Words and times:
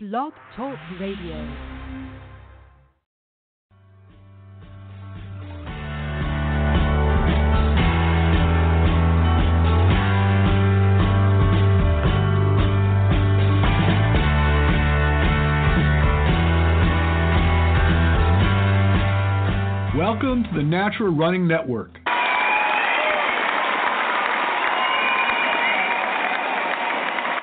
Blog 0.00 0.32
Talk 0.54 0.78
Radio. 1.00 1.34
Welcome 19.96 20.44
to 20.44 20.50
the 20.54 20.62
Natural 20.62 21.12
Running 21.12 21.48
Network. 21.48 21.98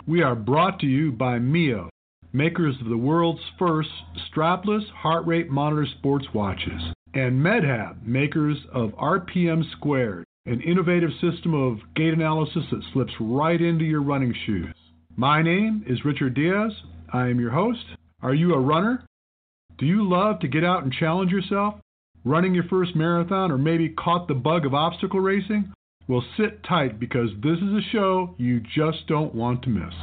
We 0.08 0.22
are 0.24 0.36
brought 0.36 0.80
to 0.80 0.86
you 0.86 1.12
by 1.12 1.40
Mio, 1.40 1.90
makers 2.36 2.76
of 2.82 2.90
the 2.90 2.98
world's 2.98 3.42
first 3.58 3.90
strapless 4.30 4.86
heart 4.90 5.26
rate 5.26 5.50
monitor 5.50 5.88
sports 5.98 6.26
watches, 6.34 6.82
and 7.14 7.42
MedHab, 7.42 8.06
makers 8.06 8.58
of 8.74 8.90
RPM 8.92 9.64
Squared, 9.72 10.26
an 10.46 10.60
innovative 10.62 11.12
system 11.22 11.54
of 11.54 11.78
gait 11.96 12.14
analysis 12.14 12.64
that 12.72 12.84
slips 12.92 13.14
right 13.22 13.62
into 13.62 13.86
your 13.86 14.04
running 14.04 14.36
shoes. 14.46 14.76
My 15.16 15.42
name 15.42 15.86
is 15.88 16.04
Richard 16.04 16.34
Diaz. 16.34 16.74
I 17.14 17.30
am 17.30 17.40
your 17.40 17.52
host. 17.52 17.86
Are 18.22 18.34
you 18.34 18.54
a 18.54 18.60
runner? 18.60 19.06
Do 19.78 19.86
you 19.86 20.08
love 20.08 20.42
to 20.42 20.50
get 20.50 20.66
out 20.66 20.84
and 20.84 20.92
challenge 20.92 21.32
yourself? 21.32 21.76
Running 22.26 22.54
your 22.54 22.66
first 22.66 22.98
marathon 22.98 23.50
or 23.50 23.58
maybe 23.58 23.90
caught 23.90 24.28
the 24.28 24.34
bug 24.34 24.66
of 24.66 24.74
obstacle 24.74 25.22
racing? 25.22 25.72
Well, 26.10 26.24
sit 26.38 26.64
tight 26.66 27.00
because 27.00 27.30
this 27.42 27.58
is 27.58 27.74
a 27.74 27.90
show 27.94 28.36
you 28.38 28.60
just 28.60 29.08
don't 29.08 29.34
want 29.34 29.64
to 29.64 29.70
miss. 29.70 29.94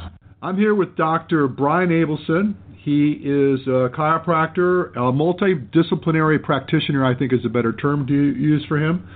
I'm 0.43 0.57
here 0.57 0.75
with 0.75 0.97
Dr. 0.97 1.47
Brian 1.47 1.87
Abelson. 1.87 2.55
He 2.83 3.11
is 3.13 3.65
a 3.65 3.87
chiropractor, 3.95 4.91
a 4.91 5.09
multidisciplinary 5.13 6.43
practitioner, 6.43 7.05
I 7.05 7.17
think 7.17 7.31
is 7.31 7.45
a 7.45 7.49
better 7.49 7.71
term 7.71 8.05
to 8.07 8.13
use 8.13 8.65
for 8.67 8.77
him. 8.77 9.07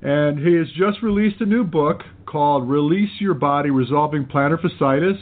And 0.00 0.38
he 0.38 0.54
has 0.54 0.68
just 0.68 1.02
released 1.02 1.40
a 1.40 1.44
new 1.44 1.64
book 1.64 2.02
called 2.24 2.70
Release 2.70 3.10
Your 3.18 3.34
Body 3.34 3.70
Resolving 3.70 4.26
Plantar 4.26 4.60
Fasciitis. 4.60 5.20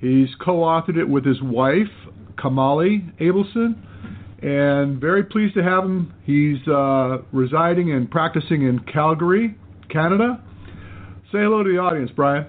He's 0.00 0.34
co 0.44 0.62
authored 0.62 0.96
it 0.96 1.08
with 1.08 1.24
his 1.24 1.40
wife, 1.40 1.86
Kamali 2.36 3.16
Abelson, 3.20 3.76
and 4.42 5.00
very 5.00 5.22
pleased 5.22 5.54
to 5.54 5.62
have 5.62 5.84
him. 5.84 6.12
He's 6.24 6.66
uh, 6.66 7.18
residing 7.30 7.92
and 7.92 8.10
practicing 8.10 8.62
in 8.62 8.80
Calgary, 8.80 9.56
Canada. 9.88 10.42
Say 11.30 11.38
hello 11.38 11.62
to 11.62 11.70
the 11.70 11.78
audience, 11.78 12.10
Brian. 12.16 12.46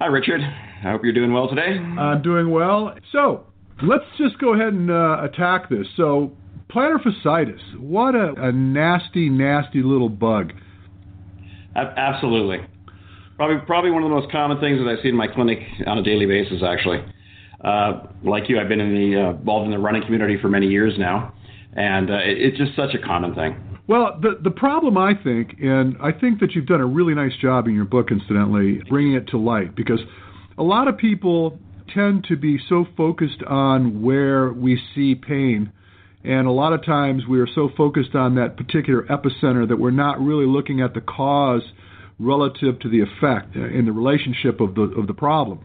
Hi, 0.00 0.06
Richard. 0.06 0.40
I 0.40 0.92
hope 0.92 1.02
you're 1.02 1.12
doing 1.12 1.32
well 1.32 1.48
today. 1.48 1.76
I'm 1.98 2.22
doing 2.22 2.52
well. 2.52 2.94
So 3.10 3.46
let's 3.82 4.04
just 4.16 4.38
go 4.38 4.54
ahead 4.54 4.72
and 4.72 4.88
uh, 4.92 5.24
attack 5.24 5.68
this. 5.68 5.88
So, 5.96 6.36
plantar 6.70 7.02
fasciitis, 7.02 7.80
what 7.80 8.14
a, 8.14 8.32
a 8.38 8.52
nasty, 8.52 9.28
nasty 9.28 9.82
little 9.82 10.08
bug. 10.08 10.52
Absolutely. 11.74 12.58
Probably, 13.36 13.56
probably 13.66 13.90
one 13.90 14.04
of 14.04 14.08
the 14.08 14.14
most 14.14 14.30
common 14.30 14.60
things 14.60 14.78
that 14.78 14.86
I 14.86 15.02
see 15.02 15.08
in 15.08 15.16
my 15.16 15.26
clinic 15.26 15.58
on 15.84 15.98
a 15.98 16.02
daily 16.04 16.26
basis, 16.26 16.62
actually. 16.64 16.98
Uh, 17.64 18.06
like 18.22 18.48
you, 18.48 18.60
I've 18.60 18.68
been 18.68 18.80
in 18.80 18.94
the, 18.94 19.20
uh, 19.20 19.30
involved 19.30 19.64
in 19.64 19.72
the 19.72 19.80
running 19.80 20.02
community 20.02 20.38
for 20.40 20.48
many 20.48 20.68
years 20.68 20.94
now, 20.96 21.34
and 21.72 22.08
uh, 22.08 22.18
it, 22.18 22.38
it's 22.38 22.56
just 22.56 22.76
such 22.76 22.94
a 22.94 23.04
common 23.04 23.34
thing. 23.34 23.56
Well, 23.88 24.18
the 24.20 24.38
the 24.44 24.50
problem 24.50 24.98
I 24.98 25.14
think, 25.14 25.56
and 25.62 25.96
I 26.02 26.12
think 26.12 26.40
that 26.40 26.52
you've 26.54 26.66
done 26.66 26.82
a 26.82 26.86
really 26.86 27.14
nice 27.14 27.34
job 27.40 27.66
in 27.66 27.74
your 27.74 27.86
book, 27.86 28.10
incidentally, 28.10 28.82
bringing 28.88 29.14
it 29.14 29.28
to 29.28 29.38
light, 29.38 29.74
because 29.74 30.00
a 30.58 30.62
lot 30.62 30.88
of 30.88 30.98
people 30.98 31.58
tend 31.94 32.24
to 32.24 32.36
be 32.36 32.58
so 32.68 32.84
focused 32.98 33.42
on 33.46 34.02
where 34.02 34.52
we 34.52 34.78
see 34.94 35.14
pain, 35.14 35.72
and 36.22 36.46
a 36.46 36.50
lot 36.50 36.74
of 36.74 36.84
times 36.84 37.26
we 37.26 37.40
are 37.40 37.46
so 37.46 37.70
focused 37.78 38.14
on 38.14 38.34
that 38.34 38.58
particular 38.58 39.04
epicenter 39.04 39.66
that 39.66 39.78
we're 39.78 39.90
not 39.90 40.20
really 40.20 40.46
looking 40.46 40.82
at 40.82 40.92
the 40.92 41.00
cause 41.00 41.62
relative 42.18 42.78
to 42.80 42.90
the 42.90 43.00
effect 43.00 43.56
in 43.56 43.86
the 43.86 43.92
relationship 43.92 44.60
of 44.60 44.74
the 44.74 44.82
of 44.82 45.06
the 45.06 45.14
problem. 45.14 45.60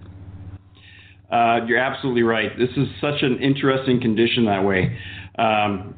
Uh, 1.29 1.65
you're 1.67 1.79
absolutely 1.79 2.23
right. 2.23 2.57
This 2.57 2.69
is 2.77 2.87
such 3.01 3.21
an 3.21 3.41
interesting 3.41 3.99
condition 3.99 4.45
that 4.45 4.63
way. 4.63 4.97
Um, 5.37 5.95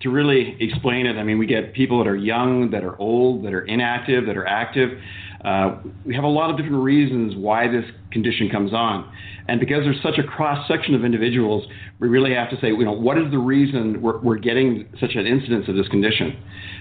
to 0.00 0.10
really 0.10 0.56
explain 0.60 1.06
it, 1.06 1.16
I 1.16 1.22
mean, 1.22 1.38
we 1.38 1.46
get 1.46 1.74
people 1.74 1.98
that 1.98 2.08
are 2.08 2.16
young, 2.16 2.70
that 2.70 2.84
are 2.84 2.98
old, 2.98 3.44
that 3.44 3.52
are 3.52 3.62
inactive, 3.62 4.26
that 4.26 4.36
are 4.36 4.46
active. 4.46 4.98
Uh, 5.44 5.78
we 6.04 6.14
have 6.14 6.24
a 6.24 6.28
lot 6.28 6.50
of 6.50 6.56
different 6.56 6.82
reasons 6.82 7.34
why 7.36 7.68
this 7.68 7.84
condition 8.10 8.48
comes 8.50 8.72
on. 8.72 9.10
And 9.48 9.58
because 9.58 9.84
there's 9.84 10.00
such 10.02 10.18
a 10.18 10.22
cross 10.22 10.66
section 10.68 10.94
of 10.94 11.04
individuals, 11.04 11.66
we 11.98 12.08
really 12.08 12.34
have 12.34 12.50
to 12.50 12.56
say, 12.60 12.68
you 12.68 12.84
know, 12.84 12.92
what 12.92 13.18
is 13.18 13.30
the 13.30 13.38
reason 13.38 14.00
we're, 14.00 14.18
we're 14.20 14.38
getting 14.38 14.88
such 15.00 15.14
an 15.14 15.26
incidence 15.26 15.66
of 15.68 15.74
this 15.74 15.88
condition? 15.88 16.40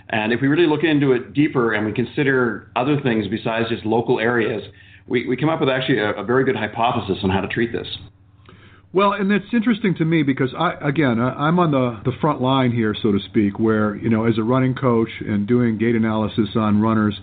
And 0.10 0.32
if 0.32 0.42
we 0.42 0.48
really 0.48 0.68
look 0.68 0.84
into 0.84 1.14
it 1.14 1.34
deeper 1.34 1.74
and 1.74 1.86
we 1.86 1.94
consider 1.94 2.72
other 2.76 3.00
things 3.02 3.28
besides 3.28 3.70
just 3.70 3.86
local 3.86 4.20
areas, 4.20 4.62
we, 5.08 5.28
we 5.28 5.36
come 5.36 5.50
up 5.50 5.60
with 5.60 5.70
actually 5.70 6.00
a, 6.00 6.12
a 6.12 6.24
very 6.24 6.46
good 6.46 6.56
hypothesis 6.56 7.18
on 7.24 7.30
how 7.30 7.42
to 7.42 7.48
treat 7.48 7.72
this. 7.74 7.88
Well, 8.92 9.14
and 9.14 9.32
it's 9.32 9.54
interesting 9.54 9.94
to 9.96 10.06
me 10.06 10.24
because 10.24 10.50
I, 10.58 10.74
again, 10.82 11.20
I'm 11.20 11.60
on 11.60 11.72
the, 11.72 12.02
the 12.10 12.18
front 12.20 12.42
line 12.42 12.72
here, 12.72 12.96
so 13.00 13.12
to 13.12 13.20
speak, 13.20 13.60
where, 13.60 13.96
you 13.96 14.10
know, 14.10 14.26
as 14.26 14.40
a 14.40 14.44
running 14.44 14.74
coach 14.74 15.10
and 15.20 15.48
doing 15.48 15.78
gait 15.78 15.94
analysis 15.96 16.50
on 16.56 16.82
runners, 16.82 17.20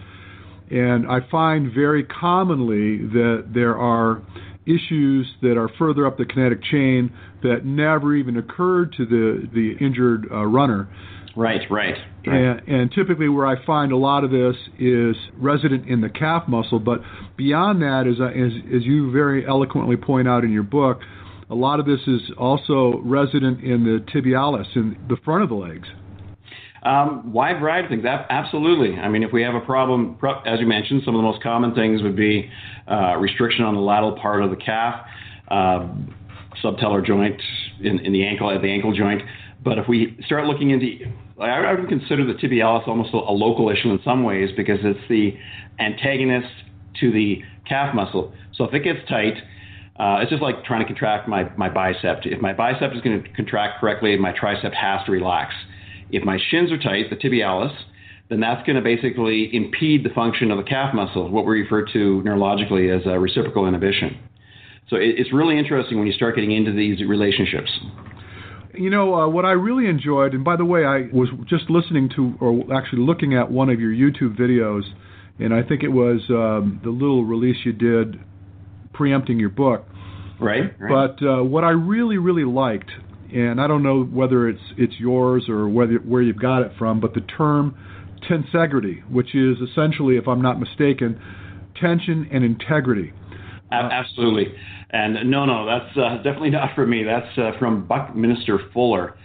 and 0.71 1.07
I 1.09 1.29
find 1.29 1.73
very 1.73 2.05
commonly 2.05 2.99
that 2.99 3.51
there 3.53 3.77
are 3.77 4.23
issues 4.65 5.27
that 5.43 5.57
are 5.57 5.69
further 5.77 6.07
up 6.07 6.19
the 6.19 6.25
kinetic 6.25 6.63
chain 6.63 7.13
that 7.43 7.65
never 7.65 8.15
even 8.15 8.37
occurred 8.37 8.93
to 8.97 9.07
the, 9.07 9.49
the 9.53 9.85
injured 9.85 10.29
uh, 10.31 10.45
runner. 10.45 10.89
Right, 11.37 11.61
right. 11.71 11.95
right. 12.27 12.35
And, 12.35 12.69
and, 12.69 12.93
typically, 12.93 13.29
where 13.29 13.47
I 13.47 13.65
find 13.67 13.93
a 13.93 13.97
lot 13.97 14.25
of 14.25 14.31
this 14.31 14.57
is 14.79 15.17
resident 15.37 15.87
in 15.89 16.01
the 16.01 16.09
calf 16.09 16.45
muscle, 16.49 16.79
but 16.79 17.01
beyond 17.37 17.83
that, 17.83 18.07
as, 18.09 18.17
as, 18.21 18.53
as 18.75 18.85
you 18.85 19.13
very 19.13 19.47
eloquently 19.47 19.97
point 19.97 20.27
out 20.27 20.45
in 20.45 20.51
your 20.51 20.63
book, 20.63 21.01
a 21.49 21.55
lot 21.55 21.81
of 21.81 21.87
this 21.87 22.01
is 22.07 22.21
also 22.39 23.01
resident 23.05 23.63
in 23.63 23.85
the 23.85 24.05
tibialis, 24.13 24.67
in 24.75 24.97
the 25.09 25.17
front 25.25 25.43
of 25.43 25.49
the 25.49 25.55
legs. 25.55 25.89
Um, 26.83 27.33
wide 27.33 27.61
variety 27.61 27.87
of 27.87 27.91
things. 27.91 28.05
Absolutely. 28.05 28.97
I 28.97 29.09
mean, 29.09 29.23
if 29.23 29.33
we 29.33 29.43
have 29.43 29.55
a 29.55 29.61
problem, 29.61 30.19
as 30.45 30.61
you 30.61 30.67
mentioned, 30.67 31.03
some 31.05 31.15
of 31.15 31.19
the 31.19 31.23
most 31.23 31.43
common 31.43 31.75
things 31.75 32.03
would 32.03 32.17
be 32.17 32.49
uh, 32.89 33.17
restriction 33.17 33.65
on 33.65 33.75
the 33.75 33.81
lateral 33.81 34.17
part 34.17 34.43
of 34.43 34.51
the 34.51 34.57
calf, 34.57 35.05
uh, 35.49 35.89
subtalar 36.63 37.05
joint 37.05 37.41
in, 37.81 37.99
in, 38.01 38.13
the 38.13 38.25
ankle 38.25 38.51
at 38.51 38.63
the 38.63 38.71
ankle 38.71 38.95
joint. 38.95 39.23
But 39.65 39.79
if 39.79 39.89
we 39.89 40.17
start 40.27 40.47
looking 40.47 40.71
into, 40.71 41.07
I 41.41 41.75
would 41.75 41.89
consider 41.89 42.25
the 42.25 42.35
tibialis 42.35 42.87
almost 42.87 43.13
a, 43.13 43.17
a 43.17 43.35
local 43.35 43.69
issue 43.69 43.91
in 43.91 43.99
some 44.05 44.23
ways 44.23 44.51
because 44.57 44.79
it's 44.83 45.01
the 45.09 45.37
antagonist 45.81 46.53
to 47.01 47.11
the 47.11 47.43
calf 47.69 47.95
muscle. 47.95 48.33
So 48.55 48.65
if 48.65 48.75
it 48.75 48.85
gets 48.85 49.01
tight, 49.09 49.35
uh, 49.99 50.19
it's 50.21 50.31
just 50.31 50.43
like 50.43 50.65
trying 50.65 50.81
to 50.81 50.87
contract 50.87 51.27
my, 51.29 51.51
my 51.57 51.71
bicep. 51.71 52.21
If 52.25 52.41
my 52.41 52.53
bicep 52.53 52.93
is 52.95 53.01
going 53.01 53.23
to 53.23 53.29
contract 53.31 53.81
correctly, 53.81 54.17
my 54.17 54.33
tricep 54.33 54.75
has 54.75 55.05
to 55.07 55.13
relax. 55.13 55.55
If 56.11 56.23
my 56.23 56.39
shins 56.51 56.71
are 56.71 56.79
tight, 56.79 57.09
the 57.09 57.17
tibialis, 57.17 57.75
then 58.29 58.41
that's 58.41 58.65
going 58.67 58.77
to 58.77 58.83
basically 58.83 59.49
impede 59.55 60.05
the 60.05 60.11
function 60.11 60.51
of 60.51 60.59
the 60.59 60.65
calf 60.65 60.95
muscle, 60.95 61.31
what 61.31 61.47
we 61.47 61.63
refer 61.63 61.85
to 61.93 62.23
neurologically 62.27 62.95
as 62.95 63.07
a 63.07 63.19
reciprocal 63.19 63.67
inhibition. 63.67 64.19
So 64.89 64.97
it, 64.97 65.15
it's 65.19 65.33
really 65.33 65.59
interesting 65.59 65.99
when 65.99 66.07
you 66.07 66.13
start 66.13 66.35
getting 66.35 66.53
into 66.53 66.73
these 66.73 67.01
relationships. 67.07 67.71
You 68.75 68.91
know, 68.91 69.15
uh, 69.15 69.29
what 69.29 69.47
I 69.47 69.53
really 69.53 69.89
enjoyed, 69.89 70.35
and 70.35 70.45
by 70.45 70.57
the 70.57 70.65
way, 70.65 70.85
I 70.85 71.09
was 71.13 71.31
just 71.49 71.71
listening 71.71 72.11
to, 72.17 72.35
or 72.41 72.75
actually 72.77 73.01
looking 73.03 73.35
at 73.35 73.51
one 73.51 73.71
of 73.71 73.81
your 73.81 73.93
YouTube 73.93 74.39
videos, 74.39 74.83
and 75.39 75.55
I 75.55 75.63
think 75.63 75.83
it 75.83 75.89
was 75.89 76.21
um, 76.29 76.81
the 76.85 76.91
little 76.91 77.25
release 77.25 77.57
you 77.65 77.73
did 77.73 78.21
preempting 78.97 79.39
your 79.39 79.51
book. 79.51 79.85
Right. 80.41 80.75
right. 80.79 81.17
But 81.19 81.27
uh, 81.27 81.43
what 81.43 81.65
I 81.65 81.71
really, 81.71 82.19
really 82.19 82.45
liked, 82.45 82.91
and 83.33 83.61
I 83.61 83.67
don't 83.67 83.83
know 83.83 84.05
whether 84.05 84.49
it's 84.49 84.61
it's 84.77 84.95
yours 84.99 85.49
or 85.49 85.69
whether 85.69 85.95
where 85.95 86.23
you've 86.23 86.41
got 86.41 86.63
it 86.63 86.73
from, 86.79 87.01
but 87.01 87.15
the 87.15 87.23
term 87.23 87.77
tensegrity, 88.29 89.09
which 89.11 89.35
is 89.35 89.59
essentially, 89.71 90.17
if 90.17 90.29
I'm 90.29 90.43
not 90.43 90.61
mistaken, 90.61 91.21
tension 91.81 92.29
and 92.33 92.45
integrity. 92.45 93.13
Absolutely. 93.71 94.55
And 94.91 95.31
no, 95.31 95.45
no, 95.45 95.67
that's 95.67 95.97
uh, 95.97 96.17
definitely 96.19 96.51
not 96.51 96.75
for 96.75 96.87
me. 96.87 97.03
That's 97.03 97.39
uh, 97.39 97.59
from 97.59 97.87
Buckminster 97.87 98.61
Fuller. 98.73 99.17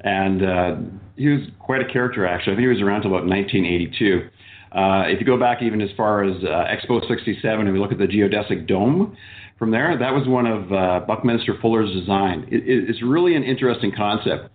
And 0.00 0.42
uh, 0.42 0.76
he 1.16 1.28
was 1.28 1.40
quite 1.58 1.82
a 1.82 1.92
character, 1.92 2.26
actually. 2.26 2.54
I 2.54 2.56
think 2.56 2.64
he 2.64 2.68
was 2.68 2.80
around 2.80 3.04
until 3.04 3.10
about 3.10 3.28
1982. 3.28 4.28
Uh, 4.72 5.04
if 5.06 5.18
you 5.18 5.26
go 5.26 5.38
back 5.38 5.62
even 5.62 5.80
as 5.80 5.90
far 5.96 6.22
as 6.22 6.36
uh, 6.44 6.64
Expo 6.70 7.06
67 7.06 7.60
and 7.60 7.72
we 7.72 7.78
look 7.78 7.92
at 7.92 7.98
the 7.98 8.06
geodesic 8.06 8.68
dome 8.68 9.16
from 9.58 9.70
there, 9.70 9.98
that 9.98 10.12
was 10.12 10.28
one 10.28 10.46
of 10.46 10.72
uh, 10.72 11.04
Buckminster 11.06 11.56
Fuller's 11.60 11.92
design. 11.92 12.46
It, 12.50 12.62
it's 12.66 13.02
really 13.02 13.34
an 13.34 13.42
interesting 13.42 13.92
concept 13.96 14.50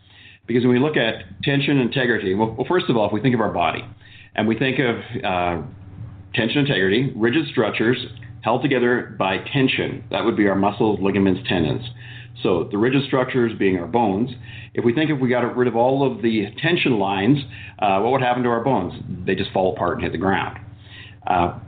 because 0.48 0.64
when 0.64 0.72
we 0.72 0.80
look 0.80 0.96
at 0.96 1.16
tension 1.44 1.80
integrity, 1.80 2.34
well, 2.34 2.56
well, 2.58 2.66
first 2.68 2.86
of 2.90 2.96
all, 2.96 3.08
if 3.08 3.14
we 3.14 3.22
think 3.22 3.36
of 3.36 3.42
our 3.42 3.52
body 3.52 3.84
and 4.36 4.48
we 4.48 4.58
think 4.58 4.80
of 4.80 4.96
uh, 5.24 5.62
tension 6.34 6.60
integrity, 6.60 7.12
rigid 7.16 7.48
structures 7.48 7.98
held 8.42 8.62
together 8.62 9.16
by 9.18 9.40
tension, 9.52 10.04
that 10.12 10.24
would 10.24 10.38
be 10.38 10.48
our 10.48 10.56
muscles, 10.56 11.00
ligaments, 11.02 11.42
tendons. 11.50 11.84
So 12.44 12.68
the 12.70 12.78
rigid 12.78 13.04
structures 13.08 13.52
being 13.58 13.78
our 13.78 13.88
bones. 13.88 14.30
If 14.74 14.84
we 14.84 14.94
think 14.94 15.10
if 15.10 15.20
we 15.20 15.30
got 15.30 15.42
rid 15.56 15.68
of 15.68 15.76
all 15.76 16.10
of 16.10 16.22
the 16.22 16.48
tension 16.62 17.00
lines, 17.00 17.40
uh, 17.80 18.00
what 18.00 18.12
would 18.12 18.22
happen 18.22 18.44
to 18.44 18.50
our 18.50 18.64
bones? 18.64 18.94
They 19.26 19.36
just 19.36 19.52
fall 19.52 19.74
apart 19.74 19.96
and 19.96 20.04
hit 20.04 20.12
the 20.12 20.18
ground. 20.18 20.60
Uh, 21.26 21.60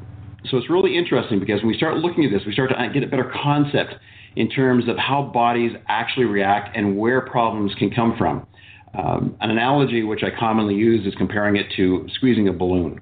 so 0.50 0.58
it's 0.58 0.70
really 0.70 0.98
interesting 0.98 1.40
because 1.40 1.62
when 1.62 1.68
we 1.68 1.78
start 1.78 1.98
looking 1.98 2.26
at 2.26 2.32
this, 2.32 2.42
we 2.46 2.54
start 2.54 2.70
to 2.70 2.90
get 2.94 3.04
a 3.04 3.08
better 3.08 3.32
concept 3.44 3.96
in 4.36 4.50
terms 4.50 4.88
of 4.88 4.98
how 4.98 5.24
bodies 5.34 5.72
actually 5.88 6.26
react 6.26 6.76
and 6.76 6.98
where 6.98 7.22
problems 7.22 7.74
can 7.80 7.90
come 7.90 8.16
from. 8.18 8.46
Um, 8.94 9.36
an 9.42 9.52
analogy 9.52 10.04
which 10.04 10.24
I 10.24 10.30
commonly 10.38 10.76
use 10.76 11.06
is 11.06 11.14
comparing 11.16 11.56
it 11.56 11.68
to 11.76 12.08
squeezing 12.16 12.48
a 12.48 12.54
balloon. 12.54 13.02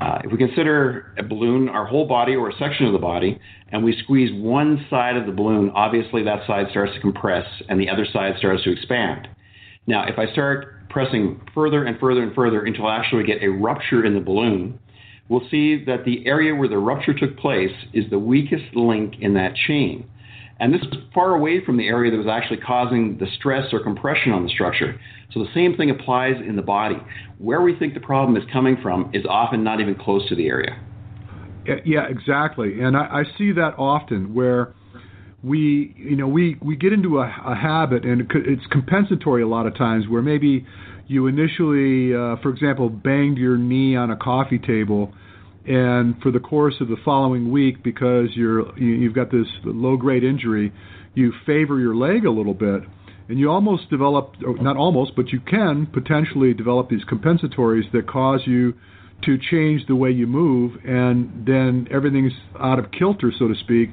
Uh, 0.00 0.18
if 0.24 0.30
we 0.30 0.38
consider 0.38 1.12
a 1.18 1.22
balloon 1.22 1.68
our 1.68 1.84
whole 1.84 2.06
body 2.06 2.36
or 2.36 2.50
a 2.50 2.56
section 2.58 2.86
of 2.86 2.92
the 2.92 2.98
body, 2.98 3.38
and 3.72 3.84
we 3.84 3.96
squeeze 4.02 4.30
one 4.32 4.86
side 4.88 5.16
of 5.16 5.26
the 5.26 5.32
balloon, 5.32 5.70
obviously 5.74 6.22
that 6.22 6.46
side 6.46 6.66
starts 6.70 6.92
to 6.94 7.00
compress 7.00 7.46
and 7.68 7.80
the 7.80 7.88
other 7.88 8.06
side 8.12 8.34
starts 8.38 8.62
to 8.64 8.72
expand. 8.72 9.28
Now, 9.86 10.04
if 10.06 10.18
I 10.18 10.30
start 10.32 10.88
pressing 10.88 11.40
further 11.54 11.84
and 11.84 11.98
further 11.98 12.22
and 12.22 12.34
further 12.34 12.64
until 12.64 12.86
I 12.86 12.96
actually 12.96 13.24
get 13.24 13.42
a 13.42 13.48
rupture 13.48 14.04
in 14.04 14.14
the 14.14 14.20
balloon, 14.20 14.78
we'll 15.28 15.46
see 15.50 15.84
that 15.84 16.04
the 16.04 16.26
area 16.26 16.54
where 16.54 16.68
the 16.68 16.78
rupture 16.78 17.14
took 17.14 17.36
place 17.36 17.74
is 17.92 18.04
the 18.10 18.18
weakest 18.18 18.74
link 18.74 19.14
in 19.20 19.34
that 19.34 19.54
chain. 19.54 20.08
And 20.60 20.74
this 20.74 20.82
is 20.82 20.88
far 21.14 21.34
away 21.34 21.64
from 21.64 21.78
the 21.78 21.88
area 21.88 22.10
that 22.10 22.18
was 22.18 22.26
actually 22.26 22.58
causing 22.58 23.16
the 23.18 23.26
stress 23.38 23.72
or 23.72 23.82
compression 23.82 24.32
on 24.32 24.44
the 24.44 24.50
structure. 24.50 25.00
So 25.32 25.40
the 25.40 25.48
same 25.54 25.74
thing 25.76 25.90
applies 25.90 26.34
in 26.46 26.54
the 26.54 26.62
body. 26.62 26.96
Where 27.38 27.62
we 27.62 27.74
think 27.76 27.94
the 27.94 28.00
problem 28.00 28.36
is 28.36 28.44
coming 28.52 28.76
from 28.82 29.10
is 29.14 29.24
often 29.28 29.64
not 29.64 29.80
even 29.80 29.94
close 29.94 30.28
to 30.28 30.36
the 30.36 30.46
area. 30.48 30.78
Yeah, 31.84 32.06
exactly. 32.08 32.80
And 32.80 32.96
I, 32.96 33.20
I 33.20 33.38
see 33.38 33.52
that 33.52 33.74
often 33.78 34.34
where 34.34 34.74
we, 35.42 35.94
you 35.96 36.16
know, 36.16 36.28
we, 36.28 36.58
we 36.60 36.76
get 36.76 36.92
into 36.92 37.20
a, 37.20 37.34
a 37.46 37.54
habit, 37.54 38.04
and 38.04 38.30
it's 38.34 38.66
compensatory 38.70 39.42
a 39.42 39.46
lot 39.48 39.66
of 39.66 39.74
times, 39.76 40.08
where 40.08 40.22
maybe 40.22 40.66
you 41.06 41.26
initially, 41.26 42.14
uh, 42.14 42.36
for 42.42 42.50
example, 42.50 42.88
banged 42.88 43.38
your 43.38 43.56
knee 43.56 43.96
on 43.96 44.10
a 44.10 44.16
coffee 44.16 44.58
table 44.58 45.14
and 45.66 46.20
for 46.22 46.30
the 46.30 46.40
course 46.40 46.74
of 46.80 46.88
the 46.88 46.96
following 47.04 47.50
week, 47.50 47.82
because 47.82 48.28
you're 48.34 48.78
you've 48.78 49.14
got 49.14 49.30
this 49.30 49.46
low 49.64 49.96
grade 49.96 50.24
injury, 50.24 50.72
you 51.14 51.32
favor 51.46 51.78
your 51.78 51.94
leg 51.94 52.24
a 52.24 52.30
little 52.30 52.54
bit, 52.54 52.82
and 53.28 53.38
you 53.38 53.50
almost 53.50 53.90
develop 53.90 54.34
not 54.40 54.76
almost, 54.76 55.14
but 55.16 55.28
you 55.28 55.40
can 55.40 55.86
potentially 55.86 56.54
develop 56.54 56.88
these 56.88 57.04
compensatories 57.04 57.90
that 57.92 58.08
cause 58.08 58.40
you 58.46 58.74
to 59.24 59.36
change 59.38 59.86
the 59.86 59.94
way 59.94 60.10
you 60.10 60.26
move, 60.26 60.72
and 60.84 61.46
then 61.46 61.86
everything's 61.90 62.32
out 62.58 62.78
of 62.78 62.90
kilter, 62.90 63.32
so 63.38 63.48
to 63.48 63.54
speak. 63.54 63.90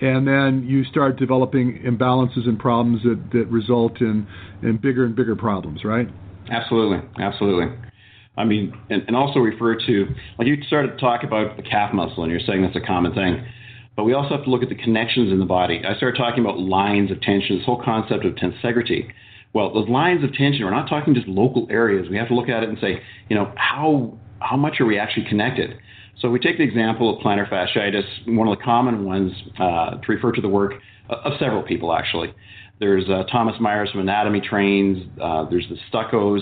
And 0.00 0.26
then 0.26 0.64
you 0.66 0.84
start 0.84 1.18
developing 1.18 1.82
imbalances 1.84 2.48
and 2.48 2.58
problems 2.58 3.02
that, 3.02 3.20
that 3.32 3.48
result 3.48 4.00
in, 4.00 4.26
in 4.62 4.78
bigger 4.78 5.04
and 5.04 5.14
bigger 5.14 5.36
problems, 5.36 5.84
right? 5.84 6.08
Absolutely, 6.50 7.06
absolutely. 7.20 7.76
I 8.40 8.44
mean, 8.44 8.72
and, 8.88 9.02
and 9.06 9.14
also 9.14 9.38
refer 9.38 9.74
to, 9.74 10.06
like 10.38 10.48
you 10.48 10.56
started 10.66 10.92
to 10.92 10.96
talk 10.96 11.22
about 11.22 11.56
the 11.56 11.62
calf 11.62 11.92
muscle, 11.92 12.22
and 12.22 12.32
you're 12.32 12.40
saying 12.40 12.62
that's 12.62 12.76
a 12.76 12.80
common 12.80 13.14
thing. 13.14 13.46
But 13.96 14.04
we 14.04 14.14
also 14.14 14.30
have 14.36 14.44
to 14.44 14.50
look 14.50 14.62
at 14.62 14.70
the 14.70 14.76
connections 14.76 15.30
in 15.30 15.38
the 15.38 15.44
body. 15.44 15.82
I 15.86 15.94
started 15.96 16.16
talking 16.16 16.42
about 16.42 16.58
lines 16.58 17.10
of 17.10 17.20
tension, 17.20 17.58
this 17.58 17.66
whole 17.66 17.82
concept 17.82 18.24
of 18.24 18.34
tensegrity. 18.34 19.12
Well, 19.52 19.74
those 19.74 19.88
lines 19.88 20.24
of 20.24 20.32
tension, 20.32 20.64
we're 20.64 20.70
not 20.70 20.88
talking 20.88 21.14
just 21.14 21.28
local 21.28 21.66
areas. 21.70 22.08
We 22.08 22.16
have 22.16 22.28
to 22.28 22.34
look 22.34 22.48
at 22.48 22.62
it 22.62 22.68
and 22.68 22.78
say, 22.80 23.02
you 23.28 23.36
know, 23.36 23.52
how 23.56 24.18
how 24.40 24.56
much 24.56 24.80
are 24.80 24.86
we 24.86 24.98
actually 24.98 25.26
connected? 25.28 25.78
So 26.20 26.30
we 26.30 26.38
take 26.38 26.56
the 26.56 26.64
example 26.64 27.14
of 27.14 27.22
plantar 27.22 27.48
fasciitis, 27.48 28.34
one 28.36 28.48
of 28.48 28.56
the 28.56 28.64
common 28.64 29.04
ones 29.04 29.32
uh, 29.58 29.96
to 29.96 30.06
refer 30.08 30.32
to 30.32 30.40
the 30.40 30.48
work 30.48 30.74
of 31.08 31.32
several 31.38 31.62
people 31.62 31.92
actually. 31.92 32.32
There's 32.78 33.04
uh, 33.10 33.24
Thomas 33.30 33.56
Myers 33.60 33.90
from 33.90 34.00
Anatomy 34.00 34.40
Trains. 34.40 35.06
Uh, 35.20 35.48
there's 35.50 35.66
the 35.68 35.76
Steccos 35.92 36.40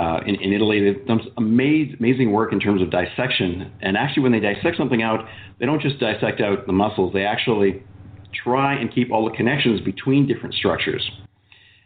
uh, 0.00 0.20
in, 0.26 0.34
in, 0.36 0.52
Italy. 0.54 0.82
They've 0.82 1.06
done 1.06 1.20
amazing, 1.36 1.96
amazing 1.98 2.32
work 2.32 2.54
in 2.54 2.60
terms 2.60 2.80
of 2.80 2.90
dissection. 2.90 3.70
And 3.82 3.98
actually, 3.98 4.22
when 4.22 4.32
they 4.32 4.40
dissect 4.40 4.78
something 4.78 5.02
out, 5.02 5.26
they 5.58 5.66
don't 5.66 5.82
just 5.82 6.00
dissect 6.00 6.40
out 6.40 6.66
the 6.66 6.72
muscles, 6.72 7.12
they 7.12 7.24
actually 7.24 7.82
try 8.32 8.74
and 8.74 8.92
keep 8.92 9.12
all 9.12 9.28
the 9.28 9.36
connections 9.36 9.80
between 9.82 10.26
different 10.26 10.54
structures. 10.54 11.08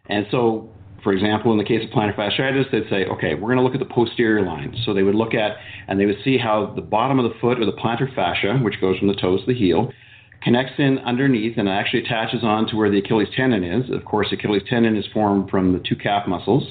And 0.07 0.27
so, 0.31 0.71
for 1.03 1.13
example, 1.13 1.51
in 1.53 1.59
the 1.59 1.65
case 1.65 1.83
of 1.83 1.91
plantar 1.91 2.15
fasciitis, 2.15 2.71
they'd 2.71 2.89
say, 2.89 3.07
okay, 3.07 3.35
we're 3.35 3.53
going 3.53 3.59
to 3.59 3.65
look 3.65 3.75
at 3.75 3.81
the 3.81 3.93
posterior 3.93 4.47
line. 4.47 4.77
So 4.85 4.95
they 4.95 5.03
would 5.03 5.17
look 5.17 5.35
at 5.35 5.57
and 5.89 5.99
they 5.99 6.07
would 6.07 6.19
see 6.23 6.39
how 6.39 6.73
the 6.77 6.83
bottom 6.83 7.19
of 7.19 7.29
the 7.29 7.37
foot 7.41 7.59
or 7.59 7.65
the 7.65 7.73
plantar 7.73 8.15
fascia, 8.15 8.59
which 8.63 8.81
goes 8.81 8.97
from 8.99 9.09
the 9.09 9.15
toes 9.15 9.41
to 9.41 9.47
the 9.47 9.59
heel, 9.59 9.91
connects 10.43 10.75
in 10.79 10.99
underneath 10.99 11.57
and 11.57 11.69
actually 11.69 12.05
attaches 12.05 12.45
on 12.45 12.69
to 12.69 12.77
where 12.77 12.91
the 12.91 12.99
Achilles 12.99 13.29
tendon 13.35 13.65
is. 13.65 13.91
Of 13.91 14.05
course, 14.05 14.29
Achilles 14.31 14.63
tendon 14.69 14.97
is 14.97 15.07
formed 15.13 15.51
from 15.51 15.73
the 15.73 15.81
two 15.81 15.97
calf 15.97 16.29
muscles. 16.29 16.71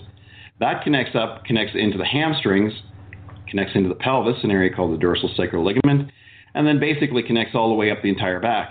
That 0.60 0.84
connects 0.84 1.16
up, 1.16 1.46
connects 1.46 1.74
into 1.76 1.98
the 1.98 2.06
hamstrings, 2.06 2.74
connects 3.50 3.74
into 3.76 3.90
the 3.90 3.96
pelvis, 3.96 4.38
an 4.44 4.52
area 4.52 4.74
called 4.74 4.94
the 4.94 4.98
dorsal 4.98 5.30
sacral 5.36 5.64
ligament, 5.64 6.12
and 6.54 6.68
then 6.68 6.80
basically 6.80 7.24
connects 7.24 7.56
all 7.56 7.70
the 7.70 7.76
way 7.76 7.92
up 7.92 8.02
the 8.02 8.10
entire 8.10 8.40
back. 8.40 8.70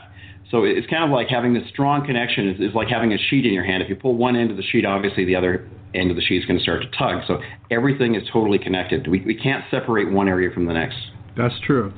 So 0.50 0.64
it's 0.64 0.87
kind 0.88 1.02
of 1.02 1.11
like 1.11 1.29
having 1.29 1.55
this 1.55 1.62
strong 1.70 2.05
connection. 2.06 2.49
It's, 2.49 2.61
it's 2.61 2.75
like 2.75 2.88
having 2.88 3.12
a 3.12 3.19
sheet 3.19 3.46
in 3.46 3.52
your 3.52 3.64
hand. 3.64 3.82
If 3.82 3.88
you 3.88 3.96
pull 3.96 4.17
one 4.17 4.37
end 4.37 4.50
of 4.50 4.56
the 4.56 4.62
sheet, 4.62 4.84
obviously 4.84 5.25
the 5.25 5.34
other 5.34 5.69
end 5.94 6.11
of 6.11 6.17
the 6.17 6.23
sheet 6.23 6.38
is 6.38 6.46
going 6.46 6.58
to 6.58 6.62
start 6.62 6.82
to 6.82 6.88
tug. 6.99 7.23
So 7.26 7.40
everything 7.70 8.14
is 8.14 8.23
totally 8.32 8.58
connected. 8.58 9.08
We, 9.08 9.20
we 9.20 9.34
can't 9.34 9.64
separate 9.70 10.11
one 10.11 10.29
area 10.29 10.50
from 10.52 10.67
the 10.67 10.75
next. 10.75 10.96
That's 11.37 11.55
true. 11.67 11.93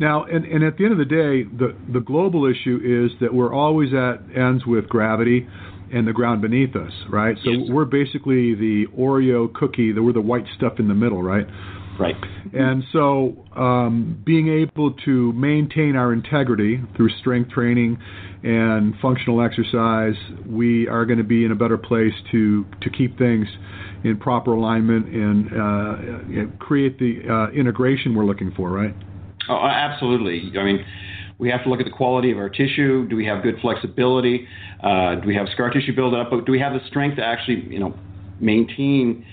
Now, 0.00 0.24
and, 0.24 0.44
and 0.44 0.64
at 0.64 0.76
the 0.76 0.84
end 0.84 0.92
of 0.92 0.98
the 0.98 1.04
day, 1.04 1.44
the, 1.44 1.76
the 1.92 2.00
global 2.00 2.46
issue 2.46 2.80
is 2.82 3.16
that 3.20 3.32
we're 3.32 3.54
always 3.54 3.94
at 3.94 4.18
ends 4.36 4.66
with 4.66 4.88
gravity 4.88 5.46
and 5.92 6.06
the 6.06 6.12
ground 6.12 6.42
beneath 6.42 6.76
us, 6.76 6.92
right? 7.08 7.36
So 7.44 7.50
yes, 7.50 7.68
we're 7.70 7.84
basically 7.84 8.54
the 8.54 8.86
Oreo 8.98 9.52
cookie, 9.52 9.92
the, 9.92 10.02
we're 10.02 10.12
the 10.12 10.20
white 10.20 10.46
stuff 10.56 10.74
in 10.78 10.88
the 10.88 10.94
middle, 10.94 11.22
right? 11.22 11.46
Right. 11.98 12.16
And 12.54 12.82
so 12.92 13.44
um, 13.54 14.22
being 14.24 14.48
able 14.48 14.94
to 15.04 15.32
maintain 15.34 15.96
our 15.96 16.14
integrity 16.14 16.80
through 16.96 17.10
strength 17.20 17.50
training 17.50 17.98
and 18.42 18.94
functional 19.02 19.42
exercise, 19.42 20.14
we 20.46 20.88
are 20.88 21.04
going 21.04 21.18
to 21.18 21.24
be 21.24 21.44
in 21.44 21.52
a 21.52 21.54
better 21.54 21.76
place 21.76 22.14
to, 22.32 22.64
to 22.80 22.90
keep 22.90 23.18
things 23.18 23.46
in 24.02 24.16
proper 24.18 24.52
alignment 24.52 25.08
and 25.08 25.46
uh, 25.52 26.56
create 26.58 26.98
the 26.98 27.20
uh, 27.28 27.50
integration 27.52 28.14
we're 28.14 28.24
looking 28.24 28.50
for, 28.56 28.70
right? 28.70 28.94
Oh, 29.50 29.66
absolutely. 29.66 30.58
I 30.58 30.64
mean, 30.64 30.84
we 31.40 31.50
have 31.50 31.64
to 31.64 31.70
look 31.70 31.80
at 31.80 31.86
the 31.86 31.92
quality 31.92 32.30
of 32.30 32.38
our 32.38 32.50
tissue. 32.50 33.08
Do 33.08 33.16
we 33.16 33.24
have 33.26 33.42
good 33.42 33.56
flexibility? 33.60 34.46
Uh, 34.82 35.16
do 35.16 35.26
we 35.26 35.34
have 35.34 35.48
scar 35.54 35.70
tissue 35.70 35.94
buildup? 35.96 36.30
But 36.30 36.44
do 36.44 36.52
we 36.52 36.60
have 36.60 36.74
the 36.74 36.86
strength 36.86 37.16
to 37.16 37.24
actually, 37.24 37.66
you 37.68 37.80
know, 37.80 37.94
maintain 38.38 39.24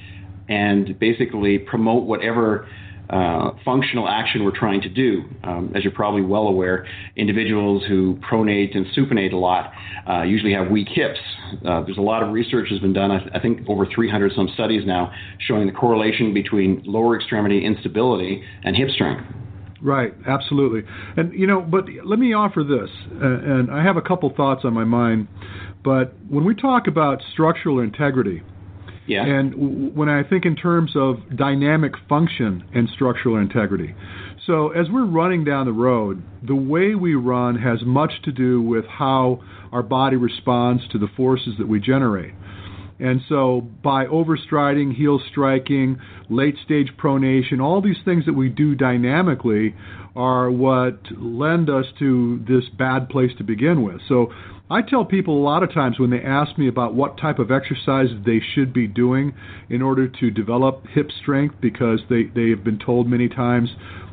and 0.47 0.97
basically 0.97 1.59
promote 1.59 2.05
whatever 2.05 2.67
uh, 3.09 3.51
functional 3.63 4.07
action 4.07 4.43
we're 4.43 4.57
trying 4.57 4.81
to 4.81 4.89
do. 4.89 5.23
Um, 5.43 5.71
as 5.75 5.83
you're 5.83 5.93
probably 5.93 6.21
well 6.21 6.47
aware, 6.47 6.85
individuals 7.15 7.83
who 7.87 8.19
pronate 8.29 8.75
and 8.75 8.85
supinate 8.87 9.31
a 9.31 9.37
lot 9.37 9.71
uh, 10.09 10.23
usually 10.23 10.53
have 10.53 10.69
weak 10.69 10.87
hips. 10.89 11.19
Uh, 11.65 11.83
there's 11.83 11.97
a 11.97 12.01
lot 12.01 12.21
of 12.21 12.33
research 12.33 12.67
has 12.69 12.79
been 12.79 12.93
done, 12.93 13.11
I, 13.11 13.19
th- 13.19 13.31
I, 13.33 13.39
think 13.39 13.67
over 13.69 13.85
300 13.85 14.33
some 14.35 14.49
studies 14.53 14.83
now, 14.85 15.13
showing 15.39 15.67
the 15.67 15.73
correlation 15.73 16.33
between 16.33 16.83
lower 16.85 17.15
extremity 17.15 17.63
instability 17.63 18.43
and 18.63 18.75
hip 18.75 18.89
strength. 18.89 19.23
Right, 19.81 20.13
absolutely. 20.27 20.89
And 21.15 21.33
you 21.33 21.45
know, 21.45 21.61
but 21.61 21.85
let 22.03 22.17
me 22.17 22.33
offer 22.33 22.63
this, 22.63 22.89
uh, 23.21 23.25
and 23.25 23.71
I 23.71 23.83
have 23.83 23.97
a 23.97 24.01
couple 24.01 24.31
thoughts 24.35 24.61
on 24.63 24.73
my 24.73 24.83
mind. 24.83 25.27
But 25.83 26.13
when 26.27 26.45
we 26.45 26.55
talk 26.55 26.87
about 26.87 27.21
structural 27.33 27.79
integrity, 27.79 28.41
yeah. 29.05 29.23
and 29.23 29.95
when 29.95 30.09
I 30.09 30.23
think 30.23 30.45
in 30.45 30.55
terms 30.55 30.91
of 30.95 31.17
dynamic 31.35 31.93
function 32.09 32.63
and 32.73 32.89
structural 32.89 33.37
integrity, 33.37 33.93
so 34.47 34.69
as 34.69 34.87
we're 34.89 35.05
running 35.05 35.43
down 35.43 35.65
the 35.65 35.73
road, 35.73 36.23
the 36.41 36.55
way 36.55 36.95
we 36.95 37.13
run 37.15 37.55
has 37.57 37.79
much 37.85 38.13
to 38.23 38.31
do 38.31 38.61
with 38.61 38.85
how 38.85 39.43
our 39.71 39.83
body 39.83 40.15
responds 40.15 40.87
to 40.89 40.97
the 40.97 41.07
forces 41.15 41.53
that 41.59 41.67
we 41.67 41.79
generate. 41.79 42.33
And 42.99 43.21
so 43.29 43.61
by 43.83 44.05
overstriding, 44.05 44.95
heel 44.95 45.21
striking, 45.31 45.99
late 46.29 46.55
stage 46.65 46.91
pronation, 46.97 47.61
all 47.61 47.81
these 47.81 47.97
things 48.03 48.25
that 48.25 48.33
we 48.33 48.49
do 48.49 48.75
dynamically 48.75 49.75
are 50.15 50.49
what 50.49 50.99
lend 51.15 51.69
us 51.69 51.85
to 51.99 52.43
this 52.47 52.63
bad 52.77 53.07
place 53.09 53.31
to 53.37 53.43
begin 53.43 53.83
with. 53.83 54.01
So 54.07 54.31
I 54.69 54.81
tell 54.81 55.05
people 55.05 55.37
a 55.37 55.43
lot 55.43 55.63
of 55.63 55.73
times 55.73 55.99
when 55.99 56.09
they 56.09 56.21
ask 56.21 56.57
me 56.57 56.67
about 56.67 56.93
what 56.93 57.17
type 57.17 57.39
of 57.39 57.51
exercise 57.51 58.07
they 58.25 58.41
should 58.53 58.73
be 58.73 58.87
doing 58.87 59.33
in 59.69 59.81
order 59.81 60.07
to 60.07 60.31
develop 60.31 60.85
hip 60.87 61.09
strength 61.21 61.55
because 61.61 62.01
they, 62.09 62.23
they 62.23 62.49
have 62.49 62.63
been 62.63 62.79
told 62.79 63.07
many 63.07 63.29
times 63.29 63.69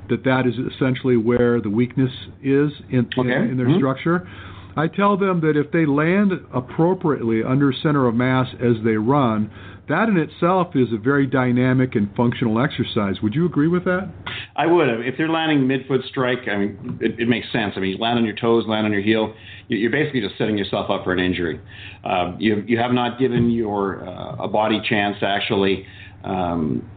that 0.09 0.25
that 0.25 0.47
is 0.47 0.55
essentially 0.75 1.17
where 1.17 1.61
the 1.61 1.71
weakness 1.71 2.13
is 2.43 2.71
in, 2.91 3.09
okay. 3.19 3.33
in, 3.33 3.51
in, 3.51 3.57
their 3.57 3.67
mm-hmm. 3.67 3.79
structure. 3.79 4.29
I 4.77 4.89
tell 4.89 5.17
them 5.17 5.41
that 5.43 5.57
if 5.57 5.71
they 5.71 5.87
land 5.87 6.33
appropriately 6.53 7.43
under 7.43 7.73
center 7.73 8.07
of 8.07 8.15
mass 8.15 8.49
as 8.55 8.83
they 8.85 8.97
run, 8.97 9.51
that 9.89 10.09
in 10.09 10.17
itself 10.17 10.69
is 10.75 10.89
a 10.93 10.97
very 10.97 11.27
dynamic 11.27 11.95
and 11.95 12.15
functional 12.17 12.61
exercise. 12.61 13.17
Would 13.23 13.35
you 13.35 13.45
agree 13.45 13.69
with 13.69 13.85
that? 13.85 14.11
I 14.57 14.67
would. 14.67 14.89
If 14.89 15.17
they're 15.19 15.29
landing 15.29 15.67
mid-foot 15.67 16.01
strike, 16.09 16.49
I 16.51 16.57
mean, 16.57 16.99
it, 17.03 17.21
it 17.21 17.29
makes 17.29 17.47
sense. 17.53 17.75
I 17.77 17.81
mean, 17.81 17.91
you 17.91 17.99
land 17.99 18.19
on 18.19 18.25
your 18.25 18.35
toes, 18.35 18.65
land 18.67 18.87
on 18.87 18.93
your 18.93 19.03
heel. 19.03 19.35
You're 19.69 19.91
basically 19.91 20.23
just 20.23 20.39
setting 20.39 20.57
yourself 20.57 20.91
up 20.91 21.05
for 21.05 21.13
an 21.13 21.19
injury. 21.19 21.61
Uh, 22.03 22.33
you 22.39 22.65
you 22.67 22.79
have 22.79 22.93
not 22.93 23.19
given 23.19 23.51
your 23.51 24.09
uh, 24.09 24.45
a 24.45 24.49
body 24.49 24.81
chance 24.89 25.19
to 25.21 25.27
actually 25.27 25.87
um, 26.25 26.89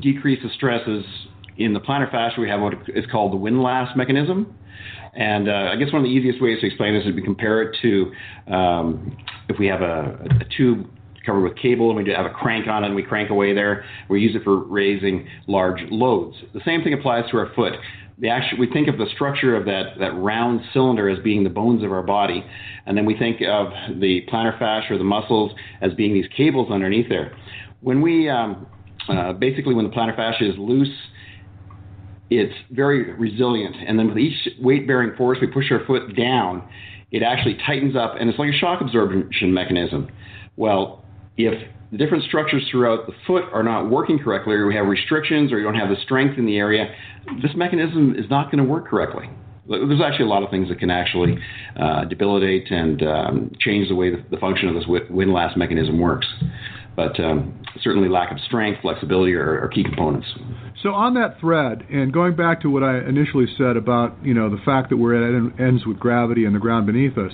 decrease 0.00 0.40
the 0.42 0.50
stresses 0.54 1.04
in 1.58 1.72
the 1.72 1.80
plantar 1.80 2.10
fascia. 2.10 2.40
We 2.40 2.48
have 2.48 2.60
what 2.60 2.74
is 2.88 3.04
called 3.10 3.32
the 3.32 3.36
windlass 3.36 3.96
mechanism. 3.96 4.56
And 5.16 5.48
uh, 5.48 5.70
I 5.72 5.76
guess 5.76 5.92
one 5.92 6.02
of 6.02 6.04
the 6.04 6.14
easiest 6.14 6.42
ways 6.42 6.60
to 6.60 6.66
explain 6.66 6.94
this 6.94 7.06
is 7.06 7.14
we 7.14 7.22
compare 7.22 7.62
it 7.62 7.76
to 7.82 8.12
um, 8.52 9.16
if 9.48 9.58
we 9.58 9.66
have 9.66 9.80
a, 9.80 10.18
a 10.40 10.44
tube 10.56 10.86
covered 11.24 11.40
with 11.40 11.56
cable 11.56 11.90
and 11.90 12.06
we 12.06 12.12
have 12.12 12.26
a 12.26 12.30
crank 12.30 12.68
on 12.68 12.84
it 12.84 12.88
and 12.88 12.96
we 12.96 13.02
crank 13.02 13.30
away 13.30 13.52
there. 13.52 13.84
We 14.08 14.20
use 14.20 14.36
it 14.36 14.44
for 14.44 14.64
raising 14.64 15.26
large 15.48 15.80
loads. 15.90 16.36
The 16.54 16.60
same 16.64 16.82
thing 16.82 16.92
applies 16.92 17.28
to 17.30 17.38
our 17.38 17.52
foot. 17.54 17.72
The 18.18 18.30
actual, 18.30 18.58
we 18.58 18.70
think 18.70 18.88
of 18.88 18.96
the 18.96 19.06
structure 19.14 19.56
of 19.56 19.66
that, 19.66 19.98
that 19.98 20.14
round 20.14 20.60
cylinder 20.72 21.08
as 21.08 21.18
being 21.22 21.44
the 21.44 21.50
bones 21.50 21.82
of 21.84 21.92
our 21.92 22.02
body, 22.02 22.42
and 22.86 22.96
then 22.96 23.04
we 23.04 23.18
think 23.18 23.42
of 23.42 23.68
the 24.00 24.22
plantar 24.32 24.58
fascia 24.58 24.94
or 24.94 24.98
the 24.98 25.04
muscles 25.04 25.52
as 25.82 25.92
being 25.94 26.14
these 26.14 26.24
cables 26.34 26.70
underneath 26.70 27.10
there. 27.10 27.36
When 27.82 28.00
we 28.00 28.30
um, 28.30 28.66
uh, 29.08 29.34
basically 29.34 29.74
when 29.74 29.84
the 29.84 29.94
plantar 29.94 30.16
fascia 30.16 30.48
is 30.48 30.56
loose, 30.56 30.88
it's 32.30 32.54
very 32.70 33.12
resilient, 33.14 33.76
and 33.86 33.98
then 33.98 34.08
with 34.08 34.18
each 34.18 34.48
weight-bearing 34.60 35.16
force 35.16 35.38
we 35.40 35.46
push 35.46 35.70
our 35.70 35.84
foot 35.86 36.16
down, 36.16 36.66
it 37.12 37.22
actually 37.22 37.56
tightens 37.66 37.94
up, 37.96 38.14
and 38.18 38.28
it's 38.28 38.38
like 38.38 38.50
a 38.50 38.58
shock 38.58 38.80
absorption 38.80 39.54
mechanism. 39.54 40.08
Well, 40.56 41.04
if 41.36 41.68
the 41.92 41.98
different 41.98 42.24
structures 42.24 42.66
throughout 42.70 43.06
the 43.06 43.12
foot 43.26 43.44
are 43.52 43.62
not 43.62 43.90
working 43.90 44.18
correctly, 44.18 44.54
or 44.54 44.66
we 44.66 44.74
have 44.74 44.86
restrictions, 44.86 45.52
or 45.52 45.58
you 45.58 45.64
don't 45.64 45.76
have 45.76 45.88
the 45.88 46.02
strength 46.02 46.38
in 46.38 46.46
the 46.46 46.56
area, 46.56 46.92
this 47.42 47.52
mechanism 47.54 48.14
is 48.16 48.28
not 48.28 48.50
going 48.50 48.58
to 48.58 48.68
work 48.68 48.88
correctly. 48.88 49.30
There's 49.68 50.00
actually 50.00 50.26
a 50.26 50.28
lot 50.28 50.42
of 50.42 50.50
things 50.50 50.68
that 50.68 50.78
can 50.78 50.90
actually 50.90 51.38
uh, 51.76 52.04
debilitate 52.04 52.70
and 52.70 53.02
um, 53.02 53.52
change 53.58 53.88
the 53.88 53.96
way 53.96 54.10
the, 54.10 54.24
the, 54.30 54.36
function 54.36 54.68
of 54.68 54.76
this 54.76 54.84
windlass 55.10 55.56
mechanism 55.56 55.98
works. 55.98 56.26
But 56.96 57.20
um, 57.20 57.62
certainly, 57.82 58.08
lack 58.08 58.32
of 58.32 58.40
strength, 58.40 58.80
flexibility 58.80 59.34
are, 59.34 59.60
are 59.60 59.68
key 59.68 59.84
components. 59.84 60.26
So 60.82 60.90
on 60.90 61.14
that 61.14 61.38
thread, 61.40 61.84
and 61.90 62.12
going 62.12 62.36
back 62.36 62.62
to 62.62 62.70
what 62.70 62.82
I 62.82 62.98
initially 62.98 63.46
said 63.58 63.76
about 63.76 64.16
you 64.24 64.34
know 64.34 64.48
the 64.48 64.62
fact 64.64 64.90
that 64.90 64.96
we're 64.96 65.14
at 65.14 65.60
ends 65.60 65.86
with 65.86 65.98
gravity 65.98 66.46
and 66.46 66.54
the 66.54 66.58
ground 66.58 66.86
beneath 66.86 67.18
us, 67.18 67.32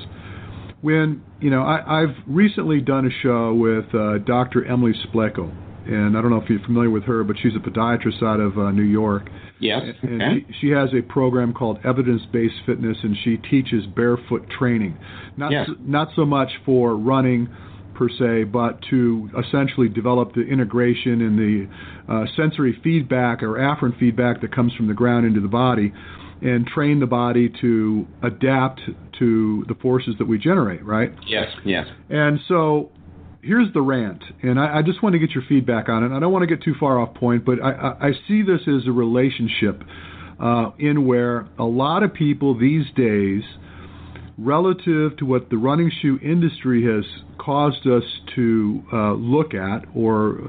when 0.81 1.23
you 1.41 1.51
know 1.51 1.63
I, 1.63 2.01
have 2.01 2.17
recently 2.27 2.81
done 2.81 3.07
a 3.07 3.23
show 3.23 3.55
with 3.55 3.95
uh, 3.95 4.19
Dr. 4.19 4.65
Emily 4.65 4.95
Splichal, 5.07 5.51
and 5.87 6.17
I 6.17 6.23
don't 6.23 6.31
know 6.31 6.41
if 6.41 6.49
you're 6.49 6.61
familiar 6.61 6.91
with 6.91 7.05
her, 7.05 7.23
but 7.25 7.37
she's 7.41 7.55
a 7.55 7.59
podiatrist 7.59 8.23
out 8.23 8.41
of 8.41 8.59
uh, 8.59 8.71
New 8.73 8.83
York. 8.83 9.29
Yes. 9.61 9.83
And 10.03 10.21
okay. 10.21 10.47
she, 10.49 10.55
she, 10.61 10.71
has 10.71 10.89
a 10.93 11.03
program 11.03 11.55
called 11.55 11.79
Evidence 11.85 12.23
Based 12.33 12.55
Fitness, 12.67 12.97
and 13.05 13.17
she 13.23 13.37
teaches 13.37 13.87
barefoot 13.87 14.49
training. 14.51 14.99
Not 15.37 15.53
yes. 15.53 15.69
so, 15.69 15.75
not 15.81 16.09
so 16.17 16.25
much 16.25 16.51
for 16.67 16.97
running 16.97 17.49
per 18.03 18.09
se, 18.09 18.45
but 18.45 18.81
to 18.91 19.31
essentially 19.47 19.89
develop 19.89 20.35
the 20.35 20.43
integration 20.43 21.21
and 21.21 21.39
the 21.39 21.69
uh, 22.13 22.25
sensory 22.37 22.79
feedback 22.83 23.43
or 23.43 23.55
afferent 23.55 23.99
feedback 23.99 24.41
that 24.41 24.55
comes 24.55 24.73
from 24.75 24.89
the 24.89 24.95
ground 24.95 25.25
into 25.25 25.41
the 25.41 25.49
body 25.49 25.93
and 26.41 26.67
train 26.67 26.99
the 26.99 27.07
body 27.07 27.49
to 27.61 28.05
adapt 28.23 28.81
to 29.19 29.65
the 29.69 29.75
forces 29.77 30.15
that 30.19 30.27
we 30.27 30.37
generate, 30.37 30.85
right? 30.85 31.13
Yes, 31.29 31.47
yes. 31.65 31.87
And 32.11 32.41
so 32.49 32.91
here's 33.43 33.73
the 33.73 33.83
rant, 33.83 34.23
and 34.43 34.59
I, 34.59 34.79
I 34.79 34.83
just 34.83 35.03
want 35.03 35.13
to 35.13 35.21
get 35.21 35.31
your 35.31 35.45
feedback 35.49 35.89
on 35.89 36.03
it. 36.03 36.15
I 36.15 36.19
don't 36.19 36.33
want 36.33 36.43
to 36.43 36.49
get 36.49 36.65
too 36.65 36.75
far 36.81 36.99
off 36.99 37.15
point, 37.15 37.45
but 37.45 37.63
I, 37.63 37.71
I, 37.71 38.09
I 38.09 38.11
see 38.27 38.43
this 38.43 38.63
as 38.63 38.89
a 38.89 38.93
relationship 38.93 39.85
uh, 40.41 40.71
in 40.79 41.07
where 41.07 41.47
a 41.57 41.65
lot 41.65 42.03
of 42.03 42.13
people 42.13 42.59
these 42.59 42.87
days– 42.97 43.43
relative 44.45 45.17
to 45.19 45.25
what 45.25 45.51
the 45.51 45.57
running 45.57 45.91
shoe 46.01 46.19
industry 46.23 46.85
has 46.85 47.05
caused 47.39 47.87
us 47.87 48.03
to 48.35 48.83
uh, 48.93 49.13
look 49.13 49.55
at 49.55 49.85
or 49.95 50.41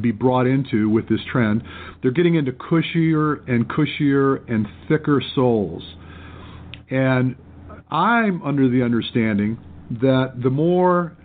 be 0.00 0.12
brought 0.12 0.46
into 0.46 0.88
with 0.88 1.08
this 1.08 1.20
trend, 1.30 1.62
they're 2.02 2.10
getting 2.10 2.36
into 2.36 2.52
cushier 2.52 3.48
and 3.48 3.68
cushier 3.68 4.48
and 4.48 4.66
thicker 4.88 5.22
soles. 5.34 5.82
And 6.90 7.36
I'm 7.90 8.42
under 8.42 8.68
the 8.68 8.82
understanding 8.82 9.58
that 10.00 10.40
the 10.42 10.50
more 10.50 11.16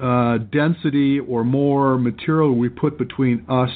uh, 0.00 0.38
density 0.52 1.18
or 1.18 1.44
more 1.44 1.98
material 1.98 2.54
we 2.54 2.68
put 2.68 2.98
between 2.98 3.44
us 3.48 3.70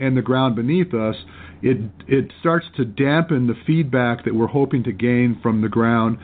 and 0.00 0.16
the 0.16 0.22
ground 0.22 0.56
beneath 0.56 0.94
us, 0.94 1.16
it 1.62 1.78
it 2.08 2.32
starts 2.40 2.66
to 2.76 2.84
dampen 2.84 3.46
the 3.46 3.54
feedback 3.66 4.24
that 4.24 4.34
we're 4.34 4.46
hoping 4.46 4.82
to 4.84 4.92
gain 4.92 5.38
from 5.42 5.60
the 5.60 5.68
ground 5.68 6.18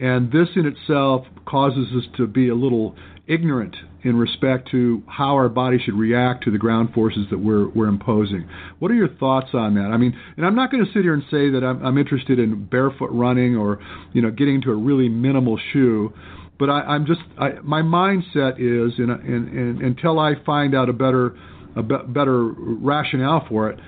and 0.00 0.32
this 0.32 0.48
in 0.56 0.66
itself 0.66 1.26
causes 1.46 1.86
us 1.96 2.04
to 2.16 2.26
be 2.26 2.48
a 2.48 2.54
little 2.54 2.96
ignorant 3.26 3.76
in 4.02 4.16
respect 4.16 4.68
to 4.70 5.02
how 5.06 5.34
our 5.34 5.48
body 5.48 5.78
should 5.84 5.94
react 5.94 6.42
to 6.44 6.50
the 6.50 6.58
ground 6.58 6.92
forces 6.92 7.26
that 7.30 7.38
we're, 7.38 7.68
we're 7.68 7.86
imposing. 7.86 8.48
What 8.80 8.90
are 8.90 8.94
your 8.94 9.08
thoughts 9.08 9.50
on 9.54 9.74
that? 9.76 9.90
I 9.92 9.96
mean, 9.96 10.18
and 10.36 10.44
I'm 10.44 10.56
not 10.56 10.72
going 10.72 10.84
to 10.84 10.92
sit 10.92 11.02
here 11.02 11.14
and 11.14 11.22
say 11.30 11.50
that 11.50 11.62
I'm, 11.62 11.84
I'm 11.84 11.98
interested 11.98 12.40
in 12.40 12.64
barefoot 12.64 13.10
running 13.12 13.56
or, 13.56 13.78
you 14.12 14.22
know, 14.22 14.30
getting 14.30 14.56
into 14.56 14.72
a 14.72 14.76
really 14.76 15.08
minimal 15.08 15.58
shoe 15.72 16.12
but 16.58 16.70
I, 16.70 16.94
am 16.94 17.06
just 17.06 17.20
I, 17.38 17.54
my 17.64 17.82
mindset 17.82 18.52
is, 18.60 18.92
and, 18.98 19.10
and, 19.10 19.48
and, 19.48 19.82
until 19.82 20.20
I 20.20 20.34
find 20.46 20.76
out 20.76 20.88
a 20.88 20.92
better 20.92 21.34
a 21.74 21.82
be, 21.82 21.96
better 22.06 22.44
rationale 22.44 23.44
for 23.48 23.70
it, 23.70 23.80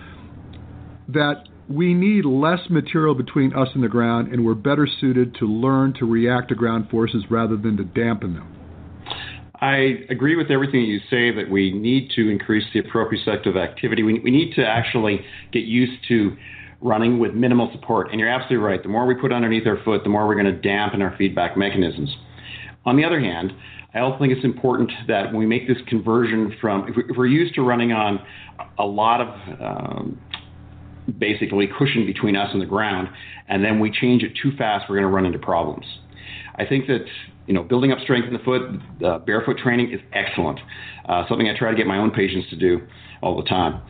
that 1.09 1.45
we 1.69 1.95
need 1.95 2.25
less 2.25 2.61
material 2.69 3.15
between 3.15 3.55
us 3.55 3.69
and 3.75 3.83
the 3.83 3.89
ground, 3.89 4.33
and 4.33 4.45
we're 4.45 4.55
better 4.55 4.87
suited 5.01 5.35
to 5.37 5.47
learn 5.47 5.95
to 5.95 6.05
react 6.05 6.49
to 6.51 6.55
ground 6.55 6.89
forces 6.91 7.25
rather 7.31 7.57
than 7.57 7.77
to 7.77 7.85
dampen 7.85 8.35
them. 8.35 8.51
I 9.61 10.05
agree 10.11 10.37
with 10.37 10.51
everything 10.51 10.83
you 10.83 10.99
say 11.09 11.35
that 11.35 11.49
we 11.51 11.73
need 11.73 12.11
to 12.17 12.29
increase 12.29 12.65
the 12.75 12.83
proprioceptive 12.83 13.57
activity. 13.57 14.03
We, 14.03 14.19
we 14.21 14.31
need 14.31 14.55
to 14.57 14.67
actually 14.67 15.25
get 15.53 15.65
used 15.65 16.07
to 16.09 16.37
running 16.83 17.19
with 17.19 17.33
minimal 17.33 17.71
support. 17.73 18.11
And 18.11 18.21
you're 18.21 18.29
absolutely 18.29 18.59
right. 18.59 18.83
The 18.83 18.91
more 18.91 19.07
we 19.07 19.15
put 19.15 19.33
underneath 19.33 19.67
our 19.67 19.83
foot, 19.85 20.03
the 20.03 20.11
more 20.11 20.27
we're 20.27 20.35
going 20.35 20.53
to 20.55 20.61
dampen 20.61 21.01
our 21.01 21.17
feedback 21.17 21.57
mechanisms. 21.57 22.15
On 22.85 22.97
the 22.97 23.05
other 23.05 23.19
hand, 23.19 23.53
I 23.95 24.01
also 24.01 24.19
think 24.19 24.33
it's 24.33 24.45
important 24.45 24.91
that 25.09 25.27
when 25.27 25.37
we 25.37 25.47
make 25.47 25.67
this 25.67 25.79
conversion 25.87 26.55
from, 26.61 26.89
if 26.89 27.17
we're 27.17 27.27
used 27.27 27.55
to 27.55 27.63
running 27.63 27.93
on 27.93 28.19
a 28.79 28.85
lot 28.85 29.21
of 29.21 29.29
um, 29.61 30.21
basically 31.19 31.69
cushion 31.79 32.07
between 32.07 32.37
us 32.37 32.49
and 32.53 32.61
the 32.61 32.67
ground, 32.67 33.09
and 33.49 33.65
then 33.65 33.81
we 33.81 33.91
change 33.91 34.23
it 34.23 34.33
too 34.43 34.53
fast, 34.57 34.87
we're 34.89 34.97
going 34.97 35.09
to 35.09 35.15
run 35.15 35.27
into 35.27 35.39
problems. 35.39 35.85
I 36.57 36.65
think 36.65 36.87
that 36.87 37.05
you 37.47 37.55
know 37.55 37.63
building 37.63 37.93
up 37.93 37.99
strength 38.01 38.27
in 38.27 38.33
the 38.33 38.39
foot, 38.41 38.63
uh, 39.05 39.19
barefoot 39.19 39.59
training 39.59 39.93
is 39.93 40.01
excellent. 40.13 40.61
Uh, 41.09 41.25
something 41.29 41.49
I 41.49 41.57
try 41.57 41.71
to 41.71 41.77
get 41.77 41.87
my 41.87 41.99
own 41.99 42.11
patients 42.11 42.49
to 42.51 42.57
do 42.57 42.81
all 43.23 43.37
the 43.37 43.49
time. 43.49 43.83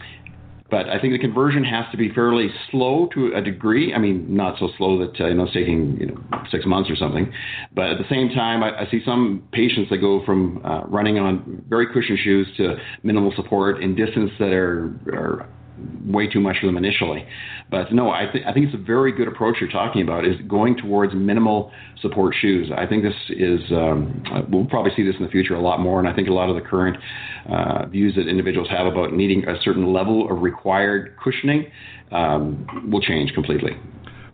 But 0.71 0.89
I 0.89 0.99
think 0.99 1.13
the 1.13 1.19
conversion 1.19 1.63
has 1.63 1.85
to 1.93 1.97
be 1.97 2.11
fairly 2.15 2.49
slow 2.71 3.09
to 3.15 3.33
a 3.37 3.41
degree. 3.43 3.95
I 3.95 3.99
mean, 3.99 4.35
not 4.35 4.59
so 4.59 4.71
slow 4.77 4.99
that 5.07 5.21
uh, 5.21 5.29
you 5.29 5.35
know 5.35 5.45
it's 5.45 5.53
taking 5.53 5.99
you 6.01 6.07
know 6.07 6.21
six 6.51 6.65
months 6.67 6.91
or 6.91 6.97
something. 6.97 7.33
But 7.75 7.91
at 7.91 7.99
the 7.99 8.09
same 8.09 8.31
time, 8.31 8.63
I, 8.63 8.81
I 8.81 8.91
see 8.91 9.01
some 9.05 9.47
patients 9.53 9.91
that 9.91 9.99
go 9.99 10.25
from 10.25 10.65
uh, 10.65 10.83
running 10.87 11.19
on 11.19 11.63
very 11.69 11.87
cushioned 11.93 12.19
shoes 12.25 12.49
to 12.57 12.77
minimal 13.03 13.33
support 13.37 13.83
in 13.83 13.95
distance 13.95 14.31
that 14.39 14.53
are, 14.53 14.87
are 15.13 15.49
way 16.07 16.29
too 16.29 16.41
much 16.41 16.57
for 16.61 16.67
them 16.67 16.77
initially. 16.77 17.27
But 17.71 17.93
no, 17.93 18.11
I, 18.11 18.27
th- 18.33 18.45
I 18.47 18.53
think 18.53 18.67
it's 18.67 18.75
a 18.75 18.85
very 18.85 19.13
good 19.13 19.27
approach 19.27 19.57
you're 19.61 19.71
talking 19.71 20.03
about 20.03 20.25
is 20.25 20.37
going 20.47 20.77
towards 20.77 21.15
minimal 21.15 21.73
support 22.01 22.35
shoes. 22.41 22.71
I 22.77 22.87
think 22.87 23.03
this 23.03 23.15
is, 23.31 23.61
um, 23.73 24.23
we'll 24.51 24.67
probably 24.67 24.93
see 24.97 25.03
this 25.03 25.15
in 25.19 25.25
the 25.25 25.31
future 25.31 25.55
a 25.55 25.61
lot 25.61 25.81
more. 25.81 25.99
And 25.99 26.09
I 26.09 26.15
think 26.15 26.29
a 26.29 26.33
lot 26.33 26.49
of 26.49 26.57
the 26.57 26.63
current 26.63 26.97
uh, 27.51 27.87
views 27.87 28.15
that 28.17 28.29
individuals 28.29 28.69
have 28.71 28.87
about 28.87 29.13
needing 29.13 29.49
a 29.49 29.61
certain 29.63 29.93
level 29.93 30.31
of 30.31 30.43
required 30.43 31.17
cushioning 31.23 31.67
um, 32.13 32.67
will 32.91 33.01
change 33.01 33.33
completely. 33.33 33.73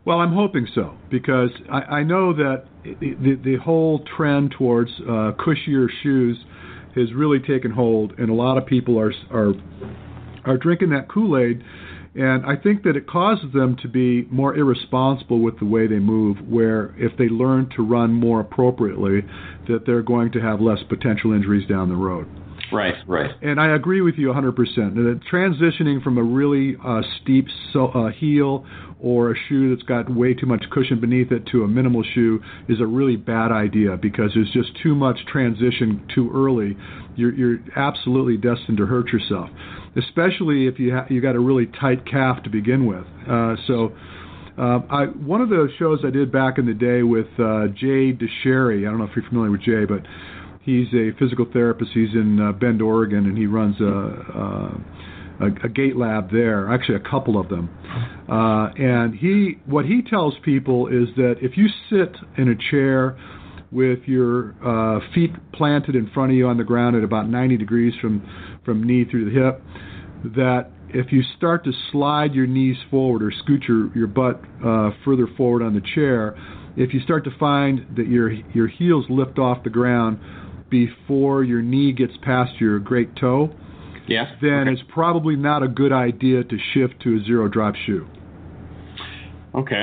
Well, 0.04 0.18
I'm 0.18 0.32
hoping 0.32 0.66
so 0.75 0.94
because 1.11 1.50
I, 1.70 1.80
I 1.80 2.02
know 2.02 2.32
that 2.32 2.64
the, 2.85 3.38
the 3.42 3.56
whole 3.56 4.04
trend 4.16 4.54
towards 4.56 4.90
uh, 5.00 5.32
cushier 5.38 5.88
shoes 6.02 6.38
has 6.97 7.12
really 7.14 7.38
taken 7.38 7.70
hold, 7.70 8.18
and 8.18 8.30
a 8.30 8.35
lot 8.35 8.56
of 8.59 8.66
people 8.66 8.99
are 8.99 9.12
are 9.30 9.52
are 10.44 10.56
drinking 10.56 10.90
that 10.90 11.09
Kool 11.09 11.38
Aid. 11.38 11.62
And 12.14 12.44
I 12.44 12.56
think 12.56 12.82
that 12.82 12.97
it 12.97 13.06
causes 13.06 13.52
them 13.52 13.76
to 13.82 13.88
be 13.88 14.26
more 14.30 14.56
irresponsible 14.56 15.40
with 15.40 15.59
the 15.61 15.64
way 15.64 15.87
they 15.87 16.00
move, 16.00 16.38
where 16.49 16.92
if 16.99 17.16
they 17.16 17.28
learn 17.28 17.70
to 17.76 17.82
run 17.85 18.12
more 18.12 18.40
appropriately, 18.40 19.23
that 19.68 19.87
they're 19.87 20.02
going 20.02 20.32
to 20.32 20.40
have 20.40 20.61
less 20.61 20.80
potential 20.88 21.32
injuries 21.32 21.68
down 21.68 21.88
the 21.88 21.94
road. 21.94 22.26
Right, 22.73 22.95
right. 23.07 23.31
And 23.43 23.61
I 23.61 23.75
agree 23.75 24.00
with 24.00 24.17
you 24.17 24.29
100%. 24.29 24.55
That 24.95 25.21
transitioning 25.31 26.03
from 26.03 26.19
a 26.19 26.23
really 26.23 26.77
uh, 26.85 27.03
steep 27.21 27.47
so, 27.73 27.87
uh, 27.89 28.11
heel 28.11 28.65
or 29.00 29.33
a 29.33 29.35
shoe 29.49 29.75
that's 29.75 29.87
got 29.87 30.15
way 30.15 30.35
too 30.35 30.47
much 30.47 30.65
cushion 30.71 31.00
beneath 31.00 31.33
it 31.33 31.47
to 31.47 31.65
a 31.65 31.69
minimal 31.69 32.05
shoe 32.15 32.41
is 32.69 32.81
a 32.81 32.87
really 32.87 33.17
bad 33.17 33.50
idea 33.50 33.97
because 33.97 34.31
there's 34.35 34.50
just 34.53 34.71
too 34.83 34.95
much 34.95 35.19
transition 35.27 36.07
too 36.15 36.31
early. 36.35 36.77
You're, 37.17 37.35
you're 37.35 37.59
absolutely 37.77 38.37
destined 38.37 38.79
to 38.79 38.87
hurt 38.87 39.09
yourself, 39.09 39.49
especially 39.97 40.67
if 40.67 40.79
you 40.79 40.95
ha- 40.95 41.07
you 41.09 41.21
got 41.21 41.35
a 41.35 41.41
really 41.41 41.67
tight 41.67 42.07
calf 42.07 42.43
to 42.45 42.50
begin 42.50 42.87
with. 42.87 43.05
Uh, 43.29 43.57
so. 43.67 43.93
Uh, 44.59 44.83
I, 44.91 45.05
one 45.07 45.41
of 45.41 45.49
the 45.49 45.69
shows 45.79 46.00
I 46.05 46.11
did 46.11 46.31
back 46.31 46.59
in 46.59 46.67
the 46.67 46.75
day 46.75 47.03
with 47.03 47.29
uh, 47.39 47.69
Jay 47.69 48.12
Dicharry, 48.12 48.87
I 48.87 48.91
don't 48.91 48.99
know 48.99 49.05
if 49.05 49.17
you're 49.17 49.27
familiar 49.27 49.50
with 49.50 49.62
Jay, 49.62 49.87
but 49.87 50.03
he's 50.61 50.88
a 50.95 51.11
physical 51.19 51.47
therapist. 51.52 51.90
He's 51.93 52.14
in 52.14 52.40
uh, 52.40 52.52
Bend, 52.52 52.83
Oregon, 52.83 53.26
and 53.26 53.37
he 53.37 53.47
runs 53.47 53.81
a, 53.81 53.85
a, 55.40 55.47
a 55.47 55.95
lab 55.95 56.31
there. 56.31 56.73
Actually, 56.73 56.97
a 56.97 57.11
couple 57.11 57.40
of 57.40 57.49
them. 57.49 57.71
Uh, 58.29 58.69
and 58.79 59.14
he, 59.14 59.59
what 59.67 59.85
he 59.85 60.02
tells 60.02 60.35
people 60.45 60.87
is 60.87 61.09
that 61.17 61.37
if 61.40 61.57
you 61.57 61.67
sit 61.88 62.14
in 62.37 62.49
a 62.49 62.71
chair 62.71 63.19
with 63.73 64.00
your 64.07 64.55
uh, 64.64 65.00
feet 65.14 65.31
planted 65.52 65.95
in 65.95 66.11
front 66.11 66.33
of 66.33 66.37
you 66.37 66.47
on 66.47 66.57
the 66.57 66.64
ground 66.64 66.97
at 66.97 67.05
about 67.05 67.29
90 67.29 67.57
degrees 67.57 67.95
from 68.00 68.21
from 68.64 68.87
knee 68.87 69.05
through 69.09 69.25
the 69.25 69.31
hip, 69.31 69.62
that 70.37 70.71
if 70.90 71.12
you 71.12 71.23
start 71.37 71.64
to 71.64 71.73
slide 71.93 72.35
your 72.35 72.47
knees 72.47 72.76
forward 72.90 73.23
or 73.23 73.31
scoot 73.31 73.62
your, 73.67 73.97
your 73.97 74.09
butt 74.09 74.40
uh, 74.64 74.90
further 75.05 75.26
forward 75.37 75.62
on 75.62 75.73
the 75.73 75.81
chair, 75.95 76.37
if 76.76 76.93
you 76.93 77.00
start 77.00 77.25
to 77.25 77.31
find 77.38 77.87
that 77.97 78.09
your 78.09 78.31
your 78.31 78.69
heels 78.69 79.07
lift 79.09 79.38
off 79.38 79.62
the 79.64 79.71
ground 79.71 80.19
before 80.71 81.45
your 81.45 81.62
knee 81.62 81.93
gets 81.93 82.12
past 82.23 82.53
your 82.61 82.79
great 82.79 83.15
toe, 83.17 83.50
yes. 84.07 84.27
then 84.41 84.69
okay. 84.69 84.73
it's 84.73 84.83
probably 84.89 85.37
not 85.37 85.62
a 85.62 85.69
good 85.69 85.93
idea 85.93 86.45
to 86.45 86.57
shift 86.73 86.95
to 87.03 87.17
a 87.17 87.25
zero 87.25 87.49
drop 87.49 87.75
shoe. 87.87 88.07
Okay. 89.55 89.83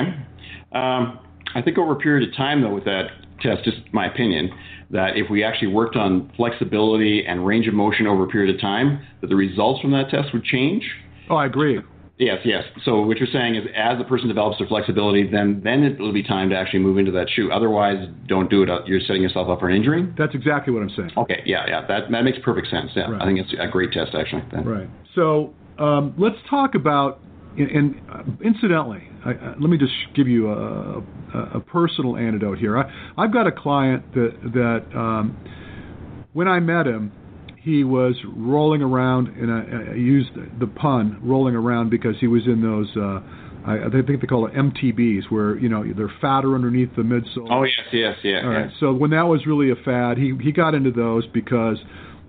Um, 0.71 1.19
I 1.55 1.61
think 1.63 1.77
over 1.77 1.93
a 1.93 1.97
period 1.97 2.27
of 2.29 2.35
time, 2.35 2.61
though, 2.61 2.73
with 2.73 2.85
that 2.85 3.07
test, 3.41 3.63
just 3.63 3.77
my 3.91 4.07
opinion, 4.07 4.49
that 4.91 5.17
if 5.17 5.29
we 5.29 5.43
actually 5.43 5.67
worked 5.67 5.95
on 5.95 6.31
flexibility 6.37 7.25
and 7.25 7.45
range 7.45 7.67
of 7.67 7.73
motion 7.73 8.07
over 8.07 8.23
a 8.23 8.27
period 8.27 8.53
of 8.53 8.61
time, 8.61 9.05
that 9.21 9.27
the 9.27 9.35
results 9.35 9.81
from 9.81 9.91
that 9.91 10.09
test 10.09 10.29
would 10.33 10.43
change. 10.43 10.83
Oh, 11.29 11.35
I 11.35 11.45
agree. 11.45 11.79
Yes, 12.19 12.39
yes. 12.43 12.63
So 12.83 13.01
what 13.01 13.17
you're 13.17 13.27
saying 13.31 13.55
is, 13.55 13.63
as 13.75 13.99
the 13.99 14.03
person 14.03 14.27
develops 14.27 14.57
their 14.57 14.67
flexibility, 14.67 15.29
then 15.29 15.61
then 15.63 15.83
it 15.83 15.99
will 15.99 16.13
be 16.13 16.23
time 16.23 16.49
to 16.49 16.55
actually 16.57 16.79
move 16.79 16.97
into 16.97 17.11
that 17.11 17.29
shoe. 17.29 17.51
Otherwise, 17.51 18.07
don't 18.27 18.49
do 18.49 18.63
it. 18.63 18.69
You're 18.87 19.01
setting 19.01 19.21
yourself 19.21 19.49
up 19.49 19.59
for 19.59 19.69
an 19.69 19.75
injury. 19.75 20.11
That's 20.17 20.33
exactly 20.33 20.73
what 20.73 20.81
I'm 20.81 20.89
saying. 20.89 21.11
Okay, 21.15 21.43
yeah, 21.45 21.65
yeah. 21.67 21.85
That 21.87 22.09
that 22.11 22.23
makes 22.23 22.39
perfect 22.43 22.69
sense. 22.69 22.89
Yeah, 22.95 23.11
right. 23.11 23.21
I 23.21 23.25
think 23.25 23.39
it's 23.39 23.53
a 23.59 23.67
great 23.67 23.91
test 23.91 24.15
actually. 24.15 24.41
Right. 24.63 24.89
So 25.13 25.53
um, 25.77 26.15
let's 26.17 26.37
talk 26.49 26.75
about. 26.75 27.21
And, 27.59 27.99
uh, 28.11 28.21
incidentally, 28.45 29.09
I, 29.25 29.31
uh, 29.31 29.55
let 29.59 29.71
me 29.71 29.79
just 29.79 29.91
give 30.15 30.27
you 30.27 30.51
a, 30.51 30.99
a, 31.33 31.39
a 31.55 31.59
personal 31.59 32.15
anecdote 32.15 32.59
here. 32.59 32.77
I, 32.77 32.83
I've 33.17 33.33
got 33.33 33.47
a 33.47 33.51
client 33.51 34.13
that 34.13 34.31
that 34.53 34.95
um, 34.95 35.35
when 36.33 36.47
I 36.47 36.59
met 36.59 36.85
him, 36.85 37.11
he 37.67 37.83
was 37.83 38.15
rolling 38.25 38.81
around, 38.81 39.27
and 39.27 39.51
I, 39.51 39.91
I 39.91 39.95
used 39.95 40.29
the 40.57 40.67
pun 40.67 41.19
rolling 41.21 41.53
around 41.53 41.89
because 41.89 42.15
he 42.21 42.27
was 42.27 42.43
in 42.45 42.61
those. 42.61 42.87
Uh, 42.95 43.19
I, 43.69 43.87
I 43.87 43.89
think 43.89 44.21
they 44.21 44.27
call 44.27 44.47
it 44.47 44.53
MTBs, 44.53 45.29
where 45.29 45.57
you 45.57 45.67
know 45.67 45.83
they're 45.95 46.11
fatter 46.21 46.55
underneath 46.55 46.95
the 46.95 47.01
midsole. 47.01 47.47
Oh 47.51 47.63
yes, 47.63 47.87
yes, 47.91 48.15
yeah. 48.23 48.41
All 48.43 48.49
right. 48.49 48.69
Yes. 48.69 48.79
So 48.79 48.93
when 48.93 49.11
that 49.11 49.27
was 49.27 49.45
really 49.45 49.71
a 49.71 49.75
fad, 49.75 50.17
he 50.17 50.33
he 50.41 50.53
got 50.53 50.75
into 50.75 50.91
those 50.91 51.27
because 51.33 51.77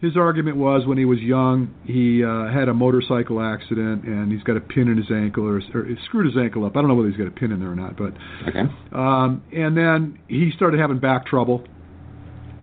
his 0.01 0.17
argument 0.17 0.57
was 0.57 0.87
when 0.87 0.99
he 0.99 1.05
was 1.05 1.21
young, 1.21 1.73
he 1.85 2.25
uh, 2.25 2.53
had 2.53 2.69
a 2.69 2.75
motorcycle 2.75 3.41
accident 3.41 4.05
and 4.05 4.33
he's 4.33 4.43
got 4.43 4.57
a 4.57 4.61
pin 4.61 4.89
in 4.89 4.97
his 4.97 5.11
ankle 5.11 5.45
or, 5.45 5.59
or 5.75 5.89
screwed 6.07 6.27
his 6.27 6.37
ankle 6.37 6.65
up. 6.65 6.77
I 6.77 6.81
don't 6.81 6.89
know 6.89 6.95
whether 6.95 7.09
he's 7.09 7.19
got 7.19 7.27
a 7.27 7.33
pin 7.33 7.51
in 7.51 7.59
there 7.61 7.71
or 7.71 7.77
not, 7.77 7.97
but 7.97 8.13
okay. 8.49 8.63
Um, 8.93 9.43
and 9.53 9.77
then 9.77 10.19
he 10.29 10.53
started 10.55 10.79
having 10.79 10.99
back 10.99 11.27
trouble 11.27 11.65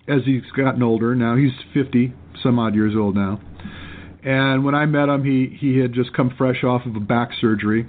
as 0.08 0.22
he's 0.26 0.44
gotten 0.56 0.84
older. 0.84 1.14
Now 1.14 1.36
he's 1.36 1.52
50 1.74 2.14
some 2.44 2.60
odd 2.60 2.76
years 2.76 2.94
old 2.96 3.16
now. 3.16 3.40
And 4.26 4.66
when 4.66 4.74
I 4.74 4.88
met 4.88 5.08
him, 5.08 5.24
he 5.24 5.56
he 5.56 5.78
had 5.78 5.94
just 5.94 6.12
come 6.14 6.34
fresh 6.36 6.64
off 6.64 6.86
of 6.86 6.96
a 6.96 7.00
back 7.00 7.30
surgery. 7.40 7.88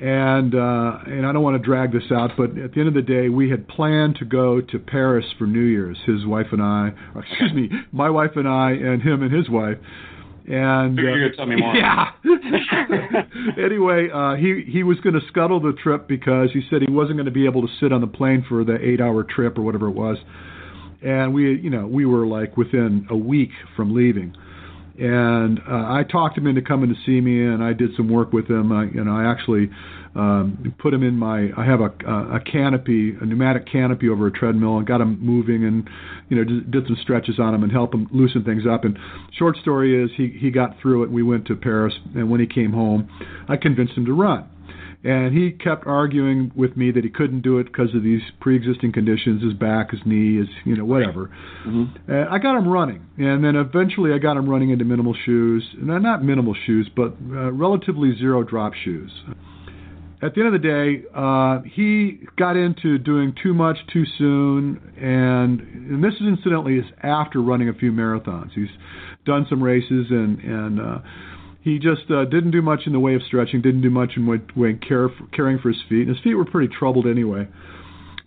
And 0.00 0.54
uh, 0.54 0.98
and 1.06 1.26
I 1.26 1.32
don't 1.32 1.42
want 1.42 1.60
to 1.60 1.62
drag 1.62 1.92
this 1.92 2.12
out, 2.12 2.30
but 2.36 2.56
at 2.56 2.72
the 2.72 2.78
end 2.78 2.86
of 2.86 2.94
the 2.94 3.02
day, 3.02 3.28
we 3.28 3.50
had 3.50 3.66
planned 3.66 4.16
to 4.20 4.24
go 4.24 4.60
to 4.60 4.78
Paris 4.78 5.26
for 5.36 5.48
New 5.48 5.64
Year's. 5.64 5.98
His 6.06 6.24
wife 6.24 6.46
and 6.52 6.62
I, 6.62 6.92
or 7.16 7.24
excuse 7.24 7.52
me, 7.52 7.68
my 7.90 8.08
wife 8.08 8.36
and 8.36 8.46
I, 8.46 8.70
and 8.70 9.02
him 9.02 9.24
and 9.24 9.34
his 9.34 9.50
wife. 9.50 9.78
And 10.46 10.96
uh, 10.96 11.02
you're 11.02 11.32
tell 11.32 11.46
me 11.46 11.56
more. 11.56 11.74
Yeah. 11.76 12.12
anyway, 13.64 14.08
uh, 14.14 14.36
he 14.36 14.62
he 14.70 14.84
was 14.84 15.00
going 15.00 15.14
to 15.14 15.26
scuttle 15.26 15.58
the 15.58 15.72
trip 15.82 16.06
because 16.06 16.50
he 16.52 16.62
said 16.70 16.80
he 16.86 16.92
wasn't 16.92 17.16
going 17.16 17.26
to 17.26 17.32
be 17.32 17.46
able 17.46 17.62
to 17.62 17.74
sit 17.80 17.92
on 17.92 18.00
the 18.00 18.06
plane 18.06 18.44
for 18.48 18.62
the 18.62 18.78
eight-hour 18.80 19.24
trip 19.24 19.58
or 19.58 19.62
whatever 19.62 19.88
it 19.88 19.96
was 19.96 20.16
and 21.02 21.32
we 21.34 21.58
you 21.58 21.70
know 21.70 21.86
we 21.86 22.04
were 22.04 22.26
like 22.26 22.56
within 22.56 23.06
a 23.10 23.16
week 23.16 23.50
from 23.76 23.94
leaving. 23.94 24.34
And 24.98 25.60
uh, 25.60 25.92
I 25.92 26.02
talked 26.10 26.36
him 26.36 26.48
into 26.48 26.60
coming 26.60 26.88
to 26.88 26.96
see 27.06 27.20
me 27.20 27.44
and 27.44 27.62
I 27.62 27.72
did 27.72 27.90
some 27.96 28.08
work 28.08 28.32
with 28.32 28.50
him. 28.50 28.72
I, 28.72 28.84
you 28.86 29.04
know 29.04 29.12
I 29.12 29.30
actually 29.30 29.70
um, 30.16 30.74
put 30.80 30.92
him 30.92 31.04
in 31.04 31.14
my 31.14 31.50
I 31.56 31.64
have 31.64 31.80
a, 31.80 31.92
a 32.34 32.40
canopy 32.40 33.14
a 33.20 33.24
pneumatic 33.24 33.70
canopy 33.70 34.08
over 34.08 34.26
a 34.26 34.32
treadmill 34.32 34.78
and 34.78 34.86
got 34.86 35.00
him 35.00 35.24
moving 35.24 35.64
and 35.64 35.88
you 36.28 36.36
know 36.36 36.44
did 36.44 36.86
some 36.86 36.96
stretches 37.00 37.38
on 37.38 37.54
him 37.54 37.62
and 37.62 37.70
help 37.70 37.94
him 37.94 38.08
loosen 38.10 38.44
things 38.44 38.64
up. 38.68 38.84
And 38.84 38.98
short 39.38 39.56
story 39.58 40.02
is 40.02 40.10
he 40.16 40.36
he 40.36 40.50
got 40.50 40.80
through 40.82 41.04
it. 41.04 41.10
We 41.10 41.22
went 41.22 41.46
to 41.46 41.54
Paris 41.54 41.94
and 42.16 42.28
when 42.30 42.40
he 42.40 42.46
came 42.46 42.72
home 42.72 43.08
I 43.48 43.56
convinced 43.56 43.94
him 43.94 44.06
to 44.06 44.12
run 44.12 44.48
and 45.04 45.36
he 45.36 45.52
kept 45.52 45.86
arguing 45.86 46.50
with 46.56 46.76
me 46.76 46.90
that 46.90 47.04
he 47.04 47.10
couldn't 47.10 47.42
do 47.42 47.58
it 47.58 47.64
because 47.64 47.94
of 47.94 48.02
these 48.02 48.20
pre-existing 48.40 48.92
conditions, 48.92 49.42
his 49.42 49.52
back, 49.54 49.92
his 49.92 50.00
knee, 50.04 50.38
his 50.38 50.48
you 50.64 50.76
know 50.76 50.84
whatever. 50.84 51.30
Mm-hmm. 51.66 52.10
And 52.10 52.28
I 52.28 52.38
got 52.38 52.56
him 52.56 52.66
running, 52.66 53.06
and 53.16 53.44
then 53.44 53.54
eventually 53.54 54.12
I 54.12 54.18
got 54.18 54.36
him 54.36 54.48
running 54.48 54.70
into 54.70 54.84
minimal 54.84 55.14
shoes, 55.24 55.64
no, 55.78 55.98
not 55.98 56.24
minimal 56.24 56.54
shoes, 56.66 56.90
but 56.94 57.14
uh, 57.30 57.52
relatively 57.52 58.16
zero 58.18 58.42
drop 58.42 58.72
shoes. 58.74 59.12
At 60.20 60.34
the 60.34 60.40
end 60.40 60.52
of 60.52 60.60
the 60.60 60.68
day, 60.68 61.04
uh, 61.14 61.60
he 61.76 62.18
got 62.36 62.56
into 62.56 62.98
doing 62.98 63.34
too 63.40 63.54
much 63.54 63.76
too 63.92 64.04
soon, 64.18 64.80
and 64.96 65.60
and 65.60 66.02
this 66.02 66.14
is 66.14 66.26
incidentally 66.26 66.78
is 66.78 66.86
after 67.04 67.40
running 67.40 67.68
a 67.68 67.74
few 67.74 67.92
marathons. 67.92 68.50
He's 68.52 68.66
done 69.24 69.46
some 69.48 69.62
races 69.62 70.06
and 70.10 70.40
and. 70.40 70.80
Uh, 70.80 70.98
he 71.60 71.78
just 71.78 72.10
uh, 72.10 72.24
didn't 72.24 72.52
do 72.52 72.62
much 72.62 72.80
in 72.86 72.92
the 72.92 73.00
way 73.00 73.14
of 73.14 73.22
stretching, 73.22 73.60
didn't 73.60 73.82
do 73.82 73.90
much 73.90 74.12
in 74.16 74.26
way, 74.26 74.40
way 74.56 74.74
care 74.74 75.08
for, 75.08 75.26
caring 75.32 75.58
for 75.58 75.68
his 75.68 75.82
feet, 75.88 76.06
and 76.06 76.16
his 76.16 76.24
feet 76.24 76.34
were 76.34 76.44
pretty 76.44 76.72
troubled 76.72 77.06
anyway. 77.06 77.48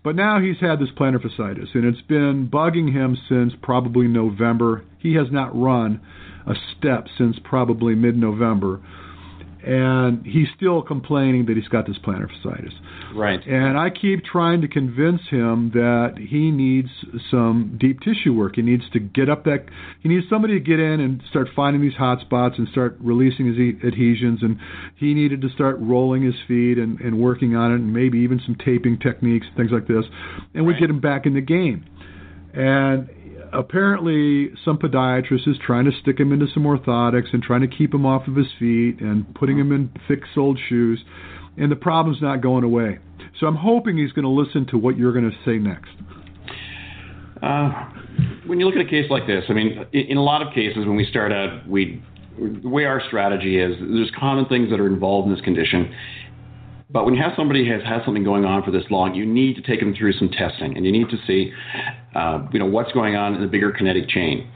But 0.04 0.16
now 0.16 0.40
he's 0.40 0.60
had 0.60 0.80
this 0.80 0.90
plantar 0.98 1.22
fasciitis, 1.22 1.76
and 1.76 1.86
it's 1.86 2.02
been 2.02 2.50
bugging 2.52 2.92
him 2.92 3.18
since 3.30 3.54
probably 3.62 4.08
November. 4.08 4.84
He 5.00 5.14
has 5.16 5.28
not 5.32 5.56
run 5.56 6.02
a 6.48 6.56
step 6.78 7.08
since 7.18 7.38
probably 7.44 7.96
mid-November 7.96 8.82
and 9.64 10.26
he's 10.26 10.48
still 10.56 10.82
complaining 10.82 11.46
that 11.46 11.56
he's 11.56 11.68
got 11.68 11.86
this 11.86 11.98
plantar 11.98 12.28
fasciitis. 12.30 12.74
Right. 13.16 13.46
And 13.46 13.78
I 13.78 13.90
keep 13.90 14.24
trying 14.24 14.62
to 14.62 14.68
convince 14.68 15.22
him 15.30 15.72
that 15.74 16.16
he 16.18 16.50
needs 16.52 16.90
some 17.30 17.78
deep 17.80 18.00
tissue 18.02 18.34
work. 18.34 18.56
He 18.56 18.62
needs 18.62 18.84
to 18.94 19.00
get 19.00 19.30
up 19.30 19.44
that. 19.46 19.66
He 20.02 20.10
needs 20.10 20.26
somebody 20.30 20.54
to 20.54 20.60
get 20.60 20.80
in 20.80 21.00
and 21.00 21.22
start 21.30 21.48
finding 21.56 21.82
these 21.82 21.94
hot 21.94 22.22
spots 22.22 22.56
and 22.58 22.68
start 22.70 22.98
releasing 23.00 23.46
his 23.46 23.58
adhesions. 23.86 24.40
And 24.42 24.58
he 24.96 25.14
needed 25.14 25.42
to 25.42 25.50
start 25.50 25.78
rolling 25.80 26.24
his 26.24 26.36
feet 26.48 26.78
and, 26.78 27.00
and 27.02 27.20
working 27.20 27.56
on 27.56 27.72
it, 27.72 27.76
and 27.76 27.94
maybe 27.94 28.20
even 28.20 28.42
some 28.46 28.56
taping 28.56 28.98
techniques, 28.98 29.46
things 29.56 29.72
like 29.72 29.88
this. 29.88 30.06
And 30.54 30.66
we 30.66 30.74
Right. 30.74 30.80
get 30.82 30.90
him 30.90 31.00
back 31.02 31.26
in 31.26 31.34
the 31.34 31.42
game. 31.42 31.84
And 32.54 33.10
apparently 33.54 34.52
some 34.64 34.78
podiatrist 34.78 35.48
is 35.48 35.58
trying 35.66 35.86
to 35.86 35.92
stick 36.02 36.20
him 36.20 36.32
into 36.32 36.48
some 36.54 36.64
orthotics 36.64 37.34
and 37.34 37.44
trying 37.44 37.62
to 37.62 37.68
keep 37.68 37.94
him 37.94 38.06
off 38.06 38.28
of 38.28 38.36
his 38.36 38.48
feet 38.60 39.00
and 39.02 39.34
putting 39.36 39.58
him 39.58 39.72
in 39.72 39.92
thick 40.08 40.22
soled 40.34 40.60
shoes 40.70 41.04
and 41.58 41.72
the 41.72 41.76
problem's 41.76 42.22
not 42.22 42.42
going 42.42 42.64
away 42.64 42.98
so 43.40 43.48
i'm 43.48 43.56
hoping 43.56 43.98
he's 43.98 44.12
going 44.14 44.24
to 44.24 44.30
listen 44.30 44.66
to 44.66 44.78
what 44.78 44.98
you're 44.98 45.14
going 45.14 45.30
to 45.30 45.38
say 45.46 45.58
next 45.58 45.92
Uh, 47.42 47.90
when 48.46 48.60
you 48.60 48.68
look 48.68 48.76
at 48.76 48.82
a 48.86 48.90
case 48.90 49.10
like 49.10 49.26
this, 49.26 49.44
I 49.50 49.54
mean, 49.54 49.84
in, 49.94 50.18
a 50.18 50.24
lot 50.24 50.46
of 50.46 50.54
cases, 50.54 50.86
when 50.86 50.96
we 50.96 51.06
start 51.06 51.32
out, 51.32 51.68
we 51.68 52.04
the 52.38 52.70
way 52.70 52.86
our 52.86 53.02
strategy 53.08 53.60
is 53.60 53.76
there's 53.80 54.12
common 54.18 54.46
things 54.46 54.70
that 54.70 54.80
are 54.80 54.88
involved 54.88 55.28
in 55.28 55.34
this 55.34 55.44
condition. 55.44 55.92
But 56.90 57.06
when 57.06 57.14
you 57.16 57.22
have 57.22 57.32
somebody 57.36 57.68
has 57.68 57.82
had 57.84 58.04
something 58.06 58.24
going 58.24 58.46
on 58.46 58.64
for 58.64 58.72
this 58.72 58.84
long, 58.92 59.16
you 59.16 59.26
need 59.26 59.56
to 59.56 59.62
take 59.62 59.80
them 59.80 59.96
through 59.96 60.14
some 60.14 60.30
testing, 60.30 60.76
and 60.78 60.86
you 60.86 60.92
need 60.92 61.10
to 61.10 61.18
see, 61.26 61.52
uh, 62.16 62.48
you 62.52 62.60
know, 62.60 62.66
what's 62.66 62.92
going 62.92 63.16
on 63.16 63.36
in 63.36 63.42
the 63.42 63.48
bigger 63.48 63.72
kinetic 63.72 64.10
chain. 64.10 64.50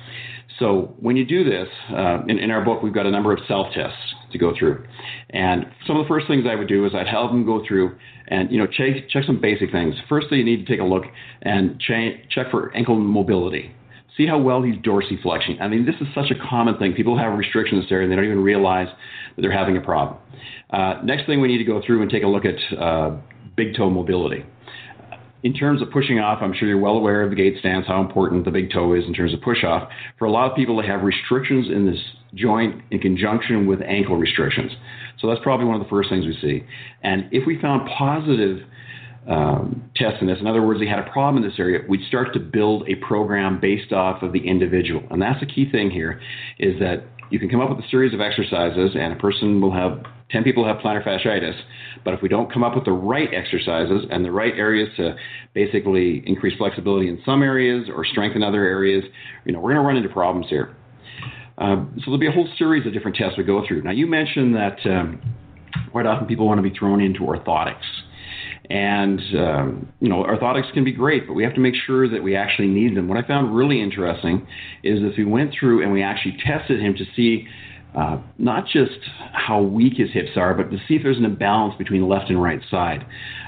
So 0.60 0.96
when 1.00 1.18
you 1.18 1.26
do 1.26 1.44
this, 1.44 1.68
uh, 1.92 2.24
in, 2.28 2.40
in 2.40 2.50
our 2.50 2.64
book, 2.64 2.82
we've 2.82 2.94
got 2.94 3.06
a 3.06 3.12
number 3.12 3.34
of 3.34 3.40
self-tests 3.48 4.16
to 4.32 4.38
go 4.38 4.54
through. 4.58 4.86
And 5.32 5.66
some 5.86 5.98
of 5.98 6.06
the 6.06 6.08
first 6.08 6.28
things 6.28 6.46
I 6.50 6.56
would 6.56 6.68
do 6.68 6.86
is 6.86 6.94
I'd 6.96 7.08
have 7.08 7.30
them 7.30 7.46
go 7.46 7.64
through 7.68 7.96
and 8.28 8.52
you 8.52 8.58
know 8.58 8.66
check 8.66 9.10
check 9.10 9.24
some 9.26 9.40
basic 9.40 9.72
things. 9.72 9.96
Firstly, 10.08 10.38
you 10.38 10.44
need 10.44 10.66
to 10.66 10.72
take 10.72 10.80
a 10.80 10.86
look 10.86 11.04
and 11.42 11.80
cha- 11.80 12.18
check 12.30 12.52
for 12.52 12.76
ankle 12.76 12.96
mobility. 12.96 13.72
See 14.18 14.26
how 14.26 14.38
well 14.38 14.62
he's 14.62 14.76
dorsiflexing. 14.78 15.62
I 15.62 15.68
mean, 15.68 15.86
this 15.86 15.96
is 16.00 16.08
such 16.16 16.32
a 16.32 16.50
common 16.50 16.78
thing. 16.78 16.94
People 16.94 17.18
have 17.18 17.38
restrictions 17.38 17.86
there 17.90 18.02
and 18.02 18.10
they 18.10 18.16
don't 18.16 18.26
even 18.26 18.42
realize 18.42 18.88
that 19.36 19.42
they're 19.42 19.52
having 19.52 19.76
a 19.76 19.82
problem. 19.82 20.18
Uh, 20.70 21.02
next 21.04 21.26
thing 21.26 21.42
we 21.42 21.50
need 21.50 21.58
to 21.58 21.66
go 21.66 21.82
through 21.86 22.02
and 22.02 22.10
take 22.10 22.24
a 22.24 22.28
look 22.28 22.44
at 22.46 22.80
uh, 22.80 23.18
big 23.58 23.76
toe 23.76 23.90
mobility. 23.90 24.46
In 25.46 25.54
terms 25.54 25.80
of 25.84 25.92
pushing 25.92 26.18
off, 26.18 26.40
I'm 26.42 26.56
sure 26.56 26.68
you're 26.68 26.80
well 26.80 26.98
aware 26.98 27.22
of 27.22 27.30
the 27.30 27.36
gait 27.36 27.60
stance, 27.60 27.86
how 27.86 28.02
important 28.02 28.46
the 28.46 28.52
big 28.52 28.72
toe 28.72 28.96
is 28.96 29.04
in 29.06 29.14
terms 29.14 29.32
of 29.32 29.42
push 29.42 29.64
off. 29.64 29.88
For 30.18 30.26
a 30.26 30.32
lot 30.32 30.50
of 30.50 30.58
people, 30.58 30.82
they 30.82 30.88
have 30.88 31.04
restrictions 31.04 31.68
in 31.70 31.86
this 31.86 32.00
joint 32.34 32.82
in 32.90 32.98
conjunction 32.98 33.68
with 33.68 33.80
ankle 33.84 34.18
restrictions. 34.18 34.72
So 35.20 35.28
that's 35.28 35.40
probably 35.44 35.68
one 35.68 35.80
of 35.80 35.84
the 35.84 35.90
first 35.90 36.10
things 36.10 36.26
we 36.26 36.36
see. 36.42 36.66
And 37.04 37.30
if 37.32 37.46
we 37.46 37.62
found 37.62 37.88
positive 37.96 38.66
um, 39.28 39.90
test 39.96 40.22
in 40.22 40.28
this. 40.28 40.38
In 40.40 40.48
other 40.48 40.62
words, 40.62 40.80
they 40.80 40.88
had 40.88 41.00
a 41.00 41.10
problem 41.12 41.44
in 41.44 41.50
this 41.50 41.60
area. 41.60 41.80
We'd 41.88 42.06
start 42.08 42.34
to 42.34 42.40
build 42.40 42.88
a 42.88 42.96
program 42.96 43.60
based 43.60 43.92
off 43.92 44.22
of 44.22 44.34
the 44.34 44.48
individual, 44.48 45.02
and 45.10 45.20
that's 45.20 45.40
the 45.40 45.48
key 45.48 45.70
thing 45.72 45.90
here, 45.90 46.22
is 46.60 46.80
that 46.80 47.06
you 47.32 47.40
can 47.40 47.50
come 47.50 47.60
up 47.60 47.70
with 47.70 47.84
a 47.84 47.88
series 47.90 48.14
of 48.14 48.22
exercises, 48.22 48.92
and 48.94 49.14
a 49.14 49.16
person 49.16 49.62
will 49.62 49.74
have 49.74 50.04
10 50.36 50.44
people 50.44 50.66
have 50.66 50.78
plantar 50.78 51.02
fasciitis, 51.02 51.58
but 52.04 52.14
if 52.14 52.22
we 52.22 52.28
don't 52.28 52.52
come 52.52 52.62
up 52.62 52.76
with 52.76 52.84
the 52.84 52.92
right 52.92 53.30
exercises 53.34 54.06
and 54.12 54.26
the 54.26 54.32
right 54.32 54.54
areas 54.56 54.90
to 54.98 55.16
basically 55.54 56.22
increase 56.26 56.58
flexibility 56.58 57.08
in 57.08 57.22
some 57.26 57.42
areas 57.42 57.88
or 57.88 58.04
strengthen 58.04 58.44
other 58.44 58.66
areas, 58.66 59.06
you 59.46 59.54
know, 59.54 59.60
we're 59.62 59.72
going 59.72 59.82
to 59.82 59.88
run 59.88 59.96
into 59.96 60.10
problems 60.10 60.48
here. 60.50 60.76
Um, 61.58 61.94
so 62.00 62.02
there'll 62.08 62.20
be 62.20 62.28
a 62.28 62.34
whole 62.34 62.50
series 62.58 62.86
of 62.86 62.92
different 62.92 63.16
tests 63.16 63.38
we 63.38 63.46
go 63.46 63.66
through. 63.66 63.84
Now, 63.84 63.92
you 63.92 64.08
mentioned 64.08 64.54
that 64.56 64.78
um, 64.84 65.22
quite 65.92 66.06
often 66.06 66.28
people 66.28 66.46
want 66.46 66.58
to 66.58 66.70
be 66.70 66.76
thrown 66.78 67.00
into 67.00 67.22
orthotics. 67.22 67.86
And, 68.70 69.22
um, 69.40 69.94
you 70.02 70.10
know, 70.10 70.24
orthotics 70.24 70.74
can 70.74 70.84
be 70.84 70.92
great, 70.92 71.28
but 71.28 71.34
we 71.34 71.46
have 71.46 71.54
to 71.54 71.62
make 71.62 71.76
sure 71.88 72.10
that 72.10 72.22
we 72.22 72.36
actually 72.36 72.68
need 72.68 72.98
them. 72.98 73.08
What 73.08 73.18
I 73.18 73.26
found 73.26 73.56
really 73.56 73.82
interesting 73.82 74.46
is 74.84 75.00
if 75.02 75.18
we 75.18 75.24
went 75.24 75.54
through 75.58 75.82
and 75.82 75.94
we 75.94 76.04
actually 76.04 76.36
tested 76.46 76.82
him 76.82 76.94
to 76.96 77.06
see 77.16 77.48
uh, 77.96 78.18
not 78.38 78.66
just 78.68 79.00
how 79.32 79.62
weak 79.62 79.94
his 79.98 80.12
hips 80.12 80.32
are, 80.36 80.54
but 80.54 80.70
to 80.72 80.78
see 80.88 80.96
if 80.96 81.04
there's 81.04 81.18
an 81.18 81.26
imbalance 81.26 81.76
between 81.78 82.08
left 82.08 82.30
and 82.30 82.42
right 82.42 82.62
side. 82.70 83.06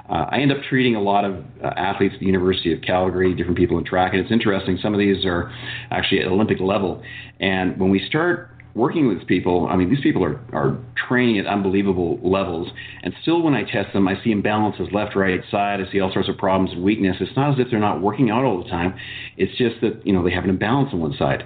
Uh, 0.10 0.26
I 0.30 0.38
end 0.38 0.52
up 0.54 0.60
treating 0.70 0.96
a 0.96 1.02
lot 1.02 1.26
of 1.26 1.44
uh, 1.62 1.68
athletes 1.76 2.14
at 2.14 2.22
the 2.22 2.26
University 2.26 2.72
of 2.72 2.82
Calgary, 2.82 3.36
different 3.36 3.58
people 3.58 3.78
in 3.78 3.84
track, 3.84 4.14
and 4.14 4.22
it's 4.22 4.32
interesting. 4.32 4.80
Some 4.82 4.94
of 4.94 5.00
these 5.00 5.26
are 5.26 5.52
actually 5.92 6.22
at 6.22 6.28
Olympic 6.28 6.60
level. 6.62 7.04
And 7.42 7.78
when 7.78 7.90
we 7.90 8.06
start 8.08 8.52
working 8.78 9.08
with 9.08 9.18
these 9.18 9.28
people, 9.28 9.68
I 9.70 9.76
mean, 9.76 9.90
these 9.90 10.02
people 10.02 10.24
are, 10.24 10.40
are 10.54 10.78
training 11.08 11.40
at 11.40 11.48
unbelievable 11.48 12.20
levels. 12.24 12.70
And 13.04 13.14
still, 13.22 13.42
when 13.42 13.56
I 13.56 13.64
test 13.64 13.92
them, 13.94 14.08
I 14.08 14.14
see 14.24 14.34
imbalances 14.34 14.94
left, 14.94 15.16
right, 15.16 15.42
side. 15.50 15.82
I 15.82 15.92
see 15.92 16.00
all 16.00 16.14
sorts 16.14 16.30
of 16.30 16.38
problems 16.38 16.72
and 16.72 16.84
weakness. 16.84 17.18
It's 17.20 17.36
not 17.36 17.54
as 17.54 17.60
if 17.60 17.72
they're 17.72 17.80
not 17.80 18.02
working 18.02 18.30
out 18.30 18.46
all 18.46 18.64
the 18.64 18.70
time. 18.70 18.96
It's 19.36 19.58
just 19.58 19.82
that, 19.82 20.06
you 20.06 20.14
know, 20.14 20.24
they 20.24 20.32
have 20.32 20.44
an 20.44 20.50
imbalance 20.50 20.90
on 20.94 21.00
one 21.00 21.16
side. 21.18 21.46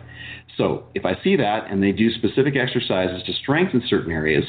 So 0.58 0.84
if 0.94 1.06
I 1.06 1.14
see 1.24 1.38
that 1.38 1.72
and 1.72 1.82
they 1.82 1.92
do 1.92 2.12
specific 2.14 2.56
exercises 2.56 3.24
to 3.26 3.34
strengthen 3.34 3.82
certain 3.88 4.12
areas, 4.12 4.44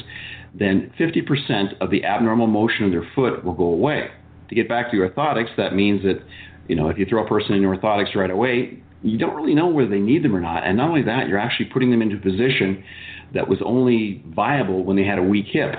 then 0.53 0.91
50% 0.99 1.79
of 1.81 1.89
the 1.89 2.03
abnormal 2.03 2.47
motion 2.47 2.85
of 2.85 2.91
their 2.91 3.09
foot 3.15 3.43
will 3.43 3.53
go 3.53 3.65
away. 3.65 4.09
To 4.49 4.55
get 4.55 4.67
back 4.67 4.91
to 4.91 4.97
orthotics, 4.97 5.55
that 5.57 5.73
means 5.73 6.03
that, 6.03 6.21
you 6.67 6.75
know, 6.75 6.89
if 6.89 6.97
you 6.97 7.05
throw 7.05 7.25
a 7.25 7.27
person 7.27 7.53
in 7.53 7.63
orthotics 7.63 8.13
right 8.13 8.29
away, 8.29 8.82
you 9.03 9.17
don't 9.17 9.35
really 9.35 9.53
know 9.53 9.67
whether 9.67 9.89
they 9.89 9.99
need 9.99 10.23
them 10.23 10.35
or 10.35 10.41
not. 10.41 10.65
And 10.65 10.77
not 10.77 10.89
only 10.89 11.03
that, 11.03 11.27
you're 11.27 11.37
actually 11.37 11.65
putting 11.65 11.91
them 11.91 12.01
into 12.01 12.15
a 12.15 12.19
position 12.19 12.83
that 13.33 13.47
was 13.47 13.59
only 13.63 14.23
viable 14.27 14.83
when 14.83 14.95
they 14.95 15.03
had 15.03 15.19
a 15.19 15.23
weak 15.23 15.47
hip. 15.51 15.75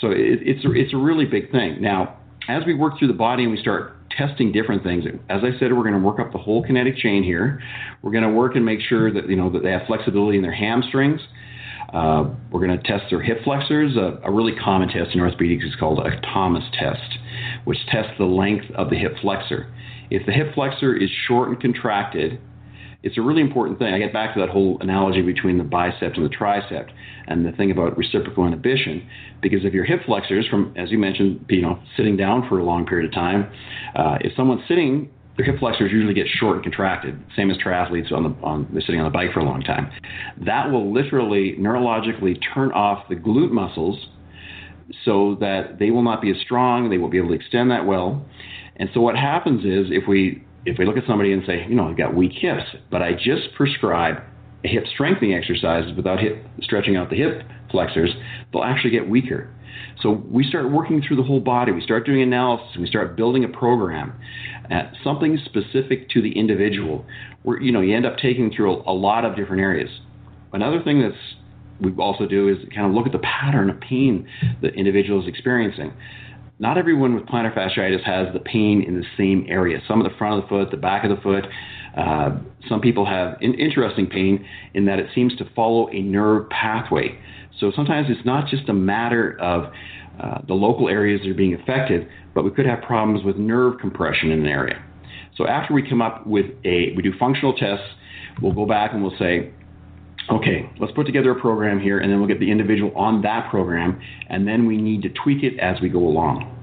So 0.00 0.10
it, 0.10 0.40
it's, 0.42 0.64
a, 0.64 0.72
it's 0.72 0.92
a 0.92 0.96
really 0.96 1.26
big 1.26 1.50
thing. 1.52 1.80
Now, 1.80 2.18
as 2.48 2.64
we 2.66 2.74
work 2.74 2.98
through 2.98 3.08
the 3.08 3.14
body 3.14 3.44
and 3.44 3.52
we 3.52 3.58
start 3.58 3.96
testing 4.10 4.50
different 4.52 4.82
things, 4.82 5.04
as 5.30 5.42
I 5.44 5.58
said, 5.58 5.72
we're 5.72 5.84
going 5.88 5.94
to 5.94 6.00
work 6.00 6.18
up 6.18 6.32
the 6.32 6.38
whole 6.38 6.64
kinetic 6.64 6.96
chain 6.96 7.22
here. 7.22 7.62
We're 8.02 8.10
going 8.10 8.24
to 8.24 8.30
work 8.30 8.56
and 8.56 8.64
make 8.64 8.80
sure 8.80 9.12
that 9.12 9.28
you 9.28 9.36
know 9.36 9.50
that 9.50 9.62
they 9.62 9.70
have 9.70 9.82
flexibility 9.86 10.36
in 10.36 10.42
their 10.42 10.54
hamstrings. 10.54 11.20
Uh, 11.92 12.30
we're 12.50 12.66
going 12.66 12.76
to 12.76 12.82
test 12.84 13.04
their 13.10 13.22
hip 13.22 13.38
flexors. 13.44 13.96
A, 13.96 14.18
a, 14.24 14.30
really 14.30 14.54
common 14.56 14.88
test 14.88 15.14
in 15.14 15.20
orthopedics 15.20 15.66
is 15.66 15.74
called 15.78 15.98
a 15.98 16.18
Thomas 16.32 16.64
test, 16.72 17.18
which 17.64 17.78
tests 17.90 18.12
the 18.18 18.24
length 18.24 18.64
of 18.74 18.88
the 18.88 18.96
hip 18.96 19.14
flexor. 19.20 19.72
If 20.12 20.26
the 20.26 20.32
hip 20.32 20.54
flexor 20.54 20.94
is 20.94 21.08
short 21.26 21.48
and 21.48 21.58
contracted, 21.58 22.38
it's 23.02 23.16
a 23.16 23.22
really 23.22 23.40
important 23.40 23.78
thing. 23.78 23.94
I 23.94 23.98
get 23.98 24.12
back 24.12 24.34
to 24.34 24.40
that 24.40 24.50
whole 24.50 24.76
analogy 24.82 25.22
between 25.22 25.56
the 25.56 25.64
bicep 25.64 26.14
and 26.14 26.24
the 26.24 26.28
tricep 26.28 26.90
and 27.28 27.46
the 27.46 27.52
thing 27.52 27.70
about 27.70 27.96
reciprocal 27.96 28.46
inhibition. 28.46 29.08
Because 29.40 29.64
if 29.64 29.72
your 29.72 29.86
hip 29.86 30.00
flexors, 30.04 30.46
from 30.48 30.74
as 30.76 30.90
you 30.90 30.98
mentioned, 30.98 31.46
you 31.48 31.62
know, 31.62 31.80
sitting 31.96 32.18
down 32.18 32.46
for 32.46 32.58
a 32.58 32.64
long 32.64 32.84
period 32.84 33.08
of 33.08 33.14
time, 33.14 33.50
uh, 33.96 34.18
if 34.20 34.36
someone's 34.36 34.60
sitting, 34.68 35.08
their 35.38 35.46
hip 35.46 35.58
flexors 35.58 35.90
usually 35.90 36.12
get 36.12 36.26
short 36.38 36.56
and 36.56 36.62
contracted, 36.62 37.18
same 37.34 37.50
as 37.50 37.56
triathletes 37.56 38.12
on 38.12 38.22
the 38.24 38.46
on 38.46 38.68
they're 38.70 38.82
sitting 38.82 39.00
on 39.00 39.04
the 39.04 39.10
bike 39.10 39.32
for 39.32 39.40
a 39.40 39.44
long 39.44 39.62
time. 39.62 39.90
That 40.44 40.70
will 40.70 40.92
literally 40.92 41.56
neurologically 41.58 42.38
turn 42.52 42.70
off 42.72 43.08
the 43.08 43.16
glute 43.16 43.50
muscles 43.50 43.98
so 45.06 45.36
that 45.40 45.78
they 45.78 45.90
will 45.90 46.02
not 46.02 46.20
be 46.20 46.30
as 46.30 46.36
strong, 46.42 46.90
they 46.90 46.98
won't 46.98 47.12
be 47.12 47.18
able 47.18 47.28
to 47.28 47.34
extend 47.34 47.70
that 47.70 47.86
well. 47.86 48.22
And 48.76 48.88
so 48.94 49.00
what 49.00 49.16
happens 49.16 49.64
is 49.64 49.90
if 49.90 50.08
we 50.08 50.44
if 50.64 50.78
we 50.78 50.86
look 50.86 50.96
at 50.96 51.04
somebody 51.06 51.32
and 51.32 51.42
say, 51.44 51.66
you 51.68 51.74
know, 51.74 51.88
I've 51.88 51.96
got 51.96 52.14
weak 52.14 52.32
hips, 52.34 52.62
but 52.90 53.02
I 53.02 53.12
just 53.12 53.52
prescribe 53.56 54.22
hip 54.62 54.84
strengthening 54.92 55.34
exercises 55.34 55.92
without 55.96 56.20
hip 56.20 56.44
stretching 56.60 56.96
out 56.96 57.10
the 57.10 57.16
hip 57.16 57.42
flexors, 57.70 58.10
they'll 58.52 58.62
actually 58.62 58.90
get 58.90 59.08
weaker. 59.08 59.50
So 60.00 60.10
we 60.10 60.44
start 60.44 60.70
working 60.70 61.02
through 61.06 61.16
the 61.16 61.22
whole 61.22 61.40
body. 61.40 61.72
We 61.72 61.80
start 61.80 62.06
doing 62.06 62.22
analysis. 62.22 62.76
We 62.78 62.86
start 62.86 63.16
building 63.16 63.44
a 63.44 63.48
program, 63.48 64.12
at 64.70 64.92
something 65.02 65.38
specific 65.44 66.08
to 66.10 66.22
the 66.22 66.38
individual. 66.38 67.04
Where 67.42 67.60
you 67.60 67.72
know 67.72 67.80
you 67.80 67.96
end 67.96 68.06
up 68.06 68.18
taking 68.18 68.52
through 68.54 68.76
a, 68.76 68.92
a 68.92 68.94
lot 68.94 69.24
of 69.24 69.36
different 69.36 69.62
areas. 69.62 69.90
Another 70.52 70.82
thing 70.82 71.02
that's 71.02 71.16
we 71.80 71.92
also 72.00 72.26
do 72.26 72.48
is 72.48 72.58
kind 72.74 72.86
of 72.86 72.92
look 72.92 73.06
at 73.06 73.12
the 73.12 73.18
pattern 73.18 73.68
of 73.68 73.80
pain 73.80 74.28
the 74.60 74.68
individual 74.68 75.20
is 75.20 75.26
experiencing 75.26 75.92
not 76.62 76.78
everyone 76.78 77.16
with 77.16 77.24
plantar 77.24 77.52
fasciitis 77.52 78.04
has 78.04 78.32
the 78.32 78.38
pain 78.38 78.84
in 78.86 78.94
the 78.94 79.04
same 79.18 79.44
area. 79.48 79.80
Some 79.88 80.00
of 80.00 80.08
the 80.08 80.16
front 80.16 80.36
of 80.36 80.42
the 80.44 80.48
foot, 80.48 80.70
the 80.70 80.76
back 80.76 81.02
of 81.02 81.10
the 81.10 81.20
foot. 81.20 81.44
Uh, 81.98 82.38
some 82.68 82.80
people 82.80 83.04
have 83.04 83.36
in- 83.40 83.54
interesting 83.54 84.06
pain 84.06 84.46
in 84.72 84.84
that 84.84 85.00
it 85.00 85.06
seems 85.12 85.34
to 85.38 85.44
follow 85.56 85.90
a 85.90 86.00
nerve 86.00 86.48
pathway. 86.50 87.18
So 87.58 87.72
sometimes 87.74 88.06
it's 88.08 88.24
not 88.24 88.48
just 88.48 88.68
a 88.68 88.72
matter 88.72 89.36
of 89.40 89.72
uh, 90.20 90.38
the 90.46 90.54
local 90.54 90.88
areas 90.88 91.20
that 91.22 91.30
are 91.30 91.34
being 91.34 91.54
affected, 91.54 92.06
but 92.32 92.44
we 92.44 92.52
could 92.52 92.66
have 92.66 92.80
problems 92.82 93.24
with 93.24 93.36
nerve 93.36 93.80
compression 93.80 94.30
in 94.30 94.38
an 94.42 94.46
area. 94.46 94.80
So 95.36 95.48
after 95.48 95.74
we 95.74 95.82
come 95.86 96.00
up 96.00 96.24
with 96.28 96.46
a, 96.64 96.94
we 96.94 97.02
do 97.02 97.12
functional 97.18 97.54
tests, 97.54 97.86
we'll 98.40 98.54
go 98.54 98.66
back 98.66 98.92
and 98.92 99.02
we'll 99.02 99.18
say, 99.18 99.50
okay, 100.30 100.70
let's 100.78 100.92
put 100.92 101.06
together 101.06 101.32
a 101.32 101.40
program 101.40 101.80
here, 101.80 101.98
and 101.98 102.10
then 102.10 102.18
we'll 102.18 102.28
get 102.28 102.40
the 102.40 102.50
individual 102.50 102.92
on 102.96 103.22
that 103.22 103.50
program, 103.50 104.00
and 104.28 104.46
then 104.46 104.66
we 104.66 104.76
need 104.76 105.02
to 105.02 105.08
tweak 105.10 105.42
it 105.42 105.58
as 105.58 105.80
we 105.80 105.88
go 105.88 105.98
along. 105.98 106.58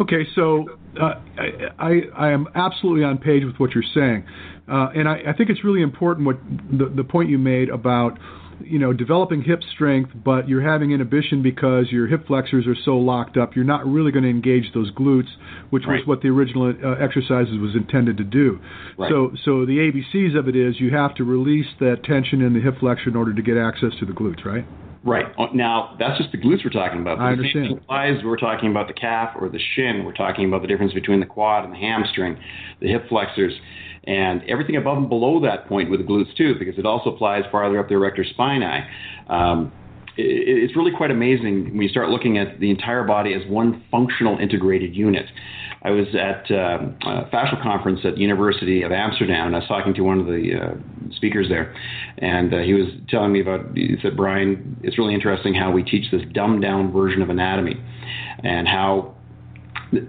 Okay, 0.00 0.26
so 0.34 0.66
uh, 1.00 1.14
I, 1.78 2.02
I 2.16 2.30
am 2.30 2.48
absolutely 2.54 3.04
on 3.04 3.18
page 3.18 3.44
with 3.44 3.56
what 3.56 3.72
you're 3.72 3.84
saying, 3.94 4.24
uh, 4.68 4.88
and 4.94 5.08
I, 5.08 5.22
I, 5.28 5.32
think 5.32 5.50
it's 5.50 5.64
really 5.64 5.82
important 5.82 6.26
what 6.26 6.38
the, 6.70 6.86
the 6.94 7.04
point 7.04 7.28
you 7.28 7.38
made 7.38 7.68
about 7.68 8.18
you 8.64 8.78
know, 8.78 8.92
developing 8.92 9.42
hip 9.42 9.60
strength, 9.74 10.10
but 10.24 10.48
you're 10.48 10.62
having 10.62 10.92
inhibition 10.92 11.42
because 11.42 11.86
your 11.90 12.06
hip 12.06 12.26
flexors 12.26 12.66
are 12.66 12.76
so 12.84 12.96
locked 12.96 13.36
up, 13.36 13.56
you're 13.56 13.64
not 13.64 13.86
really 13.86 14.12
going 14.12 14.24
to 14.24 14.30
engage 14.30 14.72
those 14.74 14.90
glutes, 14.92 15.28
which 15.70 15.84
right. 15.86 15.98
was 15.98 16.06
what 16.06 16.22
the 16.22 16.28
original 16.28 16.72
uh, 16.82 17.02
exercises 17.02 17.58
was 17.58 17.74
intended 17.74 18.16
to 18.16 18.24
do. 18.24 18.60
Right. 18.98 19.10
So, 19.10 19.32
so 19.44 19.66
the 19.66 19.78
ABCs 19.78 20.38
of 20.38 20.48
it 20.48 20.56
is 20.56 20.80
you 20.80 20.90
have 20.90 21.14
to 21.16 21.24
release 21.24 21.66
that 21.80 22.04
tension 22.04 22.42
in 22.42 22.54
the 22.54 22.60
hip 22.60 22.78
flexor 22.80 23.08
in 23.08 23.16
order 23.16 23.34
to 23.34 23.42
get 23.42 23.56
access 23.56 23.92
to 24.00 24.06
the 24.06 24.12
glutes, 24.12 24.44
right? 24.44 24.64
Right. 25.02 25.26
Uh, 25.38 25.46
now, 25.54 25.96
that's 25.98 26.18
just 26.18 26.30
the 26.30 26.38
glutes 26.38 26.64
we're 26.64 26.70
talking 26.70 27.00
about. 27.00 27.18
I 27.18 27.32
understand. 27.32 27.78
Applies, 27.78 28.22
we're 28.22 28.36
talking 28.36 28.70
about 28.70 28.86
the 28.86 28.92
calf 28.94 29.30
or 29.40 29.48
the 29.48 29.60
shin. 29.74 30.04
We're 30.04 30.12
talking 30.12 30.46
about 30.46 30.60
the 30.60 30.68
difference 30.68 30.92
between 30.92 31.20
the 31.20 31.26
quad 31.26 31.64
and 31.64 31.72
the 31.72 31.78
hamstring, 31.78 32.38
the 32.80 32.88
hip 32.88 33.08
flexors 33.08 33.54
and 34.04 34.42
everything 34.48 34.76
above 34.76 34.98
and 34.98 35.08
below 35.08 35.40
that 35.40 35.68
point 35.68 35.90
with 35.90 36.00
the 36.00 36.06
glutes 36.06 36.34
too, 36.36 36.54
because 36.58 36.78
it 36.78 36.86
also 36.86 37.10
applies 37.10 37.44
farther 37.50 37.78
up 37.78 37.88
the 37.88 37.94
erector 37.94 38.24
spinae. 38.24 38.86
Um, 39.28 39.72
it, 40.16 40.64
it's 40.64 40.76
really 40.76 40.92
quite 40.96 41.10
amazing 41.10 41.70
when 41.72 41.82
you 41.82 41.88
start 41.88 42.08
looking 42.08 42.38
at 42.38 42.60
the 42.60 42.70
entire 42.70 43.04
body 43.04 43.34
as 43.34 43.42
one 43.48 43.84
functional 43.90 44.38
integrated 44.38 44.94
unit. 44.94 45.26
I 45.82 45.90
was 45.90 46.08
at 46.14 46.50
um, 46.50 46.96
a 47.06 47.24
fascial 47.32 47.62
conference 47.62 48.00
at 48.04 48.16
the 48.16 48.20
University 48.20 48.82
of 48.82 48.92
Amsterdam, 48.92 49.46
and 49.46 49.56
I 49.56 49.60
was 49.60 49.68
talking 49.68 49.94
to 49.94 50.02
one 50.02 50.20
of 50.20 50.26
the 50.26 50.52
uh, 50.54 51.12
speakers 51.16 51.48
there, 51.48 51.74
and 52.18 52.52
uh, 52.52 52.58
he 52.58 52.74
was 52.74 52.86
telling 53.08 53.32
me 53.32 53.40
about. 53.40 53.74
He 53.74 53.96
said, 54.02 54.14
"Brian, 54.14 54.76
it's 54.82 54.98
really 54.98 55.14
interesting 55.14 55.54
how 55.54 55.70
we 55.70 55.82
teach 55.82 56.10
this 56.10 56.20
dumbed 56.34 56.60
down 56.60 56.92
version 56.92 57.22
of 57.22 57.30
anatomy, 57.30 57.82
and 58.44 58.68
how 58.68 59.14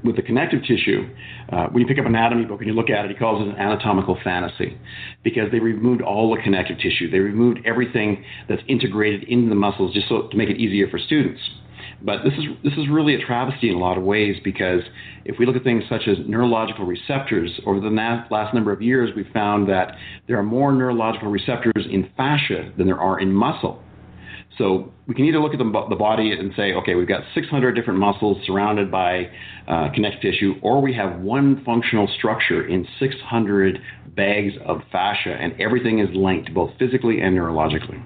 with 0.03 0.15
the 0.15 0.21
connective 0.21 0.61
tissue, 0.61 1.09
uh, 1.51 1.67
when 1.67 1.81
you 1.81 1.87
pick 1.87 1.99
up 1.99 2.05
an 2.05 2.15
anatomy 2.15 2.45
book 2.45 2.59
and 2.59 2.67
you 2.67 2.73
look 2.73 2.89
at 2.89 3.05
it, 3.05 3.11
he 3.11 3.17
calls 3.17 3.41
it 3.41 3.49
an 3.49 3.55
anatomical 3.55 4.17
fantasy 4.23 4.77
because 5.23 5.51
they 5.51 5.59
removed 5.59 6.01
all 6.01 6.33
the 6.35 6.41
connective 6.41 6.77
tissue. 6.77 7.09
They 7.09 7.19
removed 7.19 7.59
everything 7.65 8.23
that's 8.47 8.61
integrated 8.67 9.23
into 9.23 9.49
the 9.49 9.55
muscles 9.55 9.93
just 9.93 10.09
so 10.09 10.27
to 10.27 10.37
make 10.37 10.49
it 10.49 10.57
easier 10.57 10.89
for 10.89 10.99
students. 10.99 11.41
But 12.03 12.23
this 12.23 12.33
is 12.33 12.45
this 12.63 12.73
is 12.73 12.89
really 12.89 13.13
a 13.15 13.25
travesty 13.25 13.69
in 13.69 13.75
a 13.75 13.79
lot 13.79 13.97
of 13.97 14.03
ways 14.03 14.35
because 14.43 14.81
if 15.23 15.37
we 15.37 15.45
look 15.45 15.55
at 15.55 15.63
things 15.63 15.83
such 15.87 16.07
as 16.07 16.17
neurological 16.27 16.85
receptors, 16.85 17.51
over 17.65 17.79
the 17.79 17.89
last 17.89 18.53
number 18.53 18.71
of 18.71 18.81
years, 18.81 19.11
we've 19.15 19.31
found 19.33 19.69
that 19.69 19.95
there 20.27 20.37
are 20.37 20.43
more 20.43 20.71
neurological 20.71 21.29
receptors 21.29 21.85
in 21.89 22.09
fascia 22.17 22.71
than 22.77 22.87
there 22.87 22.99
are 22.99 23.19
in 23.19 23.31
muscle. 23.31 23.83
So 24.57 24.91
we 25.07 25.15
can 25.15 25.25
either 25.25 25.39
look 25.39 25.53
at 25.53 25.59
the, 25.59 25.85
the 25.89 25.95
body 25.95 26.31
and 26.31 26.51
say, 26.55 26.73
okay, 26.73 26.95
we've 26.95 27.07
got 27.07 27.23
600 27.33 27.73
different 27.73 27.99
muscles 27.99 28.37
surrounded 28.45 28.91
by 28.91 29.29
uh, 29.67 29.89
connective 29.93 30.21
tissue, 30.21 30.55
or 30.61 30.81
we 30.81 30.93
have 30.93 31.19
one 31.19 31.63
functional 31.65 32.07
structure 32.17 32.67
in 32.67 32.85
600 32.99 33.79
bags 34.15 34.53
of 34.65 34.81
fascia, 34.91 35.33
and 35.33 35.59
everything 35.59 35.99
is 35.99 36.09
linked 36.13 36.53
both 36.53 36.71
physically 36.77 37.21
and 37.21 37.37
neurologically. 37.37 38.03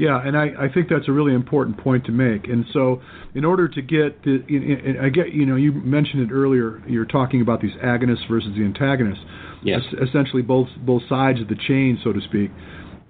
Yeah, 0.00 0.18
and 0.26 0.34
I, 0.34 0.46
I 0.58 0.72
think 0.72 0.88
that's 0.88 1.08
a 1.08 1.12
really 1.12 1.34
important 1.34 1.76
point 1.76 2.06
to 2.06 2.12
make. 2.12 2.48
And 2.48 2.64
so, 2.72 3.02
in 3.34 3.44
order 3.44 3.68
to 3.68 3.82
get 3.82 4.22
the, 4.24 4.96
I 4.98 5.10
get, 5.10 5.34
you 5.34 5.44
know, 5.44 5.56
you 5.56 5.72
mentioned 5.72 6.22
it 6.22 6.32
earlier. 6.32 6.82
You're 6.86 7.04
talking 7.04 7.42
about 7.42 7.60
these 7.60 7.74
agonists 7.84 8.26
versus 8.26 8.50
the 8.56 8.64
antagonists. 8.64 9.22
Yes. 9.62 9.82
essentially, 10.00 10.40
both 10.40 10.68
both 10.78 11.02
sides 11.06 11.42
of 11.42 11.48
the 11.48 11.54
chain, 11.54 12.00
so 12.02 12.14
to 12.14 12.20
speak. 12.22 12.50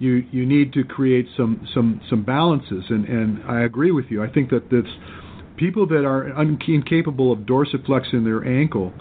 You 0.01 0.25
you 0.31 0.47
need 0.47 0.73
to 0.73 0.83
create 0.83 1.27
some 1.37 1.67
some 1.75 2.01
some 2.09 2.23
balances, 2.23 2.85
and 2.89 3.05
and 3.05 3.43
I 3.47 3.61
agree 3.61 3.91
with 3.91 4.05
you. 4.09 4.23
I 4.23 4.29
think 4.29 4.49
that 4.49 4.71
this 4.71 4.85
people 5.57 5.85
that 5.87 6.05
are 6.05 6.27
incapable 6.67 7.31
of 7.31 7.39
dorsiflexing 7.41 8.23
their 8.23 8.43
ankle 8.43 8.91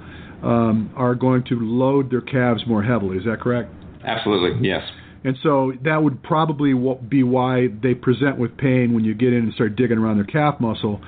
um, 0.42 0.92
are 0.94 1.14
going 1.14 1.44
to 1.44 1.58
load 1.58 2.10
their 2.10 2.20
calves 2.20 2.66
more 2.66 2.82
heavily. 2.82 3.16
Is 3.16 3.24
that 3.24 3.40
correct? 3.40 3.72
Absolutely, 4.04 4.68
yes. 4.68 4.82
And 5.24 5.38
so 5.42 5.72
that 5.84 6.02
would 6.02 6.22
probably 6.22 6.74
be 7.08 7.22
why 7.22 7.68
they 7.82 7.94
present 7.94 8.38
with 8.38 8.58
pain 8.58 8.92
when 8.94 9.04
you 9.04 9.14
get 9.14 9.32
in 9.32 9.44
and 9.44 9.54
start 9.54 9.76
digging 9.76 9.96
around 9.96 10.16
their 10.16 10.24
calf 10.24 10.60
muscle. 10.60 11.00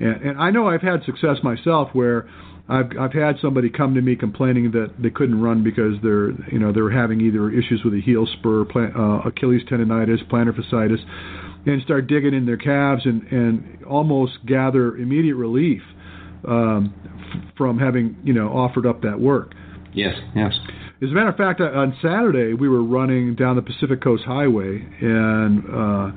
And, 0.00 0.22
and 0.22 0.40
I 0.40 0.50
know 0.50 0.68
I've 0.68 0.82
had 0.82 1.04
success 1.04 1.36
myself 1.44 1.90
where 1.92 2.28
I've 2.68 2.90
I've 3.00 3.12
had 3.12 3.36
somebody 3.40 3.70
come 3.70 3.94
to 3.94 4.02
me 4.02 4.14
complaining 4.14 4.70
that 4.72 4.92
they 4.98 5.10
couldn't 5.10 5.40
run 5.40 5.64
because 5.64 5.94
they're 6.02 6.30
you 6.50 6.58
know 6.58 6.72
they're 6.72 6.90
having 6.90 7.20
either 7.20 7.50
issues 7.50 7.82
with 7.84 7.94
a 7.94 8.00
heel 8.00 8.26
spur, 8.38 8.64
plan, 8.66 8.92
uh, 8.94 9.28
Achilles 9.28 9.62
tendonitis, 9.70 10.22
plantar 10.28 10.52
fasciitis, 10.52 10.98
and 11.66 11.82
start 11.82 12.06
digging 12.06 12.34
in 12.34 12.44
their 12.44 12.58
calves 12.58 13.06
and 13.06 13.22
and 13.32 13.84
almost 13.84 14.44
gather 14.46 14.96
immediate 14.96 15.36
relief 15.36 15.82
um, 16.46 16.92
f- 17.34 17.54
from 17.56 17.78
having 17.78 18.16
you 18.22 18.34
know 18.34 18.48
offered 18.48 18.86
up 18.86 19.02
that 19.02 19.18
work. 19.18 19.54
Yes, 19.94 20.14
yes. 20.36 20.52
As 21.00 21.10
a 21.10 21.12
matter 21.12 21.28
of 21.28 21.36
fact, 21.36 21.60
on 21.60 21.96
Saturday 22.02 22.52
we 22.52 22.68
were 22.68 22.84
running 22.84 23.34
down 23.34 23.56
the 23.56 23.62
Pacific 23.62 24.02
Coast 24.02 24.24
Highway, 24.24 24.86
and 25.00 25.64
uh, 25.64 26.10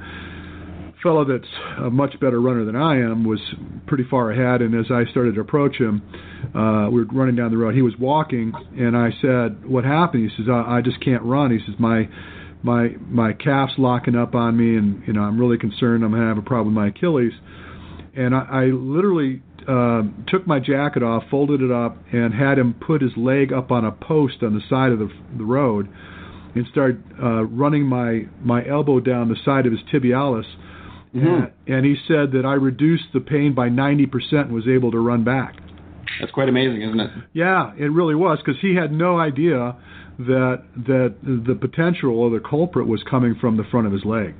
fellow 1.01 1.25
that's 1.25 1.51
a 1.79 1.89
much 1.89 2.19
better 2.19 2.39
runner 2.39 2.65
than 2.65 2.75
I 2.75 2.95
am 2.95 3.23
was 3.23 3.39
pretty 3.87 4.03
far 4.09 4.31
ahead. 4.31 4.61
And 4.61 4.73
as 4.75 4.91
I 4.91 5.09
started 5.11 5.35
to 5.35 5.41
approach 5.41 5.77
him, 5.77 6.01
uh, 6.55 6.89
we 6.91 7.03
were 7.03 7.07
running 7.11 7.35
down 7.35 7.51
the 7.51 7.57
road. 7.57 7.75
He 7.75 7.81
was 7.81 7.93
walking, 7.99 8.53
and 8.77 8.95
I 8.95 9.11
said, 9.21 9.65
"What 9.65 9.83
happened?" 9.83 10.29
He 10.29 10.35
says, 10.37 10.49
"I, 10.49 10.77
I 10.77 10.81
just 10.81 10.99
can't 11.01 11.23
run." 11.23 11.51
He 11.51 11.59
says, 11.65 11.75
"My 11.79 12.09
my 12.63 12.95
my 13.09 13.33
calf's 13.33 13.73
locking 13.77 14.15
up 14.15 14.35
on 14.35 14.57
me, 14.57 14.77
and 14.77 15.03
you 15.07 15.13
know 15.13 15.21
I'm 15.21 15.39
really 15.39 15.57
concerned. 15.57 16.03
I'm 16.03 16.11
gonna 16.11 16.27
have 16.27 16.37
a 16.37 16.41
problem 16.41 16.75
with 16.75 16.81
my 16.81 16.87
Achilles." 16.87 17.33
And 18.13 18.35
I, 18.35 18.45
I 18.51 18.65
literally 18.65 19.41
uh, 19.67 20.01
took 20.27 20.45
my 20.45 20.59
jacket 20.59 21.03
off, 21.03 21.23
folded 21.29 21.61
it 21.61 21.71
up, 21.71 21.97
and 22.11 22.33
had 22.33 22.57
him 22.57 22.73
put 22.73 23.01
his 23.01 23.11
leg 23.15 23.53
up 23.53 23.71
on 23.71 23.85
a 23.85 23.91
post 23.91 24.43
on 24.43 24.53
the 24.53 24.61
side 24.69 24.91
of 24.91 24.99
the, 24.99 25.09
the 25.37 25.45
road, 25.45 25.87
and 26.55 26.65
start 26.71 26.97
uh, 27.21 27.43
running 27.43 27.85
my 27.85 28.25
my 28.43 28.65
elbow 28.67 28.99
down 28.99 29.29
the 29.29 29.37
side 29.45 29.65
of 29.65 29.71
his 29.71 29.81
tibialis. 29.91 30.45
Mm-hmm. 31.15 31.27
And, 31.27 31.51
and 31.67 31.85
he 31.85 31.95
said 32.07 32.31
that 32.33 32.45
I 32.45 32.53
reduced 32.53 33.05
the 33.13 33.19
pain 33.19 33.53
by 33.53 33.69
90% 33.69 34.07
and 34.31 34.53
was 34.53 34.67
able 34.67 34.91
to 34.91 34.99
run 34.99 35.23
back. 35.23 35.55
That's 36.19 36.31
quite 36.31 36.49
amazing, 36.49 36.81
isn't 36.81 36.99
it? 36.99 37.11
Yeah, 37.33 37.71
it 37.77 37.91
really 37.91 38.15
was 38.15 38.39
because 38.43 38.59
he 38.61 38.75
had 38.75 38.91
no 38.91 39.19
idea 39.19 39.75
that 40.19 40.63
that 40.85 41.15
the 41.23 41.55
potential 41.55 42.11
or 42.11 42.29
the 42.29 42.39
culprit 42.39 42.85
was 42.85 43.01
coming 43.09 43.33
from 43.39 43.57
the 43.57 43.63
front 43.71 43.87
of 43.87 43.93
his 43.93 44.05
leg 44.05 44.35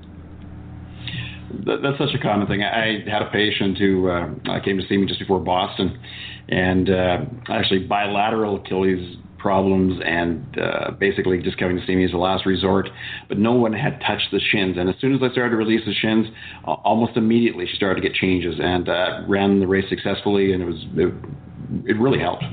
that, 1.66 1.82
that's 1.82 1.98
such 1.98 2.14
a 2.14 2.22
common 2.22 2.48
thing. 2.48 2.64
I 2.64 3.04
had 3.10 3.22
a 3.22 3.30
patient 3.32 3.78
who 3.78 4.10
uh, 4.10 4.60
came 4.64 4.78
to 4.78 4.88
see 4.88 4.98
me 4.98 5.06
just 5.06 5.20
before 5.20 5.40
Boston, 5.40 6.00
and 6.50 6.90
uh, 6.90 7.18
actually 7.50 7.80
bilateral 7.80 8.58
Achilles 8.58 9.18
problems, 9.42 10.00
and 10.06 10.58
uh, 10.60 10.92
basically 11.00 11.42
just 11.42 11.58
coming 11.58 11.78
to 11.78 11.86
see 11.86 11.96
me 11.96 12.06
as 12.06 12.14
a 12.14 12.18
last 12.18 12.46
resort. 12.46 12.90
But 13.28 13.40
no 13.40 13.54
one 13.54 13.74
had 13.74 14.00
touched 14.02 14.30
the 14.32 14.40
shins, 14.40 14.78
and 14.78 14.90
as 14.90 14.96
soon 15.02 15.14
as 15.14 15.22
I 15.24 15.32
started 15.32 15.52
to 15.52 15.58
release 15.58 15.82
the 15.86 15.94
shins, 15.94 16.28
almost 16.64 17.18
immediately 17.18 17.66
she 17.68 17.76
started 17.76 18.02
to 18.02 18.08
get 18.08 18.16
changes 18.16 18.56
and 18.62 18.88
uh, 18.88 19.22
ran 19.28 19.60
the 19.60 19.68
race 19.68 19.86
successfully, 19.90 20.54
and 20.54 20.62
it 20.62 20.66
was 20.66 20.86
it, 20.96 21.14
it 21.92 22.00
really 22.00 22.20
helped. 22.20 22.44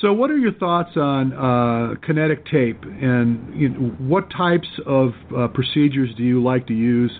So, 0.00 0.12
what 0.12 0.30
are 0.30 0.36
your 0.36 0.52
thoughts 0.52 0.96
on 0.96 1.32
uh, 1.32 1.94
kinetic 2.04 2.44
tape, 2.46 2.82
and 2.84 3.54
you 3.54 3.70
know, 3.70 3.88
what 3.98 4.30
types 4.30 4.68
of 4.86 5.12
uh, 5.36 5.48
procedures 5.48 6.14
do 6.16 6.22
you 6.22 6.42
like 6.42 6.66
to 6.66 6.74
use 6.74 7.12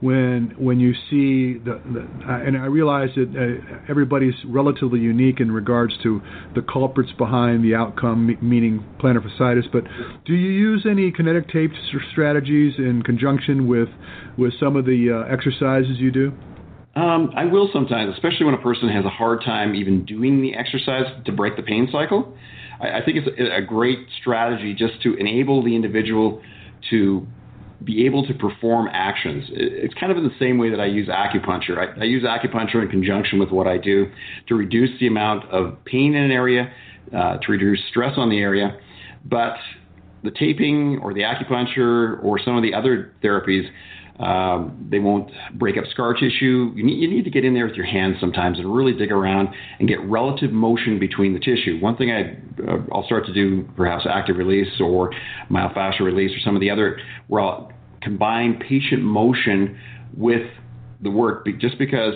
when 0.00 0.54
when 0.58 0.78
you 0.78 0.94
see 1.10 1.58
the, 1.58 1.80
the 1.92 2.06
and 2.32 2.56
I 2.56 2.66
realize 2.66 3.08
that 3.16 3.28
uh, 3.34 3.78
everybody's 3.88 4.34
relatively 4.46 5.00
unique 5.00 5.40
in 5.40 5.50
regards 5.50 5.94
to 6.04 6.22
the 6.54 6.62
culprits 6.62 7.10
behind 7.18 7.64
the 7.64 7.74
outcome, 7.74 8.36
meaning 8.40 8.84
plantar 9.00 9.26
fasciitis. 9.26 9.70
But 9.72 9.84
do 10.24 10.34
you 10.34 10.50
use 10.50 10.86
any 10.88 11.10
kinetic 11.10 11.48
tape 11.48 11.72
strategies 12.12 12.74
in 12.78 13.02
conjunction 13.02 13.66
with 13.66 13.88
with 14.36 14.52
some 14.60 14.76
of 14.76 14.84
the 14.84 15.24
uh, 15.26 15.32
exercises 15.32 15.98
you 15.98 16.12
do? 16.12 16.32
Um, 16.94 17.32
I 17.36 17.44
will 17.44 17.68
sometimes, 17.72 18.14
especially 18.14 18.46
when 18.46 18.54
a 18.54 18.62
person 18.62 18.88
has 18.88 19.04
a 19.04 19.10
hard 19.10 19.42
time 19.44 19.74
even 19.74 20.04
doing 20.04 20.42
the 20.42 20.54
exercise 20.54 21.04
to 21.26 21.32
break 21.32 21.56
the 21.56 21.62
pain 21.62 21.88
cycle. 21.92 22.36
I, 22.80 23.00
I 23.00 23.04
think 23.04 23.18
it's 23.18 23.28
a, 23.38 23.56
a 23.58 23.62
great 23.62 23.98
strategy 24.20 24.74
just 24.74 25.02
to 25.02 25.14
enable 25.14 25.64
the 25.64 25.74
individual 25.74 26.40
to 26.90 27.26
be 27.84 28.04
able 28.06 28.26
to 28.26 28.34
perform 28.34 28.88
actions. 28.92 29.44
It's 29.52 29.94
kind 29.94 30.10
of 30.10 30.18
in 30.18 30.24
the 30.24 30.34
same 30.38 30.58
way 30.58 30.70
that 30.70 30.80
I 30.80 30.86
use 30.86 31.08
acupuncture. 31.08 31.78
I, 31.78 32.00
I, 32.00 32.04
use 32.04 32.24
acupuncture 32.24 32.82
in 32.82 32.88
conjunction 32.88 33.38
with 33.38 33.50
what 33.50 33.68
I 33.68 33.78
do 33.78 34.10
to 34.48 34.56
reduce 34.56 34.90
the 34.98 35.06
amount 35.06 35.48
of 35.50 35.76
pain 35.84 36.14
in 36.14 36.24
an 36.24 36.32
area, 36.32 36.72
uh, 37.16 37.38
to 37.38 37.52
reduce 37.52 37.80
stress 37.88 38.14
on 38.16 38.30
the 38.30 38.38
area. 38.38 38.76
But 39.24 39.54
the 40.24 40.32
taping 40.32 40.98
or 41.02 41.14
the 41.14 41.20
acupuncture 41.20 42.22
or 42.24 42.40
some 42.44 42.56
of 42.56 42.62
the 42.62 42.74
other 42.74 43.12
therapies, 43.22 43.68
um, 44.18 44.88
they 44.90 44.98
won't 44.98 45.30
break 45.54 45.76
up 45.76 45.84
scar 45.90 46.14
tissue. 46.14 46.72
You 46.74 46.84
need, 46.84 46.98
you 46.98 47.08
need 47.08 47.24
to 47.24 47.30
get 47.30 47.44
in 47.44 47.54
there 47.54 47.66
with 47.66 47.76
your 47.76 47.86
hands 47.86 48.16
sometimes 48.20 48.58
and 48.58 48.74
really 48.74 48.92
dig 48.92 49.12
around 49.12 49.48
and 49.78 49.88
get 49.88 50.00
relative 50.00 50.52
motion 50.52 50.98
between 50.98 51.34
the 51.34 51.40
tissue. 51.40 51.78
One 51.80 51.96
thing 51.96 52.10
I, 52.10 52.36
uh, 52.68 52.78
I'll 52.92 53.04
start 53.04 53.26
to 53.26 53.32
do, 53.32 53.68
perhaps 53.76 54.06
active 54.10 54.36
release 54.36 54.80
or 54.80 55.12
myofascial 55.50 56.00
release 56.00 56.36
or 56.36 56.40
some 56.44 56.56
of 56.56 56.60
the 56.60 56.70
other, 56.70 56.98
where 57.28 57.42
I'll 57.42 57.72
combine 58.02 58.60
patient 58.68 59.02
motion 59.02 59.78
with 60.16 60.46
the 61.00 61.10
work 61.10 61.46
just 61.60 61.78
because 61.78 62.14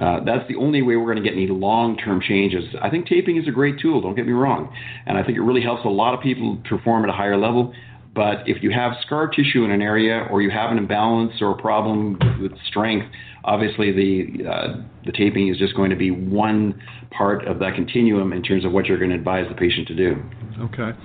uh, 0.00 0.20
that's 0.24 0.46
the 0.48 0.56
only 0.56 0.82
way 0.82 0.96
we're 0.96 1.12
going 1.12 1.22
to 1.22 1.28
get 1.28 1.32
any 1.32 1.46
long-term 1.46 2.20
changes. 2.20 2.64
I 2.82 2.90
think 2.90 3.06
taping 3.06 3.36
is 3.36 3.48
a 3.48 3.50
great 3.50 3.78
tool. 3.80 4.00
Don't 4.02 4.14
get 4.14 4.26
me 4.26 4.32
wrong, 4.32 4.74
and 5.06 5.16
I 5.16 5.22
think 5.22 5.38
it 5.38 5.42
really 5.42 5.62
helps 5.62 5.84
a 5.84 5.88
lot 5.88 6.12
of 6.12 6.20
people 6.20 6.58
perform 6.68 7.04
at 7.04 7.10
a 7.10 7.14
higher 7.14 7.36
level. 7.36 7.72
But 8.16 8.48
if 8.48 8.62
you 8.62 8.70
have 8.70 8.92
scar 9.04 9.28
tissue 9.28 9.62
in 9.64 9.70
an 9.70 9.82
area, 9.82 10.26
or 10.30 10.40
you 10.40 10.50
have 10.50 10.70
an 10.70 10.78
imbalance 10.78 11.34
or 11.42 11.50
a 11.50 11.56
problem 11.60 12.18
with 12.40 12.52
strength, 12.66 13.06
obviously 13.44 13.92
the 13.92 14.48
uh, 14.48 14.82
the 15.04 15.12
taping 15.12 15.48
is 15.48 15.58
just 15.58 15.76
going 15.76 15.90
to 15.90 15.96
be 15.96 16.10
one 16.10 16.80
part 17.10 17.46
of 17.46 17.58
that 17.58 17.74
continuum 17.74 18.32
in 18.32 18.42
terms 18.42 18.64
of 18.64 18.72
what 18.72 18.86
you're 18.86 18.98
going 18.98 19.10
to 19.10 19.16
advise 19.16 19.44
the 19.50 19.54
patient 19.54 19.86
to 19.88 19.94
do. 19.94 20.16
Okay. 20.60 20.98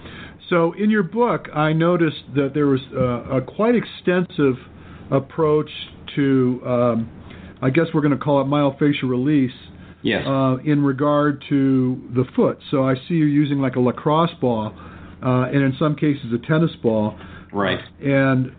So 0.49 0.71
in 0.73 0.89
your 0.89 1.03
book, 1.03 1.49
I 1.53 1.73
noticed 1.73 2.23
that 2.35 2.51
there 2.53 2.67
was 2.67 2.81
a, 2.95 3.37
a 3.37 3.41
quite 3.41 3.75
extensive 3.75 4.55
approach 5.11 5.69
to, 6.15 6.61
um, 6.65 7.09
I 7.61 7.69
guess 7.69 7.85
we're 7.93 8.01
going 8.01 8.17
to 8.17 8.23
call 8.23 8.41
it 8.41 8.45
myofascial 8.45 9.09
release. 9.09 9.51
Yes. 10.03 10.25
Uh, 10.25 10.57
in 10.65 10.81
regard 10.83 11.43
to 11.49 12.01
the 12.15 12.23
foot, 12.35 12.57
so 12.71 12.83
I 12.83 12.95
see 13.07 13.13
you 13.13 13.25
using 13.25 13.59
like 13.59 13.75
a 13.75 13.79
lacrosse 13.79 14.33
ball, 14.41 14.73
uh, 15.23 15.49
and 15.53 15.57
in 15.57 15.75
some 15.79 15.95
cases 15.95 16.25
a 16.33 16.47
tennis 16.47 16.71
ball. 16.81 17.17
Right. 17.53 17.79
And 18.01 18.51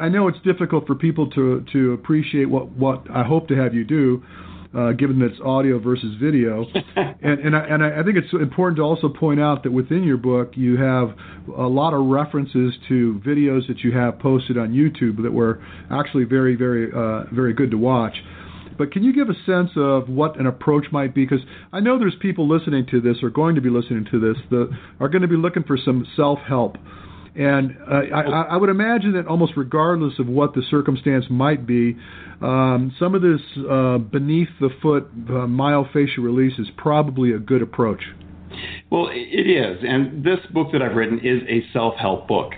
I 0.00 0.08
know 0.08 0.28
it's 0.28 0.40
difficult 0.44 0.86
for 0.86 0.94
people 0.94 1.28
to 1.30 1.64
to 1.72 1.92
appreciate 1.92 2.46
what 2.46 2.70
what 2.70 3.06
I 3.10 3.24
hope 3.24 3.48
to 3.48 3.56
have 3.56 3.74
you 3.74 3.84
do 3.84 4.22
uh, 4.76 4.92
given 4.92 5.18
that 5.20 5.32
it's 5.32 5.40
audio 5.44 5.78
versus 5.78 6.14
video. 6.20 6.66
and 6.96 7.40
and 7.40 7.56
I, 7.56 7.60
and 7.60 7.84
I 7.84 8.02
think 8.02 8.16
it's 8.16 8.32
important 8.32 8.76
to 8.76 8.82
also 8.82 9.08
point 9.08 9.40
out 9.40 9.62
that 9.62 9.72
within 9.72 10.04
your 10.04 10.16
book 10.16 10.52
you 10.54 10.76
have 10.76 11.14
a 11.56 11.66
lot 11.66 11.94
of 11.94 12.06
references 12.06 12.74
to 12.88 13.20
videos 13.24 13.66
that 13.68 13.78
you 13.80 13.92
have 13.92 14.18
posted 14.18 14.58
on 14.58 14.72
YouTube 14.72 15.22
that 15.22 15.32
were 15.32 15.62
actually 15.90 16.24
very 16.24 16.54
very 16.54 16.90
uh, 16.92 17.24
very 17.32 17.54
good 17.54 17.70
to 17.70 17.78
watch. 17.78 18.14
But 18.78 18.92
can 18.92 19.02
you 19.02 19.12
give 19.12 19.28
a 19.28 19.34
sense 19.44 19.70
of 19.76 20.08
what 20.08 20.38
an 20.38 20.46
approach 20.46 20.86
might 20.92 21.14
be? 21.14 21.24
Because 21.24 21.44
I 21.72 21.80
know 21.80 21.98
there's 21.98 22.16
people 22.20 22.48
listening 22.48 22.86
to 22.92 23.00
this 23.00 23.16
or 23.22 23.30
going 23.30 23.56
to 23.56 23.60
be 23.60 23.70
listening 23.70 24.06
to 24.12 24.20
this 24.20 24.36
that 24.50 24.70
are 25.00 25.08
going 25.08 25.22
to 25.22 25.28
be 25.28 25.36
looking 25.36 25.64
for 25.64 25.76
some 25.76 26.06
self 26.16 26.38
help. 26.46 26.76
And 27.34 27.76
uh, 27.88 28.14
I, 28.14 28.22
I 28.22 28.56
would 28.56 28.70
imagine 28.70 29.12
that 29.12 29.26
almost 29.26 29.52
regardless 29.56 30.14
of 30.18 30.26
what 30.26 30.54
the 30.54 30.62
circumstance 30.70 31.26
might 31.30 31.66
be, 31.66 31.96
um, 32.40 32.92
some 32.98 33.14
of 33.14 33.22
this 33.22 33.40
uh, 33.70 33.98
beneath 33.98 34.48
the 34.60 34.70
foot 34.82 35.04
uh, 35.28 35.46
myofascial 35.46 36.18
release 36.18 36.58
is 36.58 36.66
probably 36.76 37.32
a 37.32 37.38
good 37.38 37.62
approach. 37.62 38.02
Well, 38.90 39.08
it 39.12 39.46
is. 39.46 39.84
And 39.86 40.24
this 40.24 40.38
book 40.52 40.68
that 40.72 40.82
I've 40.82 40.96
written 40.96 41.18
is 41.18 41.42
a 41.48 41.62
self 41.72 41.94
help 41.94 42.26
book. 42.26 42.52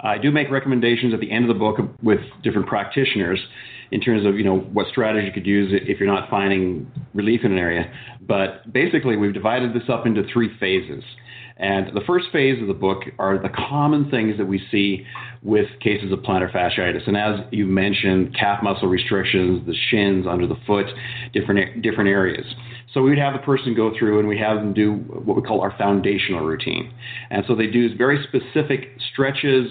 I 0.00 0.18
do 0.18 0.30
make 0.30 0.50
recommendations 0.50 1.14
at 1.14 1.20
the 1.20 1.30
end 1.30 1.48
of 1.48 1.56
the 1.56 1.58
book 1.58 1.76
with 2.02 2.20
different 2.42 2.66
practitioners 2.66 3.40
in 3.90 4.00
terms 4.00 4.26
of 4.26 4.36
you 4.36 4.44
know 4.44 4.58
what 4.58 4.86
strategy 4.88 5.26
you 5.26 5.32
could 5.32 5.46
use 5.46 5.72
if 5.72 5.98
you're 5.98 6.12
not 6.12 6.28
finding 6.30 6.90
relief 7.14 7.40
in 7.44 7.52
an 7.52 7.58
area. 7.58 7.90
But 8.20 8.72
basically, 8.72 9.16
we've 9.16 9.34
divided 9.34 9.74
this 9.74 9.88
up 9.88 10.06
into 10.06 10.22
three 10.32 10.50
phases. 10.58 11.04
And 11.58 11.96
the 11.96 12.02
first 12.06 12.26
phase 12.32 12.60
of 12.60 12.68
the 12.68 12.74
book 12.74 13.04
are 13.18 13.38
the 13.38 13.48
common 13.48 14.10
things 14.10 14.36
that 14.36 14.44
we 14.44 14.60
see 14.70 15.06
with 15.42 15.66
cases 15.80 16.12
of 16.12 16.18
plantar 16.18 16.52
fasciitis. 16.52 17.06
And 17.06 17.16
as 17.16 17.40
you 17.50 17.64
mentioned, 17.64 18.36
calf 18.38 18.62
muscle 18.62 18.88
restrictions, 18.88 19.66
the 19.66 19.74
shins, 19.90 20.26
under 20.28 20.46
the 20.46 20.56
foot, 20.66 20.86
different 21.32 21.80
different 21.82 22.10
areas. 22.10 22.44
So 22.92 23.02
we 23.02 23.10
would 23.10 23.18
have 23.18 23.32
the 23.32 23.40
person 23.40 23.74
go 23.74 23.92
through 23.98 24.18
and 24.18 24.28
we 24.28 24.38
have 24.38 24.58
them 24.58 24.74
do 24.74 24.94
what 24.94 25.36
we 25.36 25.42
call 25.42 25.62
our 25.62 25.76
foundational 25.78 26.44
routine. 26.44 26.92
And 27.30 27.44
so 27.48 27.54
they 27.54 27.66
do 27.66 27.94
very 27.96 28.24
specific 28.24 28.98
stretches, 29.12 29.66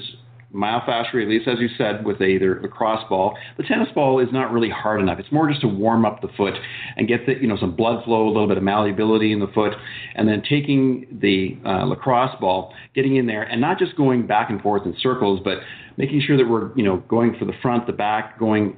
myofascial 0.55 1.13
release, 1.13 1.47
as 1.47 1.59
you 1.59 1.67
said, 1.77 2.05
with 2.05 2.21
either 2.21 2.59
the 2.61 2.67
cross 2.67 3.07
ball. 3.09 3.37
The 3.57 3.63
tennis 3.63 3.89
ball 3.93 4.19
is 4.19 4.29
not 4.31 4.51
really 4.51 4.69
hard 4.69 5.01
enough. 5.01 5.19
It's 5.19 5.31
more 5.31 5.49
just 5.49 5.61
to 5.61 5.67
warm 5.67 6.05
up 6.05 6.21
the 6.21 6.29
foot 6.37 6.53
and 6.95 7.07
get 7.07 7.25
the, 7.25 7.33
you 7.33 7.47
know, 7.47 7.57
some 7.57 7.75
blood 7.75 8.03
flow, 8.05 8.25
a 8.27 8.31
little 8.31 8.47
bit 8.47 8.57
of 8.57 8.63
malleability 8.63 9.31
in 9.31 9.39
the 9.39 9.47
foot, 9.47 9.73
and 10.15 10.27
then 10.27 10.41
taking 10.49 11.05
the 11.21 11.57
uh, 11.65 11.85
lacrosse 11.85 12.35
ball, 12.39 12.73
getting 12.93 13.17
in 13.17 13.25
there, 13.25 13.43
and 13.43 13.59
not 13.59 13.77
just 13.77 13.95
going 13.97 14.25
back 14.25 14.49
and 14.49 14.61
forth 14.61 14.85
in 14.85 14.95
circles, 15.01 15.39
but 15.43 15.59
making 15.97 16.21
sure 16.25 16.37
that 16.37 16.47
we're, 16.47 16.75
you 16.75 16.83
know, 16.83 16.97
going 17.07 17.35
for 17.37 17.45
the 17.45 17.53
front, 17.61 17.85
the 17.87 17.93
back, 17.93 18.39
going 18.39 18.77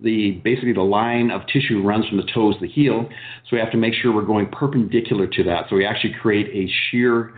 the 0.00 0.40
basically 0.44 0.72
the 0.72 0.80
line 0.80 1.30
of 1.30 1.42
tissue 1.52 1.82
runs 1.82 2.06
from 2.06 2.16
the 2.16 2.26
toes 2.32 2.54
to 2.54 2.60
the 2.60 2.68
heel, 2.68 3.08
so 3.44 3.48
we 3.52 3.58
have 3.58 3.70
to 3.72 3.76
make 3.76 3.92
sure 3.94 4.14
we're 4.14 4.22
going 4.22 4.46
perpendicular 4.46 5.26
to 5.26 5.42
that. 5.42 5.64
So 5.68 5.76
we 5.76 5.84
actually 5.84 6.14
create 6.20 6.46
a 6.54 6.70
shear 6.90 7.34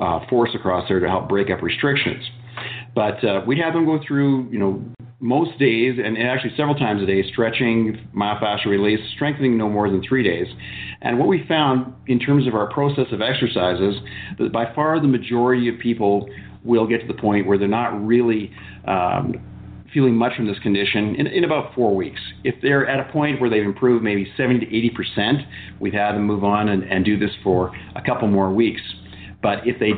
uh, 0.00 0.20
force 0.28 0.50
across 0.54 0.88
there 0.88 1.00
to 1.00 1.08
help 1.08 1.28
break 1.28 1.50
up 1.50 1.62
restrictions. 1.62 2.24
But 2.94 3.24
uh, 3.24 3.40
we 3.46 3.58
have 3.58 3.72
them 3.72 3.86
go 3.86 3.98
through, 4.06 4.50
you 4.50 4.58
know, 4.58 4.84
most 5.22 5.56
days 5.58 5.98
and 6.04 6.18
actually 6.18 6.52
several 6.56 6.74
times 6.74 7.00
a 7.00 7.06
day, 7.06 7.22
stretching, 7.30 8.08
myofascial 8.14 8.66
release, 8.66 9.00
strengthening 9.14 9.56
no 9.56 9.68
more 9.68 9.88
than 9.88 10.02
three 10.06 10.24
days. 10.24 10.48
And 11.00 11.18
what 11.18 11.28
we 11.28 11.44
found 11.46 11.94
in 12.08 12.18
terms 12.18 12.46
of 12.48 12.54
our 12.54 12.68
process 12.72 13.06
of 13.12 13.22
exercises, 13.22 13.94
that 14.38 14.52
by 14.52 14.74
far 14.74 15.00
the 15.00 15.06
majority 15.06 15.68
of 15.68 15.78
people 15.78 16.28
will 16.64 16.86
get 16.86 17.00
to 17.00 17.06
the 17.06 17.14
point 17.14 17.46
where 17.46 17.56
they're 17.56 17.68
not 17.68 18.04
really 18.04 18.52
um, 18.86 19.34
feeling 19.94 20.16
much 20.16 20.34
from 20.34 20.46
this 20.46 20.58
condition 20.58 21.14
in, 21.16 21.26
in, 21.28 21.44
about 21.44 21.74
four 21.74 21.94
weeks. 21.94 22.20
If 22.44 22.56
they're 22.60 22.88
at 22.88 22.98
a 22.98 23.12
point 23.12 23.40
where 23.40 23.50
they've 23.50 23.62
improved 23.62 24.02
maybe 24.02 24.32
70 24.36 24.66
to 24.66 24.76
80 24.76 24.90
percent, 24.90 25.38
we've 25.80 25.92
had 25.92 26.12
them 26.12 26.24
move 26.24 26.44
on 26.44 26.68
and, 26.68 26.82
and 26.84 27.04
do 27.04 27.18
this 27.18 27.30
for 27.44 27.72
a 27.94 28.02
couple 28.02 28.28
more 28.28 28.52
weeks. 28.52 28.82
But 29.42 29.66
if 29.66 29.78
they 29.78 29.92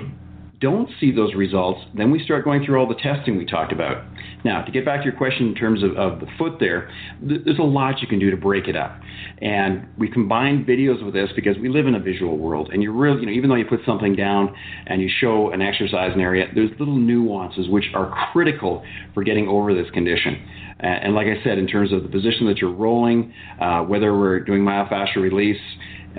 don't 0.61 0.89
see 1.01 1.11
those 1.11 1.35
results, 1.35 1.81
then 1.97 2.11
we 2.11 2.23
start 2.25 2.45
going 2.45 2.65
through 2.65 2.79
all 2.79 2.89
the 2.89 2.95
testing 2.95 3.37
we 3.37 3.45
talked 3.45 3.73
about. 3.73 4.05
Now, 4.45 4.63
to 4.63 4.71
get 4.71 4.85
back 4.85 5.01
to 5.01 5.05
your 5.05 5.17
question 5.17 5.49
in 5.49 5.55
terms 5.55 5.83
of, 5.83 5.97
of 5.97 6.21
the 6.21 6.27
foot 6.39 6.59
there, 6.61 6.91
th- 7.27 7.41
there's 7.45 7.59
a 7.59 7.63
lot 7.63 8.01
you 8.01 8.09
can 8.09 8.19
do 8.19 8.31
to 8.31 8.37
break 8.37 8.69
it 8.69 8.77
up. 8.77 8.99
And 9.39 9.87
we 9.99 10.09
combine 10.09 10.65
videos 10.65 11.05
with 11.05 11.15
this 11.15 11.31
because 11.35 11.57
we 11.59 11.69
live 11.69 11.87
in 11.87 11.95
a 11.95 12.01
visual 12.01 12.39
world. 12.39 12.71
And 12.73 12.83
you 12.83 12.93
really, 12.93 13.21
you 13.21 13.27
know, 13.27 13.33
even 13.33 13.51
though 13.51 13.57
you 13.57 13.65
put 13.65 13.81
something 13.87 14.15
down 14.15 14.55
and 14.87 15.01
you 15.01 15.11
show 15.21 15.51
an 15.51 15.63
exercise 15.63 16.13
in 16.15 16.21
area, 16.21 16.47
there's 16.55 16.71
little 16.79 16.97
nuances 16.97 17.69
which 17.69 17.87
are 17.95 18.31
critical 18.33 18.85
for 19.13 19.25
getting 19.25 19.49
over 19.49 19.75
this 19.75 19.91
condition. 19.91 20.47
And 20.81 21.15
like 21.15 21.27
I 21.27 21.43
said, 21.43 21.59
in 21.59 21.67
terms 21.67 21.93
of 21.93 22.03
the 22.03 22.09
position 22.09 22.47
that 22.47 22.59
you're 22.59 22.73
rolling, 22.73 23.33
uh, 23.61 23.81
whether 23.83 24.17
we're 24.17 24.41
doing 24.41 24.63
myofascial 24.63 25.17
release 25.17 25.61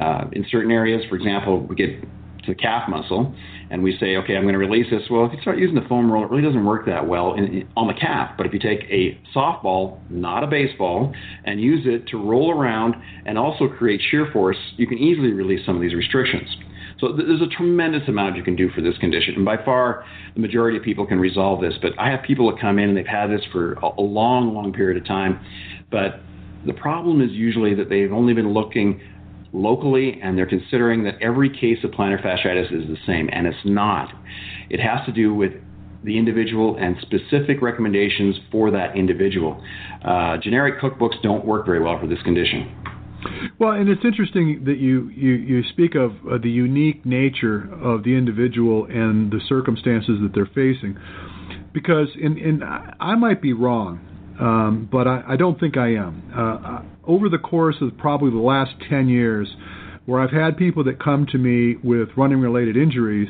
uh, 0.02 0.26
in 0.32 0.46
certain 0.50 0.72
areas, 0.72 1.04
for 1.10 1.16
example, 1.16 1.60
we 1.60 1.76
get 1.76 2.02
to 2.02 2.54
the 2.54 2.56
calf 2.56 2.88
muscle, 2.90 3.36
and 3.76 3.84
we 3.84 3.98
say, 4.00 4.16
okay, 4.16 4.38
I'm 4.38 4.44
going 4.44 4.54
to 4.54 4.58
release 4.58 4.86
this. 4.90 5.02
Well, 5.12 5.26
if 5.26 5.34
you 5.34 5.42
start 5.42 5.58
using 5.58 5.76
the 5.76 5.86
foam 5.90 6.10
roller, 6.10 6.28
it 6.28 6.32
really 6.32 6.44
doesn't 6.44 6.64
work 6.64 6.86
that 6.86 7.06
well 7.06 7.34
in, 7.34 7.44
in, 7.44 7.70
on 7.76 7.88
the 7.88 7.94
calf. 7.94 8.32
But 8.38 8.46
if 8.46 8.54
you 8.54 8.60
take 8.60 8.86
a 8.90 9.20
softball, 9.36 10.00
not 10.10 10.46
a 10.46 10.48
baseball, 10.48 11.14
and 11.44 11.60
use 11.60 11.82
it 11.86 12.08
to 12.12 12.18
roll 12.18 12.58
around 12.58 12.96
and 13.26 13.38
also 13.38 13.68
create 13.68 14.00
shear 14.10 14.30
force, 14.32 14.56
you 14.78 14.88
can 14.88 14.98
easily 14.98 15.34
release 15.34 15.66
some 15.66 15.76
of 15.76 15.82
these 15.82 15.94
restrictions. 15.94 16.48
So 17.02 17.18
th- 17.18 17.28
there's 17.28 17.42
a 17.42 17.54
tremendous 17.54 18.08
amount 18.08 18.38
you 18.38 18.44
can 18.44 18.56
do 18.56 18.70
for 18.70 18.80
this 18.80 18.98
condition. 19.00 19.36
And 19.36 19.44
by 19.44 19.58
far, 19.66 20.06
the 20.36 20.40
majority 20.40 20.78
of 20.78 20.84
people 20.84 21.06
can 21.06 21.20
resolve 21.20 21.60
this. 21.60 21.74
But 21.82 22.00
I 22.00 22.10
have 22.10 22.24
people 22.24 22.50
that 22.52 22.62
come 22.62 22.80
in 22.80 22.88
and 22.88 22.98
they've 22.98 23.06
had 23.06 23.28
this 23.28 23.42
for 23.52 23.74
a, 23.74 23.90
a 23.98 24.02
long, 24.02 24.54
long 24.54 24.72
period 24.72 24.96
of 24.96 25.06
time. 25.06 25.38
But 25.92 26.22
the 26.66 26.74
problem 26.74 27.22
is 27.22 27.32
usually 27.32 27.76
that 27.76 27.90
they've 27.90 28.14
only 28.14 28.34
been 28.34 28.54
looking 28.54 29.02
locally, 29.56 30.20
and 30.22 30.38
they're 30.38 30.46
considering 30.46 31.04
that 31.04 31.16
every 31.22 31.50
case 31.50 31.84
of 31.84 31.92
plantar 31.92 32.22
fasciitis 32.22 32.72
is 32.74 32.88
the 32.88 32.98
same, 33.06 33.30
and 33.32 33.48
it's 33.48 33.58
not. 33.66 34.14
It 34.70 34.80
has 34.80 35.06
to 35.06 35.12
do 35.12 35.34
with 35.34 35.54
the 36.04 36.18
individual 36.18 36.78
and 36.80 36.96
specific 37.02 37.62
recommendations 37.62 38.36
for 38.52 38.70
that 38.72 38.96
individual. 38.96 39.64
Uh, 40.04 40.38
generic 40.38 40.80
cookbooks 40.80 41.20
don't 41.24 41.46
work 41.46 41.66
very 41.66 41.82
well 41.82 42.00
for 42.00 42.08
this 42.08 42.22
condition. 42.22 42.76
Well, 43.58 43.72
and 43.72 43.90
it's 43.90 44.06
interesting 44.06 44.64
that 44.66 44.78
you, 44.78 45.10
you, 45.10 45.32
you 45.32 45.64
speak 45.70 45.96
of 45.96 46.12
uh, 46.12 46.38
the 46.38 46.50
unique 46.50 47.06
nature 47.06 47.70
of 47.82 48.04
the 48.04 48.16
individual 48.16 48.86
and 48.86 49.32
the 49.32 49.40
circumstances 49.48 50.20
that 50.22 50.32
they're 50.36 50.46
facing. 50.46 50.98
Because 51.74 52.08
in, 52.22 52.38
in 52.38 52.62
I 52.64 53.16
might 53.16 53.42
be 53.42 53.54
wrong, 53.54 54.00
um, 54.40 54.90
but 54.92 55.08
I, 55.08 55.24
I, 55.30 55.36
don't 55.36 55.60
think 55.60 55.78
I 55.78 55.96
am. 55.96 56.32
Uh, 56.36 56.82
over 57.08 57.30
the 57.30 57.38
course 57.38 57.78
of 57.82 57.98
probably 57.98 58.32
the 58.32 58.38
last 58.38 58.72
10 58.90 59.08
years, 59.08 59.48
where 60.06 60.22
I've 60.22 60.32
had 60.32 60.58
people 60.58 60.84
that 60.86 61.02
come 61.02 61.26
to 61.32 61.38
me 61.38 61.78
with 61.84 62.10
running 62.18 62.40
related 62.40 62.76
injuries, 62.78 63.30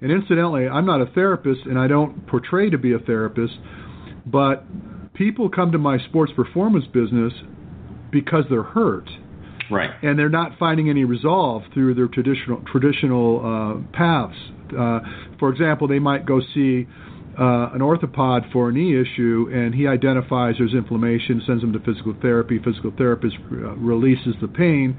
and 0.00 0.10
incidentally, 0.10 0.66
I'm 0.66 0.86
not 0.86 1.00
a 1.00 1.06
therapist 1.06 1.66
and 1.66 1.78
I 1.78 1.86
don't 1.86 2.26
portray 2.26 2.70
to 2.70 2.78
be 2.78 2.94
a 2.94 2.98
therapist, 2.98 3.54
but 4.26 4.64
people 5.14 5.48
come 5.50 5.72
to 5.72 5.78
my 5.78 5.98
sports 6.08 6.32
performance 6.34 6.86
business 6.92 7.32
because 8.10 8.44
they're 8.48 8.62
hurt. 8.62 9.08
Right. 9.70 9.90
And 10.02 10.18
they're 10.18 10.28
not 10.28 10.58
finding 10.58 10.88
any 10.88 11.04
resolve 11.04 11.62
through 11.72 11.94
their 11.94 12.08
traditional 12.08 12.62
traditional 12.72 13.38
uh, 13.38 13.96
paths. 13.96 14.34
Uh, 14.76 15.00
for 15.38 15.50
example, 15.50 15.86
they 15.86 16.00
might 16.00 16.26
go 16.26 16.40
see 16.54 16.88
uh, 17.40 17.70
an 17.72 17.80
orthopod 17.80 18.52
for 18.52 18.68
a 18.68 18.72
knee 18.72 19.00
issue, 19.00 19.48
and 19.50 19.74
he 19.74 19.86
identifies 19.86 20.56
there's 20.58 20.74
inflammation, 20.74 21.42
sends 21.46 21.62
them 21.62 21.72
to 21.72 21.78
physical 21.80 22.14
therapy. 22.20 22.60
Physical 22.62 22.92
therapist 22.98 23.36
uh, 23.50 23.74
releases 23.76 24.34
the 24.42 24.48
pain, 24.48 24.94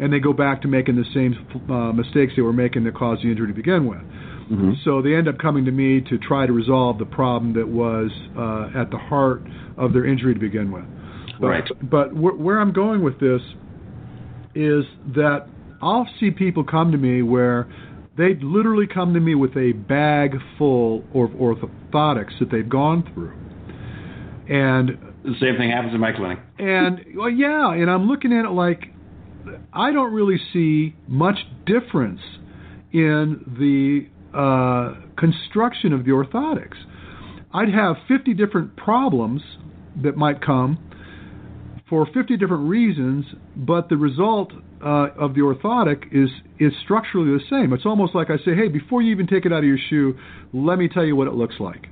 and 0.00 0.12
they 0.12 0.18
go 0.18 0.32
back 0.32 0.60
to 0.62 0.68
making 0.68 0.96
the 0.96 1.04
same 1.14 1.34
uh, 1.70 1.92
mistakes 1.92 2.32
they 2.34 2.42
were 2.42 2.52
making 2.52 2.82
that 2.84 2.96
caused 2.96 3.22
the 3.22 3.28
injury 3.30 3.46
to 3.46 3.54
begin 3.54 3.86
with. 3.86 4.00
Mm-hmm. 4.00 4.72
So 4.84 5.02
they 5.02 5.14
end 5.14 5.28
up 5.28 5.38
coming 5.38 5.64
to 5.66 5.70
me 5.70 6.00
to 6.10 6.18
try 6.18 6.46
to 6.46 6.52
resolve 6.52 6.98
the 6.98 7.06
problem 7.06 7.54
that 7.54 7.68
was 7.68 8.10
uh, 8.36 8.78
at 8.78 8.90
the 8.90 8.98
heart 8.98 9.42
of 9.78 9.92
their 9.92 10.04
injury 10.04 10.34
to 10.34 10.40
begin 10.40 10.72
with. 10.72 10.84
But, 11.40 11.46
right. 11.46 11.64
But 11.80 12.08
wh- 12.10 12.38
where 12.38 12.60
I'm 12.60 12.72
going 12.72 13.04
with 13.04 13.20
this 13.20 13.40
is 14.54 14.84
that 15.14 15.46
I'll 15.80 16.08
see 16.18 16.30
people 16.30 16.64
come 16.64 16.90
to 16.90 16.98
me 16.98 17.22
where 17.22 17.68
they 18.16 18.34
literally 18.40 18.86
come 18.86 19.14
to 19.14 19.20
me 19.20 19.34
with 19.34 19.56
a 19.56 19.72
bag 19.72 20.36
full 20.56 20.98
of 21.14 21.30
orthotics 21.30 22.38
that 22.38 22.50
they've 22.50 22.68
gone 22.68 23.10
through. 23.12 23.34
And 24.48 24.98
the 25.24 25.34
same 25.40 25.56
thing 25.56 25.70
happens 25.70 25.94
in 25.94 26.00
my 26.00 26.12
clinic. 26.12 26.38
And 26.58 27.04
well, 27.16 27.30
yeah, 27.30 27.72
and 27.72 27.90
I'm 27.90 28.06
looking 28.06 28.32
at 28.32 28.44
it 28.44 28.50
like 28.50 28.84
I 29.72 29.92
don't 29.92 30.12
really 30.12 30.38
see 30.52 30.94
much 31.08 31.38
difference 31.66 32.20
in 32.92 33.40
the 33.58 34.06
uh, 34.36 34.94
construction 35.16 35.92
of 35.92 36.04
the 36.04 36.10
orthotics. 36.10 36.76
I'd 37.52 37.72
have 37.72 37.96
50 38.08 38.34
different 38.34 38.76
problems 38.76 39.42
that 40.02 40.16
might 40.16 40.42
come 40.42 40.78
for 41.88 42.06
50 42.06 42.36
different 42.36 42.68
reasons, 42.68 43.24
but 43.56 43.88
the 43.88 43.96
result 43.96 44.52
uh, 44.84 45.08
of 45.18 45.34
the 45.34 45.40
orthotic 45.40 46.04
is 46.12 46.28
is 46.60 46.72
structurally 46.84 47.32
the 47.38 47.44
same. 47.48 47.72
It's 47.72 47.86
almost 47.86 48.14
like 48.14 48.28
I 48.30 48.36
say, 48.38 48.54
hey, 48.54 48.68
before 48.68 49.00
you 49.02 49.10
even 49.10 49.26
take 49.26 49.46
it 49.46 49.52
out 49.52 49.60
of 49.60 49.64
your 49.64 49.78
shoe, 49.88 50.16
let 50.52 50.78
me 50.78 50.88
tell 50.88 51.04
you 51.04 51.16
what 51.16 51.26
it 51.26 51.34
looks 51.34 51.56
like. 51.58 51.88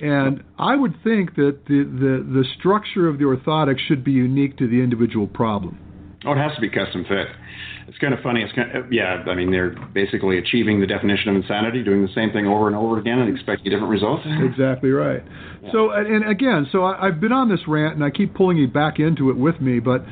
And 0.00 0.42
I 0.58 0.76
would 0.76 0.94
think 1.02 1.34
that 1.36 1.60
the, 1.66 1.84
the, 1.84 2.40
the 2.40 2.44
structure 2.58 3.08
of 3.08 3.18
the 3.18 3.24
orthotic 3.24 3.78
should 3.78 4.04
be 4.04 4.12
unique 4.12 4.58
to 4.58 4.68
the 4.68 4.82
individual 4.82 5.26
problem. 5.26 5.78
Oh, 6.26 6.32
it 6.32 6.36
has 6.36 6.54
to 6.56 6.60
be 6.60 6.68
custom 6.68 7.04
fit. 7.08 7.28
It's 7.86 7.98
kind 7.98 8.14
of 8.14 8.20
funny. 8.20 8.42
It's 8.42 8.52
kind 8.54 8.74
of, 8.76 8.92
yeah. 8.92 9.22
I 9.26 9.34
mean, 9.34 9.50
they're 9.50 9.76
basically 9.92 10.38
achieving 10.38 10.80
the 10.80 10.86
definition 10.86 11.28
of 11.28 11.36
insanity, 11.36 11.84
doing 11.84 12.02
the 12.02 12.12
same 12.14 12.32
thing 12.32 12.46
over 12.46 12.66
and 12.66 12.74
over 12.74 12.98
again, 12.98 13.18
and 13.18 13.34
expecting 13.34 13.70
different 13.70 13.90
results. 13.90 14.24
Exactly 14.26 14.90
right. 14.90 15.22
Yeah. 15.62 15.72
So, 15.72 15.90
and 15.90 16.28
again, 16.28 16.66
so 16.72 16.84
I, 16.84 17.06
I've 17.06 17.20
been 17.20 17.32
on 17.32 17.48
this 17.48 17.60
rant, 17.68 17.94
and 17.94 18.02
I 18.02 18.10
keep 18.10 18.34
pulling 18.34 18.56
you 18.56 18.68
back 18.68 18.98
into 18.98 19.30
it 19.30 19.36
with 19.36 19.60
me, 19.60 19.80
but 19.80 20.02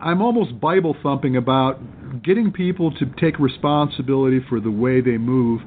I'm 0.00 0.22
almost 0.22 0.60
Bible 0.60 0.96
thumping 1.02 1.36
about 1.36 1.78
getting 2.22 2.52
people 2.52 2.90
to 2.92 3.06
take 3.20 3.38
responsibility 3.38 4.40
for 4.48 4.60
the 4.60 4.70
way 4.70 5.00
they 5.00 5.18
move 5.18 5.60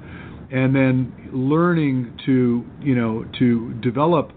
and 0.51 0.75
then 0.75 1.29
learning 1.31 2.17
to 2.25 2.63
you 2.81 2.95
know 2.95 3.25
to 3.39 3.73
develop 3.81 4.31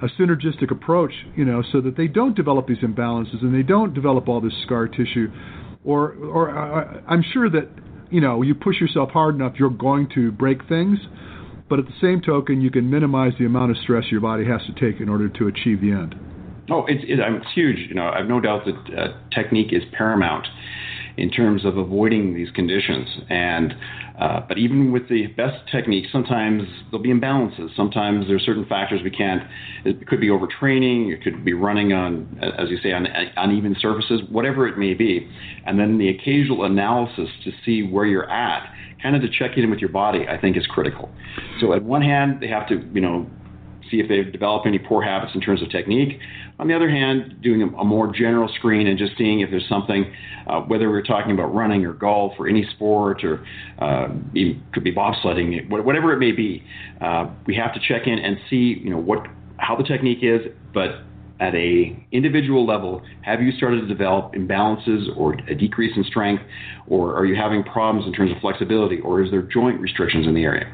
a 0.00 0.06
synergistic 0.20 0.70
approach, 0.70 1.12
you 1.34 1.44
know, 1.44 1.62
so 1.72 1.80
that 1.80 1.96
they 1.96 2.06
don't 2.06 2.36
develop 2.36 2.68
these 2.68 2.78
imbalances 2.78 3.42
and 3.42 3.52
they 3.52 3.64
don't 3.64 3.94
develop 3.94 4.28
all 4.28 4.40
this 4.40 4.52
scar 4.64 4.86
tissue, 4.86 5.28
or 5.84 6.12
or 6.12 6.50
uh, 6.56 7.00
I'm 7.08 7.24
sure 7.32 7.50
that 7.50 7.68
you 8.10 8.20
know 8.20 8.42
you 8.42 8.54
push 8.54 8.80
yourself 8.80 9.10
hard 9.10 9.34
enough, 9.34 9.54
you're 9.58 9.70
going 9.70 10.08
to 10.14 10.30
break 10.32 10.68
things, 10.68 10.98
but 11.68 11.78
at 11.78 11.86
the 11.86 11.94
same 12.00 12.20
token, 12.20 12.60
you 12.60 12.70
can 12.70 12.88
minimize 12.90 13.32
the 13.38 13.46
amount 13.46 13.70
of 13.72 13.76
stress 13.78 14.04
your 14.10 14.20
body 14.20 14.44
has 14.46 14.60
to 14.66 14.72
take 14.74 15.00
in 15.00 15.08
order 15.08 15.28
to 15.28 15.48
achieve 15.48 15.80
the 15.80 15.90
end. 15.90 16.14
Oh, 16.70 16.84
it's, 16.86 17.02
it, 17.04 17.18
it's 17.18 17.52
huge. 17.54 17.88
You 17.88 17.94
know, 17.94 18.08
I've 18.08 18.28
no 18.28 18.40
doubt 18.40 18.64
that 18.66 18.98
uh, 18.98 19.08
technique 19.34 19.72
is 19.72 19.82
paramount 19.96 20.46
in 21.16 21.30
terms 21.30 21.64
of 21.64 21.76
avoiding 21.76 22.34
these 22.34 22.50
conditions. 22.52 23.08
And 23.28 23.74
uh, 24.20 24.40
but 24.48 24.58
even 24.58 24.92
with 24.92 25.08
the 25.08 25.26
best 25.28 25.56
techniques, 25.70 26.08
sometimes 26.10 26.62
there'll 26.90 27.02
be 27.02 27.12
imbalances. 27.12 27.74
Sometimes 27.76 28.26
there 28.26 28.36
are 28.36 28.40
certain 28.40 28.66
factors 28.66 29.00
we 29.02 29.10
can't. 29.10 29.42
It 29.84 30.06
could 30.06 30.20
be 30.20 30.28
overtraining. 30.28 31.12
It 31.12 31.22
could 31.22 31.44
be 31.44 31.52
running 31.52 31.92
on, 31.92 32.38
as 32.58 32.68
you 32.68 32.78
say, 32.82 32.92
on 32.92 33.06
uneven 33.36 33.76
surfaces, 33.80 34.20
whatever 34.28 34.66
it 34.66 34.76
may 34.76 34.94
be. 34.94 35.28
And 35.66 35.78
then 35.78 35.98
the 35.98 36.08
occasional 36.08 36.64
analysis 36.64 37.28
to 37.44 37.52
see 37.64 37.82
where 37.82 38.06
you're 38.06 38.28
at, 38.30 38.72
kind 39.02 39.14
of 39.14 39.22
to 39.22 39.28
check 39.28 39.56
in 39.56 39.70
with 39.70 39.78
your 39.78 39.90
body, 39.90 40.26
I 40.28 40.40
think 40.40 40.56
is 40.56 40.66
critical. 40.66 41.10
So 41.60 41.72
at 41.72 41.84
one 41.84 42.02
hand, 42.02 42.38
they 42.40 42.48
have 42.48 42.68
to, 42.68 42.84
you 42.92 43.00
know, 43.00 43.28
see 43.90 44.00
if 44.00 44.08
they've 44.08 44.30
developed 44.30 44.66
any 44.66 44.78
poor 44.78 45.02
habits 45.02 45.34
in 45.34 45.40
terms 45.40 45.62
of 45.62 45.70
technique. 45.70 46.18
On 46.58 46.66
the 46.66 46.74
other 46.74 46.90
hand, 46.90 47.40
doing 47.42 47.62
a, 47.62 47.84
more 47.84 48.12
general 48.12 48.48
screen 48.56 48.86
and 48.86 48.98
just 48.98 49.12
seeing 49.16 49.40
if 49.40 49.50
there's 49.50 49.68
something, 49.68 50.12
uh, 50.48 50.60
whether 50.62 50.90
we're 50.90 51.02
talking 51.02 51.32
about 51.32 51.54
running 51.54 51.84
or 51.86 51.92
golf 51.92 52.32
or 52.38 52.48
any 52.48 52.66
sport 52.74 53.22
or 53.22 53.44
uh, 53.78 54.08
could 54.72 54.84
be 54.84 54.92
bobsledding, 54.92 55.70
whatever 55.70 56.12
it 56.12 56.18
may 56.18 56.32
be, 56.32 56.64
uh, 57.00 57.28
we 57.46 57.54
have 57.54 57.72
to 57.74 57.80
check 57.80 58.06
in 58.06 58.18
and 58.18 58.38
see, 58.50 58.80
you 58.82 58.90
know, 58.90 58.98
what 58.98 59.26
how 59.58 59.76
the 59.76 59.84
technique 59.84 60.20
is, 60.22 60.40
but 60.72 61.02
at 61.40 61.54
a 61.54 61.96
individual 62.10 62.66
level, 62.66 63.02
have 63.22 63.40
you 63.40 63.52
started 63.52 63.80
to 63.80 63.86
develop 63.86 64.32
imbalances 64.34 65.06
or 65.16 65.34
a 65.48 65.54
decrease 65.54 65.96
in 65.96 66.04
strength, 66.04 66.42
or 66.88 67.16
are 67.16 67.24
you 67.24 67.36
having 67.36 67.62
problems 67.62 68.06
in 68.06 68.12
terms 68.12 68.32
of 68.32 68.38
flexibility, 68.40 69.00
or 69.00 69.22
is 69.22 69.30
there 69.30 69.42
joint 69.42 69.80
restrictions 69.80 70.26
in 70.26 70.34
the 70.34 70.42
area? 70.42 70.66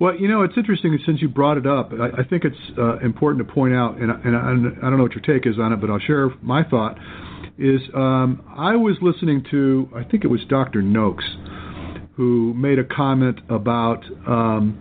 Well, 0.00 0.14
you 0.14 0.28
know, 0.28 0.42
it's 0.42 0.56
interesting 0.56 0.96
since 1.04 1.20
you 1.20 1.28
brought 1.28 1.58
it 1.58 1.66
up. 1.66 1.92
I, 1.92 2.20
I 2.20 2.24
think 2.24 2.44
it's 2.44 2.78
uh, 2.78 2.98
important 2.98 3.46
to 3.46 3.52
point 3.52 3.74
out, 3.74 3.96
and, 3.98 4.10
and 4.10 4.36
I, 4.36 4.86
I, 4.86 4.90
don't 4.90 4.96
know 4.96 5.02
what 5.02 5.12
your 5.12 5.22
take 5.22 5.46
is 5.46 5.58
on 5.58 5.72
it, 5.72 5.80
but 5.80 5.90
I'll 5.90 5.98
share 5.98 6.30
my 6.40 6.62
thought. 6.62 6.96
Is 7.58 7.80
um, 7.94 8.44
I 8.56 8.76
was 8.76 8.96
listening 9.02 9.44
to, 9.50 9.88
I 9.96 10.04
think 10.04 10.22
it 10.22 10.28
was 10.28 10.40
Dr. 10.48 10.80
Noakes, 10.80 11.24
who 12.14 12.54
made 12.54 12.78
a 12.78 12.84
comment 12.84 13.40
about 13.48 14.04
um, 14.28 14.80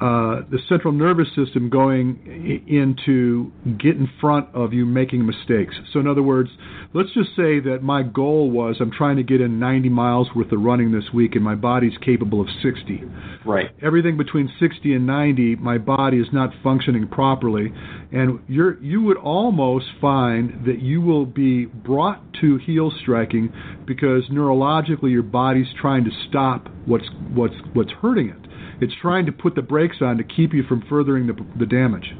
uh, 0.00 0.42
the 0.48 0.60
central 0.68 0.92
nervous 0.92 1.26
system 1.34 1.68
going 1.68 2.62
into 2.68 3.50
get 3.78 3.96
in 3.96 4.08
front 4.20 4.48
of 4.54 4.72
you 4.72 4.86
making 4.86 5.26
mistakes. 5.26 5.74
So, 5.92 5.98
in 5.98 6.06
other 6.06 6.22
words, 6.22 6.50
let's 6.94 7.12
just 7.14 7.30
say 7.30 7.58
that 7.58 7.80
my 7.82 8.04
goal 8.04 8.48
was 8.48 8.76
I'm 8.80 8.92
trying 8.92 9.16
to 9.16 9.24
get 9.24 9.40
in 9.40 9.58
90 9.58 9.88
miles 9.88 10.28
worth 10.36 10.52
of 10.52 10.60
running 10.60 10.92
this 10.92 11.12
week, 11.12 11.34
and 11.34 11.42
my 11.42 11.56
body's 11.56 11.96
capable 12.00 12.40
of 12.40 12.46
60. 12.62 13.02
Right. 13.44 13.70
Everything 13.82 14.16
between 14.16 14.48
60 14.60 14.94
and 14.94 15.04
90, 15.04 15.56
my 15.56 15.78
body 15.78 16.18
is 16.18 16.28
not 16.32 16.50
functioning 16.62 17.08
properly, 17.08 17.72
and 18.12 18.38
you're 18.46 18.80
you 18.80 19.02
would 19.02 19.16
almost 19.16 19.86
find 20.00 20.64
that 20.64 20.80
you 20.80 21.00
will 21.00 21.26
be 21.26 21.64
brought 21.64 22.22
to 22.40 22.58
heel 22.58 22.92
striking 23.02 23.52
because 23.84 24.22
neurologically 24.30 25.10
your 25.10 25.24
body's 25.24 25.66
trying 25.80 26.04
to 26.04 26.10
stop 26.28 26.68
what's 26.86 27.08
what's 27.34 27.56
what's 27.72 27.90
hurting 28.00 28.28
it. 28.28 28.47
It's 28.80 28.92
trying 29.00 29.26
to 29.26 29.32
put 29.32 29.54
the 29.54 29.62
brakes 29.62 29.96
on 30.00 30.18
to 30.18 30.24
keep 30.24 30.52
you 30.52 30.62
from 30.64 30.84
furthering 30.88 31.26
the, 31.26 31.34
the 31.58 31.66
damage. 31.66 32.14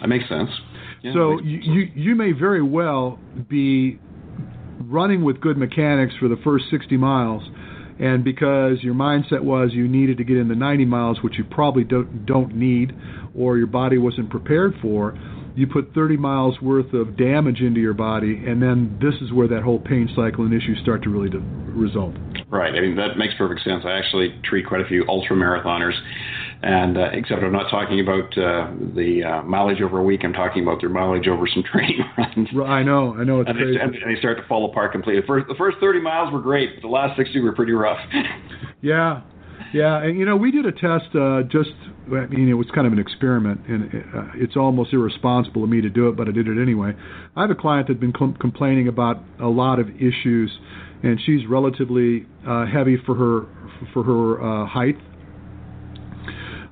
That 0.00 0.08
makes 0.08 0.28
sense. 0.28 0.50
Yeah, 1.02 1.12
so 1.14 1.30
makes 1.34 1.46
you, 1.46 1.58
you 1.58 1.88
you 1.94 2.14
may 2.14 2.32
very 2.32 2.62
well 2.62 3.18
be 3.48 3.98
running 4.80 5.24
with 5.24 5.40
good 5.40 5.56
mechanics 5.56 6.14
for 6.18 6.28
the 6.28 6.36
first 6.42 6.64
60 6.70 6.96
miles, 6.96 7.42
and 7.98 8.24
because 8.24 8.82
your 8.82 8.94
mindset 8.94 9.42
was 9.42 9.70
you 9.72 9.86
needed 9.86 10.18
to 10.18 10.24
get 10.24 10.36
in 10.36 10.48
the 10.48 10.54
90 10.54 10.84
miles, 10.86 11.18
which 11.22 11.38
you 11.38 11.44
probably 11.44 11.84
don't 11.84 12.26
don't 12.26 12.54
need, 12.54 12.92
or 13.34 13.58
your 13.58 13.66
body 13.66 13.98
wasn't 13.98 14.30
prepared 14.30 14.74
for, 14.82 15.14
you 15.60 15.66
put 15.66 15.92
30 15.94 16.16
miles 16.16 16.58
worth 16.62 16.92
of 16.94 17.18
damage 17.18 17.60
into 17.60 17.80
your 17.80 17.92
body, 17.92 18.42
and 18.46 18.62
then 18.62 18.98
this 19.00 19.14
is 19.20 19.30
where 19.30 19.46
that 19.46 19.62
whole 19.62 19.78
pain 19.78 20.08
cycle 20.16 20.46
and 20.46 20.54
issues 20.54 20.78
start 20.82 21.02
to 21.02 21.10
really 21.10 21.28
to 21.28 21.38
result. 21.76 22.14
Right. 22.48 22.74
I 22.74 22.80
mean, 22.80 22.96
that 22.96 23.18
makes 23.18 23.34
perfect 23.36 23.62
sense. 23.62 23.84
I 23.84 23.92
actually 23.92 24.40
treat 24.42 24.66
quite 24.66 24.80
a 24.80 24.86
few 24.86 25.04
ultra 25.06 25.36
marathoners, 25.36 25.92
and 26.62 26.96
uh, 26.96 27.10
except 27.12 27.42
I'm 27.42 27.52
not 27.52 27.70
talking 27.70 28.00
about 28.00 28.32
uh, 28.38 28.72
the 28.96 29.22
uh, 29.22 29.42
mileage 29.42 29.82
over 29.82 29.98
a 29.98 30.02
week. 30.02 30.22
I'm 30.24 30.32
talking 30.32 30.62
about 30.62 30.80
their 30.80 30.88
mileage 30.88 31.28
over 31.28 31.46
some 31.46 31.62
training 31.72 32.00
runs. 32.16 32.48
I 32.66 32.82
know. 32.82 33.14
I 33.14 33.24
know. 33.24 33.42
It's 33.42 33.50
and, 33.50 33.58
crazy. 33.58 33.76
They, 33.76 33.82
and 33.82 34.16
they 34.16 34.18
start 34.18 34.38
to 34.38 34.46
fall 34.48 34.70
apart 34.70 34.92
completely. 34.92 35.20
The 35.20 35.26
first, 35.26 35.46
the 35.46 35.54
first 35.56 35.76
30 35.78 36.00
miles 36.00 36.32
were 36.32 36.40
great, 36.40 36.76
but 36.76 36.80
the 36.80 36.92
last 36.92 37.18
60 37.18 37.38
were 37.40 37.52
pretty 37.52 37.72
rough. 37.72 37.98
yeah. 38.80 39.20
Yeah, 39.72 40.02
and 40.02 40.18
you 40.18 40.24
know, 40.24 40.36
we 40.36 40.50
did 40.50 40.66
a 40.66 40.72
test 40.72 41.14
uh, 41.14 41.42
just. 41.44 41.70
I 42.08 42.26
mean, 42.26 42.48
it 42.48 42.54
was 42.54 42.66
kind 42.74 42.88
of 42.88 42.92
an 42.92 42.98
experiment, 42.98 43.60
and 43.68 43.84
uh, 43.84 44.22
it's 44.34 44.56
almost 44.56 44.92
irresponsible 44.92 45.62
of 45.62 45.70
me 45.70 45.80
to 45.80 45.88
do 45.88 46.08
it, 46.08 46.16
but 46.16 46.28
I 46.28 46.32
did 46.32 46.48
it 46.48 46.60
anyway. 46.60 46.92
I 47.36 47.42
have 47.42 47.50
a 47.50 47.54
client 47.54 47.86
that's 47.86 48.00
been 48.00 48.12
com- 48.12 48.34
complaining 48.34 48.88
about 48.88 49.22
a 49.40 49.46
lot 49.46 49.78
of 49.78 49.88
issues, 49.96 50.50
and 51.04 51.20
she's 51.24 51.46
relatively 51.48 52.26
uh, 52.46 52.66
heavy 52.66 52.96
for 53.06 53.14
her 53.14 53.46
for 53.94 54.02
her 54.02 54.42
uh, 54.42 54.66
height. 54.66 54.96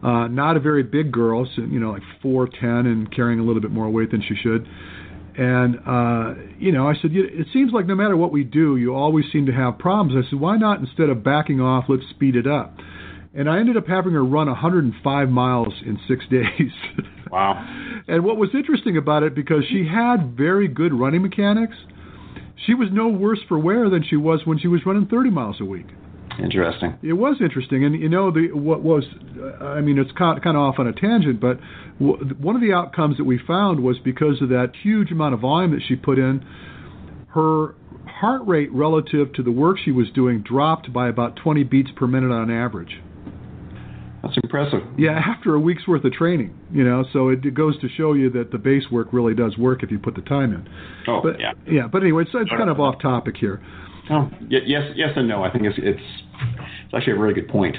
Uh, 0.02 0.26
not 0.28 0.56
a 0.56 0.60
very 0.60 0.82
big 0.82 1.12
girl, 1.12 1.48
so 1.56 1.62
you 1.62 1.78
know, 1.78 1.92
like 1.92 2.02
four 2.20 2.48
ten, 2.48 2.86
and 2.86 3.14
carrying 3.14 3.38
a 3.38 3.44
little 3.44 3.62
bit 3.62 3.70
more 3.70 3.88
weight 3.88 4.10
than 4.10 4.22
she 4.22 4.34
should. 4.42 4.66
And 5.38 5.76
uh, 5.86 6.34
you 6.58 6.72
know, 6.72 6.88
I 6.88 6.94
said, 7.00 7.12
it 7.14 7.46
seems 7.52 7.72
like 7.72 7.86
no 7.86 7.94
matter 7.94 8.16
what 8.16 8.32
we 8.32 8.42
do, 8.42 8.76
you 8.76 8.92
always 8.92 9.24
seem 9.32 9.46
to 9.46 9.52
have 9.52 9.78
problems. 9.78 10.26
I 10.26 10.28
said, 10.28 10.40
why 10.40 10.56
not 10.56 10.80
instead 10.80 11.10
of 11.10 11.22
backing 11.22 11.60
off, 11.60 11.84
let's 11.88 12.02
speed 12.10 12.34
it 12.34 12.48
up. 12.48 12.74
And 13.34 13.48
I 13.48 13.60
ended 13.60 13.76
up 13.76 13.86
having 13.86 14.14
her 14.14 14.24
run 14.24 14.48
105 14.48 15.28
miles 15.28 15.72
in 15.86 15.96
six 16.08 16.24
days. 16.30 16.72
Wow. 17.30 18.02
and 18.08 18.24
what 18.24 18.36
was 18.36 18.48
interesting 18.52 18.96
about 18.96 19.22
it, 19.22 19.36
because 19.36 19.62
she 19.70 19.86
had 19.86 20.36
very 20.36 20.66
good 20.66 20.92
running 20.92 21.22
mechanics, 21.22 21.76
she 22.66 22.74
was 22.74 22.88
no 22.90 23.06
worse 23.06 23.38
for 23.46 23.60
wear 23.60 23.88
than 23.90 24.02
she 24.02 24.16
was 24.16 24.40
when 24.44 24.58
she 24.58 24.66
was 24.66 24.80
running 24.84 25.06
30 25.06 25.30
miles 25.30 25.60
a 25.60 25.64
week. 25.64 25.86
Interesting. 26.42 26.96
It 27.02 27.14
was 27.14 27.36
interesting, 27.40 27.84
and 27.84 28.00
you 28.00 28.08
know 28.08 28.30
the 28.30 28.52
what 28.52 28.82
was, 28.82 29.04
I 29.60 29.80
mean, 29.80 29.98
it's 29.98 30.12
kind 30.12 30.38
of 30.38 30.56
off 30.56 30.76
on 30.78 30.86
a 30.86 30.92
tangent, 30.92 31.40
but 31.40 31.58
one 31.98 32.54
of 32.54 32.62
the 32.62 32.72
outcomes 32.72 33.16
that 33.16 33.24
we 33.24 33.38
found 33.44 33.80
was 33.80 33.98
because 33.98 34.40
of 34.40 34.48
that 34.50 34.72
huge 34.82 35.10
amount 35.10 35.34
of 35.34 35.40
volume 35.40 35.72
that 35.72 35.82
she 35.86 35.96
put 35.96 36.18
in, 36.18 36.44
her 37.30 37.74
heart 38.06 38.42
rate 38.46 38.72
relative 38.72 39.32
to 39.34 39.42
the 39.42 39.50
work 39.50 39.78
she 39.84 39.90
was 39.90 40.06
doing 40.14 40.42
dropped 40.42 40.92
by 40.92 41.08
about 41.08 41.36
20 41.36 41.64
beats 41.64 41.90
per 41.96 42.06
minute 42.06 42.30
on 42.30 42.50
average. 42.50 43.00
That's 44.22 44.36
impressive. 44.42 44.80
Yeah, 44.96 45.12
after 45.12 45.54
a 45.54 45.60
week's 45.60 45.86
worth 45.86 46.04
of 46.04 46.12
training, 46.12 46.58
you 46.72 46.84
know, 46.84 47.04
so 47.12 47.28
it, 47.28 47.44
it 47.44 47.54
goes 47.54 47.80
to 47.80 47.88
show 47.88 48.14
you 48.14 48.30
that 48.30 48.50
the 48.50 48.58
base 48.58 48.84
work 48.90 49.08
really 49.12 49.34
does 49.34 49.56
work 49.56 49.82
if 49.82 49.90
you 49.90 49.98
put 49.98 50.16
the 50.16 50.22
time 50.22 50.52
in. 50.52 50.68
Oh, 51.06 51.20
but, 51.22 51.40
yeah. 51.40 51.52
Yeah, 51.66 51.86
but 51.86 52.02
anyway, 52.02 52.22
it's, 52.22 52.32
it's 52.34 52.50
kind 52.50 52.68
of 52.70 52.80
off 52.80 53.00
topic 53.00 53.36
here. 53.36 53.62
Oh, 54.10 54.30
yes, 54.48 54.92
yes, 54.94 55.10
and 55.16 55.28
no. 55.28 55.42
I 55.42 55.50
think 55.50 55.64
it's 55.64 55.78
it's, 55.78 56.00
it's 56.00 56.94
actually 56.94 57.12
a 57.12 57.18
really 57.18 57.34
good 57.34 57.48
point 57.48 57.76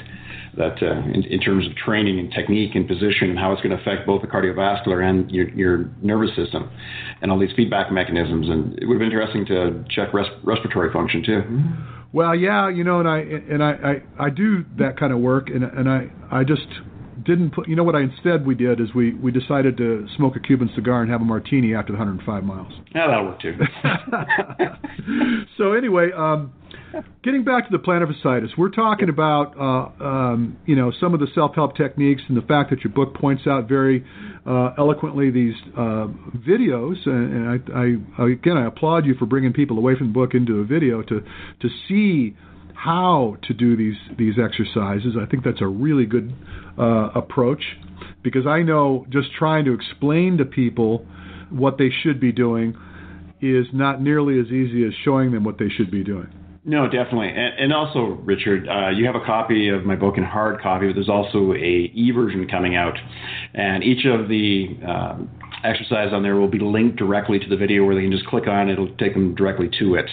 that 0.56 0.82
uh, 0.82 1.00
in, 1.12 1.24
in, 1.24 1.40
terms 1.40 1.66
of 1.66 1.74
training 1.76 2.18
and 2.18 2.32
technique 2.32 2.74
and 2.74 2.86
position 2.86 3.30
and 3.30 3.38
how 3.38 3.52
it's 3.52 3.62
going 3.62 3.76
to 3.76 3.80
affect 3.80 4.06
both 4.06 4.20
the 4.20 4.26
cardiovascular 4.26 5.08
and 5.08 5.30
your, 5.30 5.48
your 5.50 5.90
nervous 6.02 6.34
system 6.34 6.68
and 7.22 7.30
all 7.30 7.38
these 7.38 7.52
feedback 7.54 7.92
mechanisms. 7.92 8.48
And 8.48 8.76
it 8.78 8.86
would 8.86 8.94
have 8.94 8.98
been 8.98 9.12
interesting 9.12 9.46
to 9.46 9.84
check 9.88 10.12
res- 10.12 10.26
respiratory 10.42 10.92
function 10.92 11.22
too. 11.24 11.42
Well, 12.12 12.34
yeah, 12.34 12.68
you 12.68 12.82
know, 12.82 12.98
and 12.98 13.08
I 13.08 13.18
and 13.18 13.62
I, 13.62 14.02
I, 14.18 14.26
I 14.26 14.30
do 14.30 14.64
that 14.78 14.98
kind 14.98 15.12
of 15.12 15.20
work, 15.20 15.48
and 15.48 15.62
and 15.62 15.88
I 15.88 16.10
I 16.30 16.42
just 16.42 16.66
didn't 17.24 17.50
put. 17.50 17.68
You 17.68 17.76
know 17.76 17.84
what? 17.84 17.94
I 17.94 18.02
instead 18.02 18.46
we 18.46 18.54
did 18.54 18.80
is 18.80 18.94
we 18.94 19.14
we 19.14 19.30
decided 19.30 19.76
to 19.78 20.06
smoke 20.16 20.36
a 20.36 20.40
Cuban 20.40 20.70
cigar 20.74 21.02
and 21.02 21.10
have 21.10 21.20
a 21.20 21.24
martini 21.24 21.74
after 21.74 21.92
the 21.92 21.98
105 21.98 22.44
miles. 22.44 22.72
Yeah, 22.94 23.08
that'll 23.08 23.26
work 23.26 23.40
too. 23.40 23.56
so 25.58 25.72
anyway, 25.72 26.10
um, 26.16 26.52
getting 27.22 27.44
back 27.44 27.68
to 27.68 27.76
the 27.76 27.82
plantar 27.82 28.12
fasciitis, 28.12 28.56
we're 28.56 28.70
talking 28.70 29.08
about 29.08 29.56
uh, 29.58 30.04
um, 30.04 30.56
you 30.66 30.76
know 30.76 30.92
some 31.00 31.14
of 31.14 31.20
the 31.20 31.28
self-help 31.34 31.76
techniques 31.76 32.22
and 32.28 32.36
the 32.36 32.42
fact 32.42 32.70
that 32.70 32.84
your 32.84 32.92
book 32.92 33.14
points 33.14 33.46
out 33.46 33.68
very 33.68 34.04
uh, 34.46 34.70
eloquently 34.78 35.30
these 35.30 35.54
uh, 35.76 36.08
videos. 36.36 36.96
And, 37.06 37.34
and 37.34 38.06
I, 38.18 38.22
I, 38.22 38.30
again, 38.30 38.56
I 38.56 38.66
applaud 38.66 39.06
you 39.06 39.14
for 39.14 39.26
bringing 39.26 39.52
people 39.52 39.78
away 39.78 39.96
from 39.96 40.08
the 40.08 40.12
book 40.12 40.34
into 40.34 40.60
a 40.60 40.64
video 40.64 41.02
to 41.02 41.22
to 41.60 41.68
see 41.88 42.36
how 42.82 43.36
to 43.42 43.52
do 43.52 43.76
these 43.76 43.96
these 44.16 44.34
exercises. 44.42 45.14
I 45.20 45.26
think 45.26 45.44
that's 45.44 45.60
a 45.60 45.66
really 45.66 46.06
good 46.06 46.32
uh, 46.78 47.10
approach 47.14 47.62
because 48.22 48.46
I 48.46 48.62
know 48.62 49.04
just 49.10 49.28
trying 49.38 49.66
to 49.66 49.74
explain 49.74 50.38
to 50.38 50.46
people 50.46 51.04
what 51.50 51.76
they 51.76 51.90
should 52.02 52.20
be 52.20 52.32
doing 52.32 52.74
is 53.42 53.66
not 53.74 54.00
nearly 54.00 54.38
as 54.38 54.46
easy 54.46 54.86
as 54.86 54.94
showing 55.04 55.32
them 55.32 55.44
what 55.44 55.58
they 55.58 55.68
should 55.68 55.90
be 55.90 56.02
doing. 56.02 56.28
No, 56.64 56.84
definitely, 56.86 57.28
and, 57.28 57.58
and 57.58 57.72
also, 57.72 58.18
Richard, 58.22 58.68
uh, 58.68 58.90
you 58.90 59.06
have 59.06 59.14
a 59.14 59.24
copy 59.24 59.68
of 59.68 59.84
my 59.84 59.96
book 59.96 60.18
in 60.18 60.24
hard 60.24 60.60
copy, 60.60 60.86
but 60.86 60.94
there's 60.94 61.08
also 61.08 61.52
a 61.52 61.56
e 61.56 62.12
version 62.14 62.46
coming 62.48 62.76
out, 62.76 62.96
and 63.54 63.82
each 63.82 64.04
of 64.06 64.28
the 64.28 64.78
um, 64.86 65.30
exercises 65.64 66.12
on 66.12 66.22
there 66.22 66.36
will 66.36 66.50
be 66.50 66.58
linked 66.58 66.96
directly 66.96 67.38
to 67.38 67.48
the 67.48 67.56
video, 67.56 67.84
where 67.84 67.94
they 67.94 68.02
can 68.02 68.12
just 68.12 68.26
click 68.26 68.46
on 68.46 68.68
it; 68.68 68.74
it'll 68.74 68.94
take 68.96 69.14
them 69.14 69.34
directly 69.34 69.70
to 69.78 69.94
it 69.94 70.08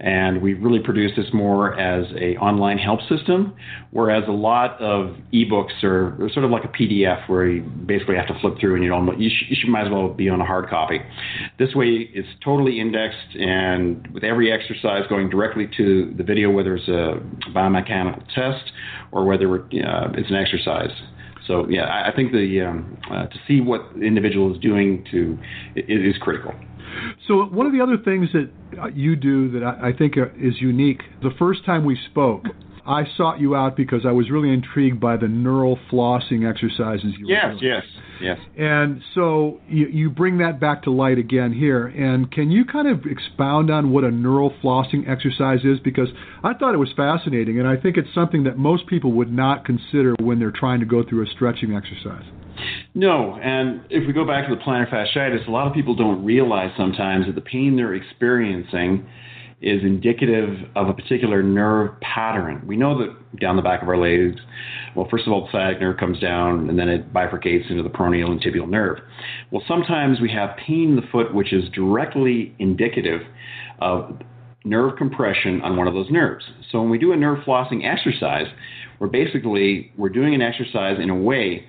and 0.00 0.42
we 0.42 0.54
really 0.54 0.80
produce 0.80 1.12
this 1.16 1.26
more 1.32 1.78
as 1.78 2.06
a 2.18 2.36
online 2.36 2.78
help 2.78 3.00
system, 3.08 3.54
whereas 3.90 4.24
a 4.28 4.32
lot 4.32 4.80
of 4.80 5.16
ebooks 5.32 5.82
are 5.82 6.16
sort 6.32 6.44
of 6.44 6.50
like 6.50 6.64
a 6.64 6.68
PDF 6.68 7.28
where 7.28 7.46
you 7.46 7.62
basically 7.62 8.16
have 8.16 8.26
to 8.28 8.38
flip 8.40 8.54
through 8.60 8.74
and 8.74 8.84
you 8.84 8.90
don't 8.90 9.20
you, 9.20 9.30
sh- 9.30 9.44
you 9.48 9.56
should 9.58 9.70
might 9.70 9.86
as 9.86 9.90
well 9.90 10.08
be 10.08 10.28
on 10.28 10.40
a 10.40 10.44
hard 10.44 10.68
copy. 10.68 11.00
This 11.58 11.74
way, 11.74 12.08
it's 12.12 12.28
totally 12.44 12.80
indexed 12.80 13.36
and 13.38 14.06
with 14.08 14.24
every 14.24 14.52
exercise 14.52 15.02
going 15.08 15.30
directly 15.30 15.68
to 15.76 16.14
the 16.16 16.22
video, 16.22 16.50
whether 16.50 16.76
it's 16.76 16.88
a 16.88 17.20
biomechanical 17.50 18.26
test 18.34 18.72
or 19.12 19.24
whether 19.24 19.54
uh, 19.56 20.12
it's 20.14 20.30
an 20.30 20.36
exercise. 20.36 20.90
So 21.46 21.68
yeah, 21.68 22.04
I 22.04 22.14
think 22.14 22.32
the 22.32 22.62
um, 22.62 22.98
uh, 23.10 23.26
to 23.26 23.38
see 23.46 23.60
what 23.60 23.94
the 23.94 24.02
individual 24.04 24.52
is 24.52 24.60
doing 24.60 25.06
to 25.12 25.38
is 25.76 26.16
critical. 26.20 26.52
So 27.28 27.44
one 27.44 27.66
of 27.66 27.72
the 27.72 27.80
other 27.80 27.96
things 27.96 28.28
that 28.32 28.50
uh, 28.80 28.86
you 28.88 29.16
do 29.16 29.50
that 29.52 29.64
I, 29.64 29.92
think 29.92 30.16
uh, 30.16 30.26
is 30.36 30.60
unique. 30.60 31.02
The 31.22 31.30
first 31.38 31.64
time 31.64 31.84
we 31.84 31.98
spoke, 32.10 32.44
I 32.86 33.04
sought 33.16 33.40
you 33.40 33.56
out 33.56 33.76
because 33.76 34.06
I 34.06 34.12
was 34.12 34.30
really 34.30 34.52
intrigued 34.52 35.00
by 35.00 35.16
the 35.16 35.26
neural 35.26 35.76
flossing 35.90 36.48
exercises 36.48 37.14
you 37.18 37.26
yes, 37.26 37.44
were 37.44 37.50
doing. 37.58 37.72
Yes, 37.72 37.82
yes, 38.20 38.38
yes. 38.38 38.38
And 38.56 39.02
so 39.14 39.60
you, 39.68 39.86
you 39.88 40.10
bring 40.10 40.38
that 40.38 40.60
back 40.60 40.84
to 40.84 40.92
light 40.92 41.18
again 41.18 41.52
here. 41.52 41.88
And 41.88 42.30
can 42.30 42.50
you 42.50 42.64
kind 42.64 42.86
of 42.86 43.04
expound 43.06 43.70
on 43.70 43.90
what 43.90 44.04
a 44.04 44.10
neural 44.10 44.54
flossing 44.62 45.08
exercise 45.08 45.64
is? 45.64 45.80
Because 45.80 46.08
I 46.44 46.54
thought 46.54 46.74
it 46.74 46.78
was 46.78 46.92
fascinating, 46.96 47.58
and 47.58 47.66
I 47.66 47.76
think 47.76 47.96
it's 47.96 48.12
something 48.14 48.44
that 48.44 48.56
most 48.56 48.86
people 48.86 49.12
would 49.12 49.32
not 49.32 49.64
consider 49.64 50.14
when 50.20 50.38
they're 50.38 50.52
trying 50.52 50.78
to 50.78 50.86
go 50.86 51.02
through 51.02 51.24
a 51.24 51.26
stretching 51.26 51.74
exercise. 51.74 52.24
No, 52.96 53.34
and 53.42 53.82
if 53.90 54.06
we 54.06 54.14
go 54.14 54.26
back 54.26 54.48
to 54.48 54.54
the 54.54 54.60
plantar 54.62 54.88
fasciitis, 54.88 55.46
a 55.46 55.50
lot 55.50 55.66
of 55.66 55.74
people 55.74 55.94
don't 55.94 56.24
realize 56.24 56.70
sometimes 56.78 57.26
that 57.26 57.34
the 57.34 57.42
pain 57.42 57.76
they're 57.76 57.92
experiencing 57.92 59.06
is 59.60 59.82
indicative 59.82 60.66
of 60.74 60.88
a 60.88 60.94
particular 60.94 61.42
nerve 61.42 61.90
pattern. 62.00 62.62
We 62.66 62.78
know 62.78 62.98
that 63.00 63.38
down 63.38 63.56
the 63.56 63.62
back 63.62 63.82
of 63.82 63.88
our 63.90 63.98
legs, 63.98 64.40
well, 64.94 65.06
first 65.10 65.26
of 65.26 65.34
all, 65.34 65.42
the 65.44 65.52
sciatic 65.52 65.78
nerve 65.78 65.98
comes 65.98 66.18
down 66.20 66.70
and 66.70 66.78
then 66.78 66.88
it 66.88 67.12
bifurcates 67.12 67.70
into 67.70 67.82
the 67.82 67.90
peroneal 67.90 68.30
and 68.30 68.40
tibial 68.40 68.66
nerve. 68.66 68.96
Well, 69.50 69.62
sometimes 69.68 70.22
we 70.22 70.30
have 70.32 70.56
pain 70.56 70.88
in 70.90 70.96
the 70.96 71.06
foot 71.12 71.34
which 71.34 71.52
is 71.52 71.68
directly 71.74 72.54
indicative 72.58 73.20
of 73.78 74.22
nerve 74.64 74.96
compression 74.96 75.60
on 75.60 75.76
one 75.76 75.86
of 75.86 75.92
those 75.92 76.10
nerves. 76.10 76.46
So 76.72 76.80
when 76.80 76.88
we 76.88 76.96
do 76.96 77.12
a 77.12 77.16
nerve 77.16 77.44
flossing 77.44 77.84
exercise, 77.84 78.46
we're 78.98 79.08
basically 79.08 79.92
we're 79.98 80.08
doing 80.08 80.34
an 80.34 80.40
exercise 80.40 80.96
in 80.98 81.10
a 81.10 81.14
way 81.14 81.66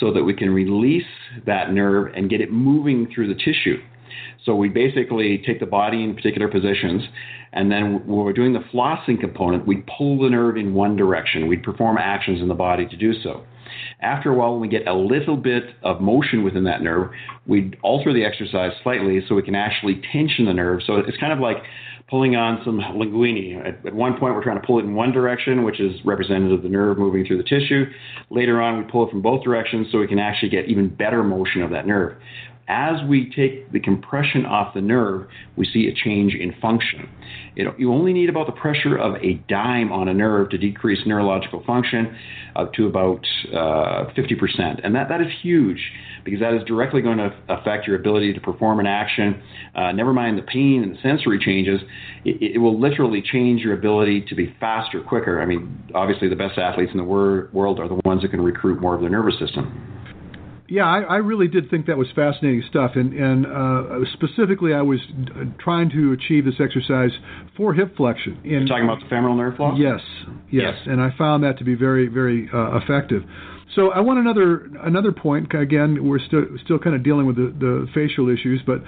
so 0.00 0.12
that 0.12 0.24
we 0.24 0.34
can 0.34 0.50
release 0.50 1.04
that 1.46 1.72
nerve 1.72 2.12
and 2.14 2.30
get 2.30 2.40
it 2.40 2.52
moving 2.52 3.10
through 3.14 3.28
the 3.28 3.34
tissue. 3.34 3.78
So 4.44 4.54
we 4.54 4.68
basically 4.68 5.42
take 5.44 5.60
the 5.60 5.66
body 5.66 6.04
in 6.04 6.14
particular 6.14 6.48
positions, 6.48 7.02
and 7.52 7.70
then 7.70 8.06
when 8.06 8.24
we're 8.24 8.32
doing 8.32 8.52
the 8.52 8.64
flossing 8.72 9.18
component, 9.18 9.66
we 9.66 9.82
pull 9.98 10.22
the 10.22 10.30
nerve 10.30 10.56
in 10.56 10.72
one 10.74 10.94
direction. 10.94 11.48
We 11.48 11.56
perform 11.56 11.98
actions 11.98 12.40
in 12.40 12.48
the 12.48 12.54
body 12.54 12.86
to 12.86 12.96
do 12.96 13.12
so. 13.22 13.44
After 14.00 14.30
a 14.30 14.34
while, 14.36 14.52
when 14.52 14.60
we 14.60 14.68
get 14.68 14.86
a 14.86 14.94
little 14.94 15.36
bit 15.36 15.64
of 15.82 16.00
motion 16.00 16.44
within 16.44 16.64
that 16.64 16.82
nerve, 16.82 17.10
we 17.46 17.72
alter 17.82 18.12
the 18.12 18.24
exercise 18.24 18.72
slightly 18.82 19.20
so 19.26 19.34
we 19.34 19.42
can 19.42 19.56
actually 19.56 20.00
tension 20.12 20.44
the 20.44 20.54
nerve. 20.54 20.80
So 20.86 20.96
it's 20.96 21.16
kind 21.18 21.32
of 21.32 21.40
like 21.40 21.56
pulling 22.08 22.36
on 22.36 22.60
some 22.64 22.78
linguini. 22.78 23.58
At, 23.58 23.84
at, 23.86 23.94
one 23.94 24.18
point, 24.18 24.34
we're 24.34 24.42
trying 24.42 24.60
to 24.60 24.66
pull 24.66 24.78
it 24.78 24.84
in 24.84 24.94
one 24.94 25.12
direction, 25.12 25.64
which 25.64 25.80
is 25.80 25.92
representative 26.04 26.52
of 26.58 26.62
the 26.62 26.68
nerve 26.68 26.98
moving 26.98 27.26
through 27.26 27.38
the 27.38 27.48
tissue. 27.48 27.86
Later 28.30 28.62
on, 28.62 28.78
we 28.78 28.90
pull 28.90 29.06
it 29.06 29.10
from 29.10 29.22
both 29.22 29.42
directions 29.42 29.88
so 29.90 29.98
we 29.98 30.06
can 30.06 30.18
actually 30.18 30.50
get 30.50 30.68
even 30.68 30.88
better 30.88 31.24
motion 31.24 31.62
of 31.62 31.70
that 31.70 31.86
nerve. 31.86 32.16
As 32.68 32.96
we 33.08 33.30
take 33.30 33.70
the 33.70 33.78
compression 33.78 34.44
off 34.44 34.74
the 34.74 34.80
nerve, 34.80 35.28
we 35.56 35.66
see 35.72 35.86
a 35.86 35.94
change 35.94 36.34
in 36.34 36.52
function. 36.60 37.08
It, 37.54 37.68
you 37.78 37.92
only 37.92 38.12
need 38.12 38.28
about 38.28 38.46
the 38.46 38.52
pressure 38.52 38.96
of 38.96 39.14
a 39.22 39.34
dime 39.48 39.92
on 39.92 40.08
a 40.08 40.14
nerve 40.14 40.50
to 40.50 40.58
decrease 40.58 40.98
neurological 41.06 41.62
function 41.64 42.16
up 42.56 42.72
to 42.74 42.86
about 42.88 43.20
uh, 43.52 44.10
50%. 44.16 44.80
And 44.82 44.96
that, 44.96 45.08
that 45.08 45.20
is 45.20 45.28
huge 45.42 45.78
because 46.24 46.40
that 46.40 46.54
is 46.54 46.64
directly 46.64 47.02
going 47.02 47.18
to 47.18 47.32
affect 47.48 47.86
your 47.86 47.94
ability 47.94 48.32
to 48.32 48.40
perform 48.40 48.80
an 48.80 48.86
action. 48.86 49.40
Uh, 49.76 49.92
never 49.92 50.12
mind 50.12 50.36
the 50.36 50.42
pain 50.42 50.82
and 50.82 50.96
the 50.96 51.00
sensory 51.02 51.38
changes, 51.38 51.80
it, 52.24 52.56
it, 52.56 52.58
will 52.58 52.80
literally 52.80 53.22
change 53.22 53.60
your 53.60 53.74
ability 53.74 54.22
to 54.22 54.34
be 54.34 54.52
faster, 54.58 55.00
quicker. 55.00 55.40
I 55.40 55.46
mean, 55.46 55.84
obviously, 55.94 56.28
the 56.28 56.34
best 56.34 56.58
athletes 56.58 56.90
in 56.90 56.98
the 56.98 57.04
wor- 57.04 57.48
world 57.52 57.78
are 57.78 57.86
the 57.86 58.00
ones 58.04 58.22
that 58.22 58.32
can 58.32 58.40
recruit 58.40 58.80
more 58.80 58.96
of 58.96 59.02
their 59.02 59.10
nervous 59.10 59.38
system 59.38 59.96
yeah, 60.68 60.84
I, 60.84 61.00
I, 61.00 61.16
really 61.16 61.48
did 61.48 61.70
think 61.70 61.86
that 61.86 61.96
was 61.96 62.08
fascinating 62.14 62.62
stuff, 62.68 62.92
and, 62.94 63.12
and 63.12 63.46
uh, 63.46 64.10
specifically, 64.14 64.74
I 64.74 64.82
was 64.82 65.00
trying 65.58 65.90
to 65.90 66.12
achieve 66.12 66.44
this 66.44 66.56
exercise 66.60 67.10
for 67.56 67.72
hip 67.72 67.96
flexion. 67.96 68.40
In, 68.44 68.50
You're 68.50 68.66
talking 68.66 68.84
about 68.84 69.00
the 69.00 69.08
femoral 69.08 69.36
nerve 69.36 69.56
floss. 69.56 69.78
Yes, 69.78 70.00
yes, 70.50 70.74
yes, 70.74 70.74
and 70.86 71.00
I 71.00 71.14
found 71.16 71.44
that 71.44 71.58
to 71.58 71.64
be 71.64 71.74
very, 71.74 72.08
very 72.08 72.48
uh, 72.52 72.78
effective. 72.78 73.22
So 73.74 73.90
I 73.90 74.00
want 74.00 74.18
another 74.18 74.70
another 74.82 75.12
point. 75.12 75.52
Again, 75.54 76.08
we're 76.08 76.20
still 76.20 76.44
still 76.64 76.78
kind 76.78 76.94
of 76.94 77.02
dealing 77.02 77.26
with 77.26 77.36
the, 77.36 77.54
the 77.58 77.86
fascial 77.94 78.32
issues, 78.32 78.60
but 78.66 78.80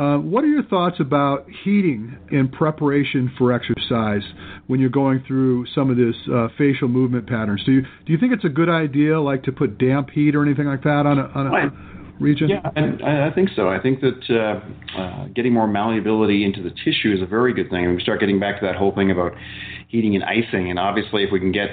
uh, 0.00 0.16
what 0.16 0.42
are 0.42 0.46
your 0.48 0.62
thoughts 0.64 0.96
about 1.00 1.44
heating 1.64 2.16
in 2.30 2.48
preparation 2.48 3.30
for 3.36 3.52
exercise 3.52 4.22
when 4.66 4.80
you're 4.80 4.88
going 4.88 5.22
through 5.26 5.66
some 5.74 5.90
of 5.90 5.98
this 5.98 6.14
uh, 6.28 6.48
fascial 6.58 6.88
movement 6.88 7.26
patterns? 7.26 7.62
Do 7.66 7.72
you 7.72 7.82
do 7.82 8.12
you 8.12 8.18
think 8.18 8.32
it's 8.32 8.44
a 8.44 8.48
good 8.48 8.70
idea, 8.70 9.20
like 9.20 9.42
to 9.44 9.52
put 9.52 9.76
damp 9.76 10.10
heat 10.10 10.34
or 10.34 10.42
anything 10.42 10.66
like 10.66 10.82
that 10.84 11.04
on 11.04 11.18
a, 11.18 11.24
on 11.34 11.46
a 11.46 12.22
region? 12.22 12.48
Yeah, 12.48 12.70
and 12.74 13.02
I 13.02 13.30
think 13.34 13.50
so. 13.54 13.68
I 13.68 13.80
think 13.80 14.00
that 14.00 14.22
uh, 14.30 14.98
uh, 14.98 15.26
getting 15.34 15.52
more 15.52 15.66
malleability 15.66 16.44
into 16.44 16.62
the 16.62 16.70
tissue 16.70 17.12
is 17.14 17.20
a 17.20 17.26
very 17.26 17.52
good 17.52 17.68
thing. 17.68 17.84
And 17.84 17.96
we 17.96 18.02
start 18.02 18.20
getting 18.20 18.40
back 18.40 18.60
to 18.60 18.66
that 18.66 18.76
whole 18.76 18.94
thing 18.94 19.10
about 19.10 19.32
heating 19.88 20.14
and 20.14 20.24
icing, 20.24 20.70
and 20.70 20.78
obviously, 20.78 21.22
if 21.22 21.30
we 21.30 21.38
can 21.38 21.52
get 21.52 21.68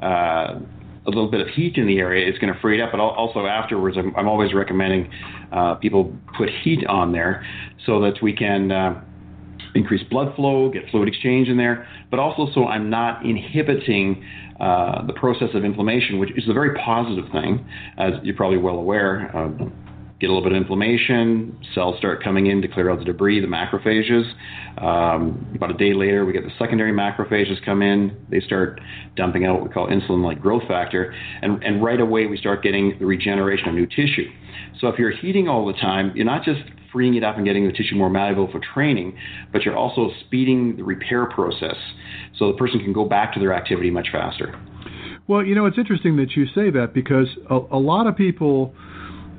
uh, 0.00 0.60
a 1.06 1.10
little 1.10 1.30
bit 1.30 1.40
of 1.40 1.48
heat 1.48 1.76
in 1.76 1.86
the 1.86 1.98
area, 1.98 2.28
it's 2.28 2.38
going 2.38 2.52
to 2.52 2.60
free 2.60 2.80
it 2.80 2.82
up. 2.82 2.90
But 2.92 3.00
also 3.00 3.46
afterwards, 3.46 3.96
I'm, 3.96 4.14
I'm 4.16 4.28
always 4.28 4.52
recommending 4.52 5.10
uh, 5.52 5.74
people 5.76 6.14
put 6.36 6.48
heat 6.62 6.86
on 6.86 7.12
there 7.12 7.46
so 7.84 8.00
that 8.00 8.14
we 8.22 8.34
can 8.34 8.72
uh, 8.72 9.02
increase 9.74 10.02
blood 10.10 10.34
flow, 10.34 10.70
get 10.70 10.82
fluid 10.90 11.08
exchange 11.08 11.48
in 11.48 11.56
there, 11.56 11.86
but 12.10 12.18
also 12.18 12.52
so 12.52 12.66
I'm 12.66 12.90
not 12.90 13.24
inhibiting 13.24 14.24
uh, 14.60 15.06
the 15.06 15.12
process 15.12 15.48
of 15.54 15.64
inflammation, 15.64 16.18
which 16.18 16.30
is 16.36 16.48
a 16.48 16.52
very 16.52 16.74
positive 16.74 17.30
thing, 17.30 17.66
as 17.98 18.14
you're 18.22 18.36
probably 18.36 18.58
well 18.58 18.76
aware. 18.76 19.30
Uh, 19.36 19.50
get 20.18 20.30
a 20.30 20.32
little 20.32 20.42
bit 20.42 20.52
of 20.52 20.62
inflammation, 20.62 21.58
cells 21.74 21.98
start 21.98 22.24
coming 22.24 22.46
in 22.46 22.62
to 22.62 22.68
clear 22.68 22.90
out 22.90 22.98
the 22.98 23.04
debris, 23.04 23.40
the 23.40 23.46
macrophages. 23.46 24.24
Um, 24.82 25.52
about 25.54 25.70
a 25.70 25.74
day 25.74 25.92
later, 25.92 26.24
we 26.24 26.32
get 26.32 26.42
the 26.42 26.52
secondary 26.58 26.92
macrophages 26.92 27.62
come 27.64 27.82
in. 27.82 28.16
They 28.30 28.40
start 28.40 28.80
dumping 29.14 29.44
out 29.44 29.60
what 29.60 29.68
we 29.68 29.74
call 29.74 29.88
insulin-like 29.88 30.40
growth 30.40 30.62
factor, 30.66 31.14
and, 31.42 31.62
and 31.62 31.84
right 31.84 32.00
away 32.00 32.26
we 32.26 32.38
start 32.38 32.62
getting 32.62 32.96
the 32.98 33.04
regeneration 33.04 33.68
of 33.68 33.74
new 33.74 33.86
tissue. 33.86 34.30
So 34.80 34.88
if 34.88 34.98
you're 34.98 35.14
heating 35.14 35.48
all 35.48 35.66
the 35.66 35.74
time, 35.74 36.12
you're 36.14 36.24
not 36.24 36.44
just 36.44 36.60
freeing 36.92 37.14
it 37.14 37.22
up 37.22 37.36
and 37.36 37.44
getting 37.44 37.66
the 37.66 37.72
tissue 37.72 37.96
more 37.96 38.08
malleable 38.08 38.50
for 38.50 38.60
training, 38.72 39.18
but 39.52 39.64
you're 39.64 39.76
also 39.76 40.10
speeding 40.24 40.76
the 40.76 40.82
repair 40.82 41.26
process 41.26 41.76
so 42.38 42.50
the 42.50 42.56
person 42.56 42.80
can 42.80 42.94
go 42.94 43.04
back 43.04 43.34
to 43.34 43.40
their 43.40 43.52
activity 43.52 43.90
much 43.90 44.08
faster. 44.10 44.58
Well, 45.26 45.44
you 45.44 45.54
know, 45.54 45.66
it's 45.66 45.76
interesting 45.76 46.16
that 46.16 46.36
you 46.36 46.46
say 46.54 46.70
that 46.70 46.94
because 46.94 47.26
a, 47.50 47.58
a 47.72 47.78
lot 47.78 48.06
of 48.06 48.16
people– 48.16 48.74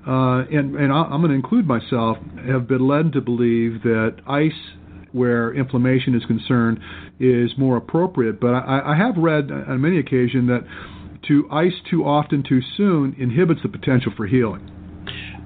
uh, 0.08 0.45
and, 0.49 0.76
and 0.76 0.91
I'm 0.91 1.22
going 1.22 1.30
to 1.30 1.36
include 1.36 1.68
myself, 1.68 2.18
have 2.47 2.68
been 2.68 2.88
led 2.88 3.14
to 3.14 3.22
believe 3.22 3.84
that 3.84 4.18
ice, 4.26 4.51
where 5.12 5.53
inflammation 5.53 6.16
is 6.16 6.24
concerned, 6.26 6.80
is 7.20 7.51
more 7.58 7.78
appropriate. 7.78 8.39
But 8.39 8.53
I, 8.53 8.93
I 8.93 8.95
have 8.95 9.18
read 9.18 9.51
on 9.51 9.82
many 9.82 9.99
occasions 9.99 10.47
that 10.47 10.66
to 11.28 11.47
ice 11.51 11.74
too 11.89 12.05
often 12.05 12.43
too 12.47 12.62
soon 12.78 13.16
inhibits 13.20 13.62
the 13.64 13.70
potential 13.70 14.14
for 14.16 14.28
healing. 14.28 14.72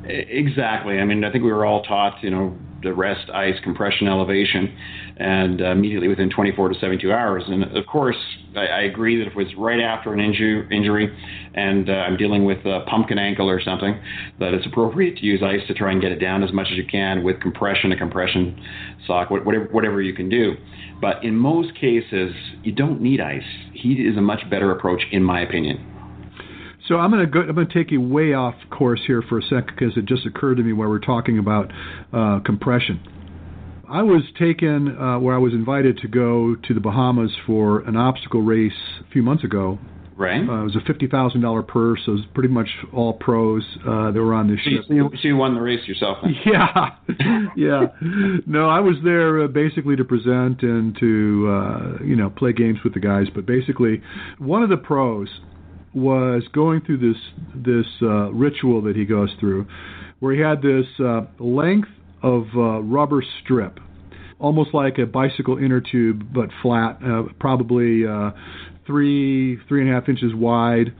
Exactly. 0.03 0.99
I 0.99 1.05
mean, 1.05 1.23
I 1.23 1.31
think 1.31 1.43
we 1.43 1.51
were 1.51 1.65
all 1.65 1.83
taught, 1.83 2.23
you 2.23 2.29
know, 2.29 2.57
the 2.83 2.93
rest, 2.93 3.29
ice, 3.33 3.55
compression, 3.63 4.07
elevation, 4.07 4.75
and 5.17 5.61
uh, 5.61 5.71
immediately 5.71 6.07
within 6.07 6.29
24 6.29 6.69
to 6.69 6.75
72 6.79 7.11
hours. 7.11 7.43
And 7.47 7.63
of 7.75 7.85
course, 7.85 8.15
I, 8.55 8.65
I 8.65 8.81
agree 8.81 9.17
that 9.17 9.27
if 9.27 9.33
it 9.33 9.37
was 9.37 9.47
right 9.57 9.79
after 9.79 10.13
an 10.13 10.19
inju- 10.19 10.71
injury 10.71 11.15
and 11.53 11.89
uh, 11.89 11.93
I'm 11.93 12.17
dealing 12.17 12.45
with 12.45 12.59
a 12.65 12.85
pumpkin 12.87 13.17
ankle 13.17 13.49
or 13.49 13.61
something, 13.61 13.99
that 14.39 14.53
it's 14.53 14.65
appropriate 14.65 15.17
to 15.17 15.25
use 15.25 15.41
ice 15.43 15.65
to 15.67 15.73
try 15.73 15.91
and 15.91 16.01
get 16.01 16.11
it 16.11 16.19
down 16.19 16.43
as 16.43 16.51
much 16.53 16.67
as 16.71 16.77
you 16.77 16.85
can 16.85 17.23
with 17.23 17.39
compression, 17.41 17.91
a 17.91 17.97
compression 17.97 18.59
sock, 19.07 19.29
whatever, 19.29 19.67
whatever 19.71 20.01
you 20.01 20.13
can 20.13 20.29
do. 20.29 20.53
But 21.01 21.23
in 21.23 21.35
most 21.35 21.73
cases, 21.75 22.33
you 22.63 22.71
don't 22.71 23.01
need 23.01 23.19
ice. 23.19 23.41
Heat 23.73 23.99
is 23.99 24.17
a 24.17 24.21
much 24.21 24.47
better 24.49 24.71
approach, 24.71 25.01
in 25.11 25.23
my 25.23 25.41
opinion. 25.41 25.90
So 26.91 26.97
I'm 26.97 27.09
going 27.09 27.25
to 27.25 27.31
go. 27.31 27.39
I'm 27.39 27.55
going 27.55 27.69
to 27.69 27.73
take 27.73 27.89
you 27.89 28.01
way 28.01 28.33
off 28.33 28.53
course 28.69 28.99
here 29.07 29.21
for 29.21 29.39
a 29.39 29.41
second 29.43 29.67
because 29.67 29.95
it 29.95 30.03
just 30.03 30.25
occurred 30.25 30.55
to 30.55 30.63
me 30.63 30.73
while 30.73 30.89
we're 30.89 30.99
talking 30.99 31.39
about 31.39 31.71
uh, 32.11 32.41
compression. 32.43 32.99
I 33.89 34.03
was 34.03 34.23
taken 34.37 34.97
uh, 34.97 35.17
where 35.17 35.33
I 35.33 35.37
was 35.37 35.53
invited 35.53 35.99
to 35.99 36.09
go 36.09 36.53
to 36.55 36.73
the 36.73 36.81
Bahamas 36.81 37.31
for 37.47 37.79
an 37.87 37.95
obstacle 37.95 38.41
race 38.41 38.73
a 38.99 39.09
few 39.09 39.23
months 39.23 39.45
ago. 39.45 39.79
Right. 40.17 40.41
Uh, 40.41 40.63
it 40.63 40.63
was 40.65 40.75
a 40.75 40.85
fifty 40.85 41.07
thousand 41.07 41.39
dollar 41.39 41.63
purse. 41.63 42.01
So 42.05 42.11
it 42.11 42.15
was 42.15 42.25
pretty 42.33 42.49
much 42.49 42.67
all 42.91 43.13
pros 43.13 43.63
uh, 43.87 44.11
that 44.11 44.21
were 44.21 44.33
on 44.33 44.49
this 44.49 44.59
so 44.65 44.71
ship. 44.71 44.85
you, 44.89 45.09
so 45.13 45.27
you 45.29 45.37
won 45.37 45.55
the 45.55 45.61
race 45.61 45.87
yourself. 45.87 46.17
Yeah, 46.45 46.89
yeah. 47.55 47.85
No, 48.45 48.67
I 48.67 48.81
was 48.81 48.95
there 49.01 49.43
uh, 49.43 49.47
basically 49.47 49.95
to 49.95 50.03
present 50.03 50.61
and 50.61 50.97
to 50.99 51.47
uh, 51.49 52.03
you 52.03 52.17
know 52.17 52.29
play 52.29 52.51
games 52.51 52.79
with 52.83 52.93
the 52.93 52.99
guys. 52.99 53.27
But 53.33 53.45
basically, 53.45 54.01
one 54.39 54.61
of 54.61 54.69
the 54.69 54.75
pros 54.75 55.29
was 55.93 56.43
going 56.53 56.81
through 56.81 56.97
this 56.97 57.21
this 57.55 57.85
uh, 58.01 58.31
ritual 58.31 58.81
that 58.83 58.95
he 58.95 59.05
goes 59.05 59.29
through, 59.39 59.67
where 60.19 60.33
he 60.33 60.41
had 60.41 60.61
this 60.61 60.85
uh, 61.03 61.21
length 61.39 61.89
of 62.23 62.43
uh, 62.55 62.81
rubber 62.81 63.23
strip, 63.43 63.79
almost 64.39 64.73
like 64.73 64.97
a 64.99 65.05
bicycle 65.05 65.57
inner 65.57 65.81
tube 65.81 66.33
but 66.33 66.49
flat, 66.61 66.97
uh, 67.03 67.23
probably 67.39 68.05
uh, 68.05 68.31
three 68.85 69.57
three 69.67 69.81
and 69.81 69.89
a 69.89 69.93
half 69.93 70.07
inches 70.07 70.33
wide, 70.33 70.93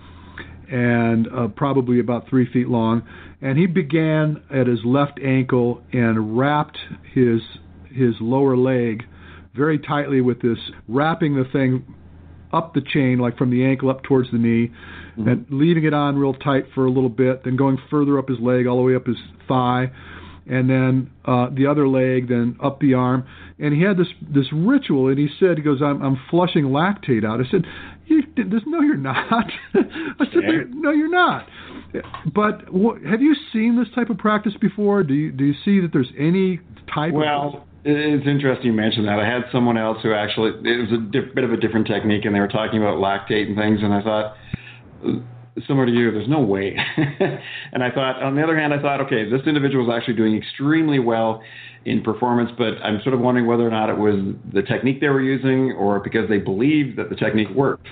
and 0.70 1.28
uh, 1.28 1.48
probably 1.50 2.00
about 2.00 2.30
three 2.30 2.52
feet 2.52 2.68
long. 2.68 3.04
And 3.42 3.58
he 3.58 3.66
began 3.66 4.44
at 4.54 4.68
his 4.68 4.80
left 4.86 5.20
ankle 5.24 5.82
and 5.94 6.38
wrapped 6.38 6.78
his 7.14 7.42
his 7.90 8.16
lower 8.20 8.58
leg 8.58 9.04
very 9.56 9.80
tightly 9.80 10.22
with 10.22 10.42
this, 10.42 10.58
wrapping 10.88 11.36
the 11.36 11.44
thing 11.52 11.86
up 12.54 12.74
the 12.74 12.82
chain, 12.82 13.20
like 13.20 13.38
from 13.38 13.50
the 13.50 13.66
ankle 13.66 13.90
up 13.90 14.04
towards 14.04 14.32
the 14.32 14.38
knee, 14.38 14.72
mm-hmm. 15.18 15.28
and 15.28 15.46
leaving 15.50 15.86
it 15.86 15.94
on 15.94 16.18
real 16.18 16.34
tight 16.34 16.66
for 16.74 16.86
a 16.86 16.92
little 16.92 17.10
bit, 17.10 17.44
then 17.44 17.56
going 17.56 17.78
further 17.90 18.18
up 18.20 18.28
his 18.30 18.40
leg, 18.40 18.68
all 18.68 18.78
the 18.78 18.84
way 18.84 18.96
up 18.96 19.06
his 19.06 19.18
thigh, 19.48 19.92
and 20.48 20.70
then 20.70 21.12
uh, 21.26 21.48
the 21.56 21.68
other 21.68 21.88
leg, 21.88 22.28
then 22.28 22.58
up 22.64 22.80
the 22.80 22.94
arm. 22.94 23.26
And 23.60 23.74
he 23.74 23.82
had 23.82 23.98
this 23.98 24.08
this 24.22 24.48
ritual, 24.52 25.08
and 25.08 25.18
he 25.18 25.30
said, 25.40 25.58
he 25.58 25.64
goes, 25.64 25.82
I'm, 25.82 26.02
I'm 26.02 26.20
flushing 26.30 26.66
lactate 26.66 27.24
out. 27.24 27.40
I 27.40 27.50
said, 27.50 27.66
you, 28.08 28.24
this, 28.36 28.64
no, 28.66 28.82
you're 28.82 28.98
not. 28.98 29.48
I 29.74 30.26
said, 30.34 30.74
no, 30.74 30.92
you're 30.92 31.12
not. 31.12 31.48
But 32.34 32.72
what, 32.74 33.02
have 33.04 33.22
you 33.22 33.36
seen 33.54 33.78
this 33.78 33.94
type 33.94 34.10
of 34.10 34.18
practice 34.18 34.54
before? 34.60 35.04
Do 35.04 35.14
you 35.14 35.32
do 35.32 35.46
you 35.46 35.54
see 35.64 35.80
that 35.82 35.92
there's 35.94 36.12
any 36.18 36.60
type 36.94 37.14
well, 37.14 37.56
of 37.56 37.71
it's 37.84 38.28
interesting 38.28 38.68
you 38.68 38.74
mentioned 38.74 39.08
that. 39.08 39.20
I 39.20 39.26
had 39.26 39.44
someone 39.52 39.78
else 39.78 39.98
who 40.04 40.14
actually 40.14 40.52
it 40.70 40.90
was 40.90 40.92
a 40.92 41.12
diff, 41.12 41.34
bit 41.34 41.44
of 41.44 41.52
a 41.52 41.58
different 41.58 41.88
technique, 41.88 42.26
and 42.26 42.36
they 42.36 42.40
were 42.40 42.48
talking 42.48 42.82
about 42.82 42.98
lactate 42.98 43.48
and 43.48 43.56
things, 43.56 43.80
and 43.82 43.94
I 43.94 44.02
thought 44.02 44.36
similar 45.68 45.86
to 45.86 45.92
you, 45.92 46.12
there's 46.12 46.30
no 46.30 46.40
way. 46.40 46.76
and 47.72 47.84
I 47.84 47.92
thought, 47.92 48.22
on 48.24 48.36
the 48.36 48.44
other 48.44 48.58
hand, 48.58 48.74
I 48.74 48.82
thought, 48.82 49.02
okay, 49.02 49.30
this 49.30 49.42
individual 49.46 49.90
is 49.90 49.94
actually 49.96 50.16
doing 50.16 50.36
extremely 50.36 51.00
well 51.00 51.42
in 51.86 52.02
performance, 52.02 52.52
but 52.58 52.76
I'm 52.84 53.02
sort 53.02 53.16
of 53.16 53.22
wondering 53.22 53.48
whether 53.48 53.68
or 53.68 53.72
not 53.72 53.90
it 53.90 53.98
was 53.98 54.16
the 54.54 54.62
technique 54.62 55.02
they 55.02 55.10
were 55.10 55.22
using 55.22 55.74
or 55.74 56.00
because 56.00 56.30
they 56.30 56.38
believed 56.38 56.98
that 57.00 57.10
the 57.10 57.16
technique 57.16 57.50
worked. 57.50 57.88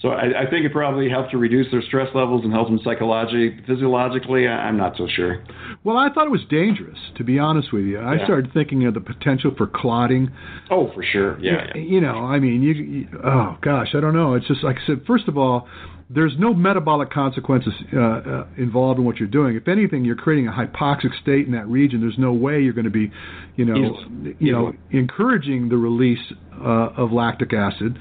So 0.00 0.10
I, 0.10 0.42
I 0.42 0.50
think 0.50 0.64
it 0.64 0.72
probably 0.72 1.10
helped 1.10 1.32
to 1.32 1.38
reduce 1.38 1.66
their 1.72 1.82
stress 1.82 2.08
levels 2.14 2.44
and 2.44 2.52
help 2.52 2.68
them 2.68 2.78
psychologically, 2.84 3.58
physiologically. 3.66 4.46
I'm 4.46 4.76
not 4.76 4.96
so 4.96 5.08
sure. 5.08 5.44
Well, 5.82 5.96
I 5.96 6.08
thought 6.12 6.26
it 6.26 6.30
was 6.30 6.44
dangerous, 6.48 6.98
to 7.16 7.24
be 7.24 7.38
honest 7.38 7.72
with 7.72 7.84
you. 7.84 7.98
I 7.98 8.14
yeah. 8.14 8.24
started 8.24 8.52
thinking 8.52 8.86
of 8.86 8.94
the 8.94 9.00
potential 9.00 9.52
for 9.56 9.66
clotting. 9.66 10.30
Oh, 10.70 10.92
for 10.94 11.02
sure. 11.02 11.38
Yeah. 11.40 11.66
You, 11.74 11.82
yeah. 11.82 11.90
you 11.94 12.00
know, 12.00 12.18
I 12.18 12.38
mean, 12.38 12.62
you, 12.62 12.74
you. 12.74 13.08
Oh 13.24 13.58
gosh, 13.60 13.88
I 13.94 14.00
don't 14.00 14.14
know. 14.14 14.34
It's 14.34 14.46
just 14.46 14.62
like 14.62 14.76
I 14.76 14.86
said. 14.86 15.02
First 15.04 15.26
of 15.26 15.36
all, 15.36 15.66
there's 16.10 16.34
no 16.38 16.54
metabolic 16.54 17.10
consequences 17.10 17.72
uh, 17.92 17.98
uh, 18.00 18.46
involved 18.56 18.98
in 18.98 19.04
what 19.04 19.16
you're 19.16 19.28
doing. 19.28 19.56
If 19.56 19.68
anything, 19.68 20.04
you're 20.04 20.16
creating 20.16 20.48
a 20.48 20.52
hypoxic 20.52 21.10
state 21.20 21.46
in 21.46 21.52
that 21.52 21.66
region. 21.66 22.00
There's 22.00 22.18
no 22.18 22.32
way 22.32 22.60
you're 22.60 22.72
going 22.72 22.84
to 22.84 22.90
be, 22.90 23.10
you 23.56 23.64
know, 23.64 23.76
Easily. 23.76 24.36
you 24.38 24.52
know, 24.52 24.72
encouraging 24.90 25.68
the 25.68 25.76
release 25.76 26.32
uh, 26.52 26.90
of 26.96 27.12
lactic 27.12 27.52
acid. 27.52 27.98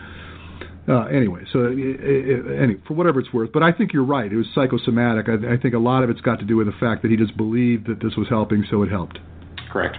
Uh, 0.87 1.03
anyway, 1.07 1.41
so 1.51 1.65
it, 1.65 1.77
it, 1.77 2.61
anyway, 2.61 2.79
for 2.87 2.93
whatever 2.93 3.19
it's 3.19 3.33
worth, 3.33 3.51
but 3.51 3.61
I 3.61 3.73
think 3.73 3.91
you're 3.91 4.05
right. 4.05 4.31
It 4.31 4.37
was 4.37 4.47
psychosomatic. 4.55 5.27
I, 5.27 5.55
I 5.55 5.57
think 5.57 5.73
a 5.73 5.79
lot 5.79 6.03
of 6.03 6.09
it's 6.09 6.21
got 6.21 6.39
to 6.39 6.45
do 6.45 6.55
with 6.55 6.67
the 6.67 6.77
fact 6.79 7.01
that 7.01 7.11
he 7.11 7.17
just 7.17 7.35
believed 7.35 7.87
that 7.87 8.01
this 8.01 8.15
was 8.15 8.27
helping, 8.29 8.63
so 8.71 8.83
it 8.83 8.89
helped. 8.89 9.19
Correct. 9.69 9.97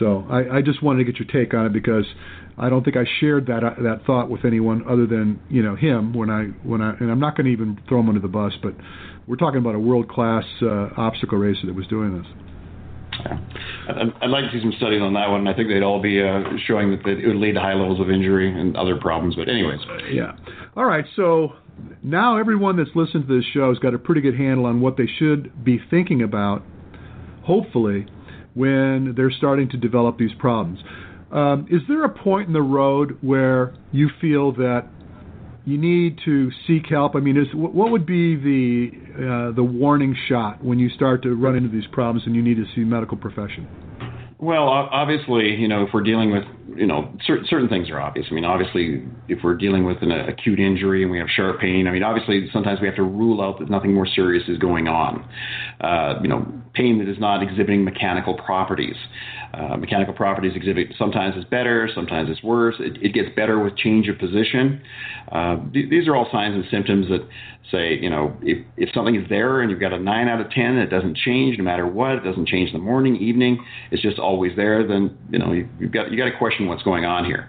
So 0.00 0.26
I, 0.28 0.58
I 0.58 0.62
just 0.62 0.82
wanted 0.82 1.04
to 1.04 1.12
get 1.12 1.20
your 1.20 1.28
take 1.28 1.54
on 1.54 1.66
it 1.66 1.72
because 1.72 2.04
I 2.56 2.68
don't 2.68 2.84
think 2.84 2.96
I 2.96 3.04
shared 3.20 3.46
that 3.46 3.62
uh, 3.62 3.74
that 3.82 4.04
thought 4.06 4.28
with 4.28 4.44
anyone 4.44 4.84
other 4.88 5.06
than 5.06 5.40
you 5.48 5.62
know 5.62 5.76
him 5.76 6.12
when 6.12 6.30
I 6.30 6.46
when 6.66 6.82
I 6.82 6.94
and 6.98 7.10
I'm 7.10 7.20
not 7.20 7.36
going 7.36 7.46
to 7.46 7.52
even 7.52 7.80
throw 7.88 8.00
him 8.00 8.08
under 8.08 8.20
the 8.20 8.28
bus, 8.28 8.52
but 8.62 8.74
we're 9.28 9.36
talking 9.36 9.60
about 9.60 9.76
a 9.76 9.78
world 9.78 10.08
class 10.08 10.44
uh, 10.62 10.88
obstacle 10.96 11.38
racer 11.38 11.66
that 11.66 11.74
was 11.74 11.86
doing 11.86 12.18
this. 12.18 12.26
I'd, 13.26 14.12
I'd, 14.22 14.30
like 14.30 14.44
to 14.44 14.50
see 14.52 14.60
some 14.60 14.72
studies 14.76 15.02
on 15.02 15.14
that 15.14 15.28
one. 15.28 15.46
I 15.48 15.54
think 15.54 15.68
they'd 15.68 15.82
all 15.82 16.00
be 16.00 16.22
uh, 16.22 16.42
showing 16.66 16.90
that 16.90 17.06
it 17.06 17.26
would 17.26 17.36
lead 17.36 17.52
to 17.52 17.60
high 17.60 17.74
levels 17.74 18.00
of 18.00 18.10
injury 18.10 18.48
and 18.48 18.76
other 18.76 18.96
problems. 18.96 19.34
But 19.36 19.48
anyways, 19.48 19.80
yeah. 20.10 20.32
All 20.76 20.84
right, 20.84 21.04
so 21.16 21.54
now 22.02 22.38
everyone 22.38 22.76
that's 22.76 22.90
listened 22.94 23.28
to 23.28 23.36
this 23.36 23.44
show 23.52 23.68
has 23.68 23.78
got 23.78 23.94
a 23.94 23.98
pretty 23.98 24.20
good 24.20 24.36
handle 24.36 24.66
on 24.66 24.80
what 24.80 24.96
they 24.96 25.08
should 25.18 25.64
be 25.64 25.80
thinking 25.90 26.22
about. 26.22 26.62
Hopefully, 27.44 28.06
when 28.54 29.14
they're 29.16 29.30
starting 29.30 29.68
to 29.70 29.76
develop 29.76 30.18
these 30.18 30.32
problems. 30.38 30.80
Um, 31.30 31.66
is 31.70 31.82
there 31.88 32.04
a 32.04 32.08
point 32.08 32.48
in 32.48 32.52
the 32.52 32.62
road 32.62 33.18
where 33.20 33.74
you 33.92 34.08
feel 34.20 34.52
that 34.52 34.88
you 35.68 35.78
need 35.78 36.18
to 36.24 36.50
seek 36.66 36.86
help? 36.88 37.14
I 37.14 37.20
mean, 37.20 37.36
is 37.36 37.46
what 37.54 37.90
would 37.90 38.06
be 38.06 38.36
the 38.36 38.90
uh, 39.16 39.52
the 39.54 39.62
warning 39.62 40.16
shot 40.28 40.64
when 40.64 40.78
you 40.78 40.88
start 40.90 41.22
to 41.24 41.34
run 41.34 41.56
into 41.56 41.68
these 41.68 41.86
problems 41.92 42.26
and 42.26 42.34
you 42.34 42.42
need 42.42 42.56
to 42.56 42.64
see 42.74 42.82
medical 42.82 43.16
profession? 43.16 43.68
Well, 44.40 44.68
obviously, 44.68 45.56
you 45.56 45.66
know, 45.66 45.82
if 45.82 45.88
we're 45.92 46.04
dealing 46.04 46.30
with, 46.30 46.44
you 46.76 46.86
know, 46.86 47.12
certain, 47.26 47.44
certain 47.50 47.68
things 47.68 47.90
are 47.90 47.98
obvious. 47.98 48.24
I 48.30 48.34
mean, 48.34 48.44
obviously, 48.44 49.02
if 49.26 49.40
we're 49.42 49.56
dealing 49.56 49.84
with 49.84 50.00
an 50.00 50.12
acute 50.12 50.60
injury 50.60 51.02
and 51.02 51.10
we 51.10 51.18
have 51.18 51.26
sharp 51.28 51.58
pain, 51.58 51.88
I 51.88 51.90
mean, 51.90 52.04
obviously, 52.04 52.48
sometimes 52.52 52.80
we 52.80 52.86
have 52.86 52.94
to 52.96 53.02
rule 53.02 53.42
out 53.42 53.58
that 53.58 53.68
nothing 53.68 53.92
more 53.92 54.06
serious 54.06 54.44
is 54.48 54.56
going 54.58 54.86
on. 54.86 55.28
Uh, 55.80 56.20
you 56.22 56.28
know, 56.28 56.46
pain 56.72 56.98
that 56.98 57.08
is 57.08 57.18
not 57.18 57.42
exhibiting 57.42 57.84
mechanical 57.84 58.34
properties. 58.34 58.94
Uh, 59.54 59.76
mechanical 59.76 60.12
properties 60.12 60.52
exhibit 60.54 60.88
sometimes 60.98 61.34
it's 61.36 61.48
better, 61.48 61.88
sometimes 61.94 62.28
it's 62.30 62.42
worse. 62.42 62.74
It, 62.78 63.02
it 63.02 63.14
gets 63.14 63.28
better 63.34 63.58
with 63.58 63.76
change 63.76 64.08
of 64.08 64.18
position. 64.18 64.82
Uh, 65.32 65.56
th- 65.72 65.88
these 65.88 66.06
are 66.06 66.14
all 66.14 66.28
signs 66.30 66.54
and 66.54 66.64
symptoms 66.70 67.08
that 67.08 67.26
say, 67.70 67.94
you 67.94 68.10
know, 68.10 68.36
if, 68.42 68.64
if 68.76 68.90
something 68.94 69.14
is 69.14 69.28
there 69.28 69.60
and 69.60 69.70
you've 69.70 69.80
got 69.80 69.92
a 69.92 69.98
9 69.98 70.28
out 70.28 70.40
of 70.40 70.50
10 70.50 70.64
and 70.64 70.78
it 70.78 70.90
doesn't 70.90 71.16
change 71.16 71.56
no 71.58 71.64
matter 71.64 71.86
what, 71.86 72.12
it 72.12 72.24
doesn't 72.24 72.46
change 72.46 72.70
in 72.70 72.74
the 72.74 72.84
morning, 72.84 73.16
evening, 73.16 73.64
it's 73.90 74.02
just 74.02 74.18
always 74.18 74.54
there, 74.56 74.86
then, 74.86 75.16
you 75.30 75.38
know, 75.38 75.52
you, 75.52 75.68
you've 75.78 75.92
got, 75.92 76.10
you 76.10 76.18
got 76.18 76.26
to 76.30 76.36
question 76.36 76.66
what's 76.66 76.82
going 76.82 77.04
on 77.04 77.24
here. 77.24 77.48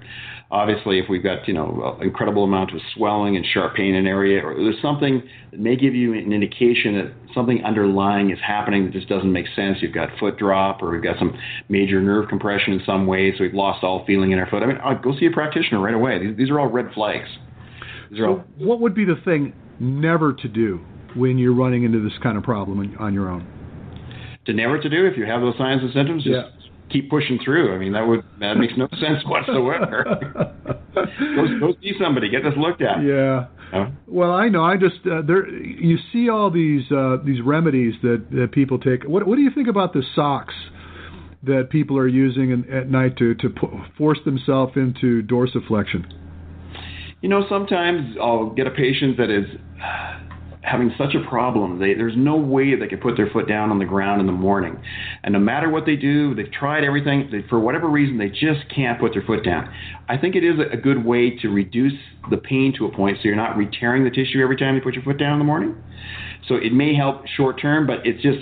Obviously, 0.52 0.98
if 0.98 1.06
we've 1.08 1.22
got 1.22 1.48
you 1.48 1.54
know 1.54 1.96
an 2.00 2.08
incredible 2.08 2.44
amount 2.44 2.74
of 2.74 2.82
swelling 2.96 3.36
and 3.36 3.46
sharp 3.46 3.76
pain 3.76 3.94
in 3.94 3.96
an 3.96 4.08
area, 4.08 4.44
or 4.44 4.56
there's 4.56 4.82
something 4.82 5.22
that 5.52 5.60
may 5.60 5.76
give 5.76 5.94
you 5.94 6.14
an 6.14 6.34
indication 6.34 6.96
that 6.96 7.14
something 7.36 7.64
underlying 7.64 8.32
is 8.32 8.40
happening 8.46 8.86
that 8.86 8.92
just 8.92 9.08
doesn't 9.08 9.32
make 9.32 9.46
sense. 9.56 9.78
You've 9.80 9.94
got 9.94 10.10
foot 10.20 10.40
drop, 10.40 10.82
or 10.82 10.90
we've 10.90 11.04
got 11.04 11.20
some 11.20 11.38
major 11.70 12.02
nerve 12.02 12.30
compression 12.30 12.74
in 12.74 12.82
some 12.84 13.06
way, 13.06 13.32
so 13.38 13.44
we've 13.44 13.54
lost 13.54 13.84
all 13.84 14.04
feeling 14.08 14.32
in 14.32 14.40
our 14.40 14.50
foot. 14.50 14.64
I 14.64 14.66
mean, 14.66 14.80
I'll 14.84 14.98
go 14.98 15.14
see 15.20 15.28
a 15.28 15.32
practitioner 15.32 15.80
right 15.80 15.94
away. 15.94 16.18
These, 16.18 16.36
these 16.36 16.50
are 16.50 16.60
all 16.60 16.68
red 16.68 16.88
flags. 16.96 17.30
so, 18.18 18.24
all... 18.24 18.44
what 18.58 18.80
would 18.80 18.96
be 18.96 19.06
the 19.06 19.22
thing 19.24 19.54
never 19.80 20.34
to 20.34 20.48
do 20.48 20.80
when 21.16 21.38
you're 21.38 21.54
running 21.54 21.84
into 21.84 22.02
this 22.02 22.18
kind 22.24 22.40
of 22.40 22.44
problem 22.44 22.96
on 23.00 23.14
your 23.14 23.30
own? 23.30 23.46
To 24.48 24.54
never 24.54 24.82
to 24.82 24.90
do 24.90 25.06
if 25.06 25.16
you 25.16 25.28
have 25.28 25.42
those 25.42 25.58
signs 25.60 25.84
and 25.84 25.94
symptoms, 25.94 26.24
just 26.24 26.34
yeah 26.34 26.59
keep 26.92 27.10
pushing 27.10 27.40
through. 27.44 27.74
I 27.74 27.78
mean, 27.78 27.94
that 27.94 28.08
would 28.08 28.24
that 28.40 28.56
makes 28.56 28.74
no 28.78 28.88
sense 29.00 29.24
whatsoever. 29.26 30.04
go, 30.96 31.60
go 31.60 31.74
see 31.82 31.94
somebody, 32.02 32.30
get 32.30 32.44
this 32.44 32.54
looked 32.58 32.82
at. 32.82 33.04
Yeah. 33.04 33.48
Well, 34.08 34.32
I 34.32 34.50
know. 34.50 34.64
I 34.64 34.78
just 34.78 35.06
uh, 35.06 35.22
there. 35.22 35.48
You 35.48 35.98
see 36.12 36.30
all 36.30 36.50
these 36.50 36.92
uh, 36.92 37.18
these 37.24 37.42
remedies 37.42 37.94
that, 38.02 38.26
that 38.32 38.52
people 38.52 38.80
take. 38.80 39.04
What 39.04 39.28
What 39.28 39.36
do 39.36 39.42
you 39.42 39.52
think 39.52 39.68
about 39.68 39.94
the 39.94 40.04
socks 40.16 40.56
that 41.44 41.70
people 41.70 41.98
are 41.98 42.08
using 42.08 42.52
in, 42.52 42.72
at 42.72 42.90
night 42.90 43.18
to 43.18 43.36
to 43.36 43.54
force 43.98 44.20
themselves 44.26 44.74
into 44.76 45.22
dorsiflexion? 45.24 46.12
You 47.22 47.30
know, 47.30 47.46
sometimes 47.50 48.16
I'll 48.20 48.50
get 48.50 48.66
a 48.66 48.72
patient 48.72 49.18
that 49.18 49.30
is 49.30 49.46
having 50.70 50.94
such 50.98 51.16
a 51.16 51.28
problem. 51.28 51.80
They, 51.80 51.94
there's 51.96 52.16
no 52.16 52.36
way 52.36 52.76
they 52.76 52.88
can 52.88 53.00
put 53.00 53.18
their 53.18 53.30
foot 53.30 53.48
down 53.48 53.72
on 53.72 53.80
the 53.80 53.86
ground 53.86 54.22
in 54.22 54.28
the 54.28 54.34
morning. 54.34 54.80
And 55.24 55.34
no 55.34 55.40
matter 55.40 55.70
what 55.70 55.86
they 55.86 55.96
do, 55.96 56.36
they've 56.36 56.52
tried 56.52 56.84
everything. 56.84 57.30
They, 57.32 57.42
for 57.50 57.60
whatever 57.60 57.90
reason, 57.90 58.18
they 58.18 58.30
just 58.30 58.70
can't 58.74 59.00
put 59.00 59.14
their 59.14 59.24
foot 59.24 59.44
down. 59.44 59.74
I 60.08 60.18
think 60.18 60.36
it 60.36 60.44
is 60.44 60.60
a, 60.60 60.78
good 60.80 61.04
way 61.04 61.38
to 61.42 61.50
reduce 61.50 61.94
the 62.30 62.38
pain 62.38 62.74
to 62.78 62.86
a 62.86 62.96
point 62.96 63.18
so 63.18 63.24
you're 63.26 63.36
not 63.36 63.58
re-tearing 63.58 64.06
the 64.06 64.10
tissue 64.10 64.42
every 64.42 64.56
time 64.56 64.76
you 64.76 64.82
put 64.82 64.94
your 64.94 65.04
foot 65.04 65.18
down 65.18 65.34
in 65.34 65.40
the 65.40 65.46
morning. 65.46 65.76
So 66.48 66.56
it 66.56 66.72
may 66.72 66.96
help 66.96 67.28
short 67.28 67.60
term, 67.60 67.86
but 67.86 68.06
it's 68.06 68.22
just 68.22 68.40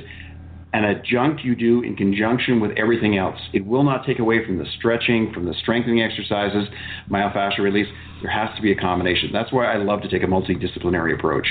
an 0.73 0.83
adjunct 0.83 1.43
you 1.43 1.55
do 1.55 1.81
in 1.81 1.95
conjunction 1.95 2.59
with 2.59 2.71
everything 2.77 3.17
else. 3.17 3.39
It 3.53 3.65
will 3.65 3.83
not 3.83 4.05
take 4.05 4.19
away 4.19 4.45
from 4.45 4.57
the 4.57 4.65
stretching, 4.77 5.31
from 5.33 5.45
the 5.45 5.53
strengthening 5.61 6.01
exercises, 6.01 6.67
myofascial 7.09 7.59
release. 7.59 7.87
There 8.21 8.31
has 8.31 8.53
to 8.57 8.61
be 8.61 8.71
a 8.71 8.75
combination. 8.75 9.29
That's 9.31 9.51
why 9.53 9.71
I 9.71 9.77
love 9.77 10.01
to 10.01 10.09
take 10.09 10.23
a 10.23 10.25
multidisciplinary 10.25 11.17
approach. 11.17 11.47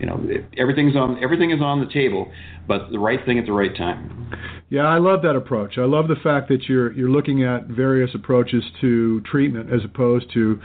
You 0.00 0.06
know, 0.06 0.20
everything's 0.58 0.96
on 0.96 1.22
everything 1.22 1.52
is 1.52 1.60
on 1.60 1.80
the 1.80 1.92
table, 1.92 2.30
but 2.66 2.90
the 2.90 2.98
right 2.98 3.20
thing 3.24 3.38
at 3.38 3.46
the 3.46 3.52
right 3.52 3.74
time. 3.76 4.30
Yeah, 4.68 4.82
I 4.82 4.98
love 4.98 5.22
that 5.22 5.36
approach. 5.36 5.78
I 5.78 5.84
love 5.84 6.08
the 6.08 6.16
fact 6.22 6.48
that 6.48 6.64
you're 6.68 6.92
you're 6.92 7.10
looking 7.10 7.44
at 7.44 7.66
various 7.66 8.10
approaches 8.14 8.64
to 8.80 9.20
treatment 9.20 9.72
as 9.72 9.80
opposed 9.84 10.32
to 10.34 10.60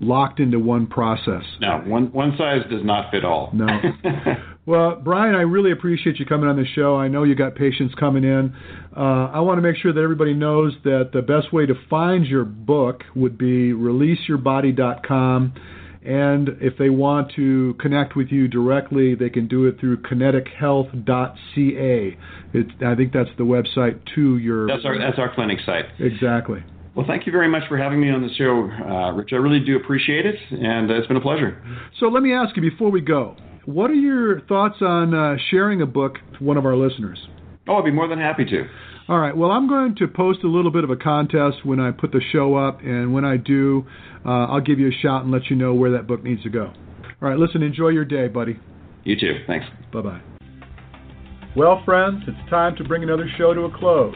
locked 0.00 0.40
into 0.40 0.58
one 0.58 0.86
process. 0.86 1.42
No, 1.60 1.82
one 1.86 2.12
one 2.12 2.34
size 2.38 2.62
does 2.70 2.84
not 2.84 3.10
fit 3.10 3.24
all. 3.24 3.50
No. 3.52 3.66
well, 4.70 4.94
Brian, 4.94 5.34
I 5.34 5.40
really 5.40 5.72
appreciate 5.72 6.20
you 6.20 6.26
coming 6.26 6.48
on 6.48 6.56
the 6.56 6.66
show. 6.76 6.94
I 6.94 7.08
know 7.08 7.24
you 7.24 7.34
got 7.34 7.56
patients 7.56 7.92
coming 7.96 8.22
in. 8.22 8.54
Uh, 8.96 9.30
I 9.32 9.40
want 9.40 9.58
to 9.58 9.62
make 9.62 9.76
sure 9.76 9.92
that 9.92 10.00
everybody 10.00 10.32
knows 10.32 10.74
that 10.84 11.10
the 11.12 11.22
best 11.22 11.52
way 11.52 11.66
to 11.66 11.74
find 11.90 12.24
your 12.24 12.44
book 12.44 13.02
would 13.16 13.36
be 13.36 13.72
releaseyourbody.com. 13.72 15.54
And 16.02 16.50
if 16.60 16.78
they 16.78 16.88
want 16.88 17.32
to 17.34 17.74
connect 17.80 18.14
with 18.14 18.28
you 18.28 18.46
directly, 18.46 19.16
they 19.16 19.28
can 19.28 19.48
do 19.48 19.66
it 19.66 19.80
through 19.80 20.02
kinetichealth.ca. 20.02 22.18
It, 22.54 22.66
I 22.86 22.94
think 22.94 23.12
that's 23.12 23.28
the 23.36 23.44
website 23.44 24.00
to 24.14 24.38
your. 24.38 24.68
That's 24.68 24.84
our 24.84 24.98
that's 24.98 25.18
our 25.18 25.34
clinic 25.34 25.58
site. 25.66 25.86
Exactly. 25.98 26.62
Well, 26.94 27.06
thank 27.06 27.26
you 27.26 27.32
very 27.32 27.48
much 27.48 27.64
for 27.68 27.76
having 27.76 28.00
me 28.00 28.10
on 28.10 28.22
the 28.22 28.32
show, 28.34 28.70
uh, 28.88 29.12
Rich. 29.12 29.30
I 29.32 29.36
really 29.36 29.60
do 29.60 29.76
appreciate 29.76 30.26
it, 30.26 30.36
and 30.50 30.90
uh, 30.90 30.94
it's 30.94 31.06
been 31.06 31.16
a 31.16 31.20
pleasure. 31.20 31.62
So 31.98 32.06
let 32.06 32.22
me 32.22 32.32
ask 32.32 32.56
you 32.56 32.62
before 32.62 32.90
we 32.90 33.00
go, 33.00 33.36
what 33.64 33.90
are 33.90 33.94
your 33.94 34.40
thoughts 34.42 34.76
on 34.80 35.14
uh, 35.14 35.36
sharing 35.50 35.82
a 35.82 35.86
book 35.86 36.14
to 36.38 36.44
one 36.44 36.56
of 36.56 36.66
our 36.66 36.76
listeners? 36.76 37.18
Oh, 37.68 37.76
I'd 37.76 37.84
be 37.84 37.90
more 37.90 38.08
than 38.08 38.18
happy 38.18 38.44
to. 38.46 38.64
All 39.08 39.18
right. 39.18 39.36
Well, 39.36 39.50
I'm 39.50 39.68
going 39.68 39.96
to 39.96 40.08
post 40.08 40.44
a 40.44 40.48
little 40.48 40.70
bit 40.70 40.84
of 40.84 40.90
a 40.90 40.96
contest 40.96 41.64
when 41.64 41.80
I 41.80 41.90
put 41.90 42.12
the 42.12 42.20
show 42.32 42.56
up, 42.56 42.80
and 42.80 43.12
when 43.12 43.24
I 43.24 43.36
do, 43.36 43.84
uh, 44.24 44.46
I'll 44.46 44.60
give 44.60 44.78
you 44.78 44.88
a 44.88 45.02
shout 45.02 45.22
and 45.22 45.32
let 45.32 45.50
you 45.50 45.56
know 45.56 45.74
where 45.74 45.90
that 45.92 46.06
book 46.06 46.22
needs 46.22 46.42
to 46.44 46.48
go. 46.48 46.66
All 47.20 47.28
right. 47.28 47.38
Listen, 47.38 47.62
enjoy 47.62 47.88
your 47.88 48.04
day, 48.04 48.28
buddy. 48.28 48.58
You 49.04 49.18
too. 49.18 49.40
Thanks. 49.46 49.66
Bye 49.92 50.02
bye. 50.02 50.20
Well, 51.56 51.82
friends, 51.84 52.22
it's 52.28 52.50
time 52.50 52.76
to 52.76 52.84
bring 52.84 53.02
another 53.02 53.28
show 53.36 53.52
to 53.52 53.62
a 53.62 53.78
close. 53.78 54.14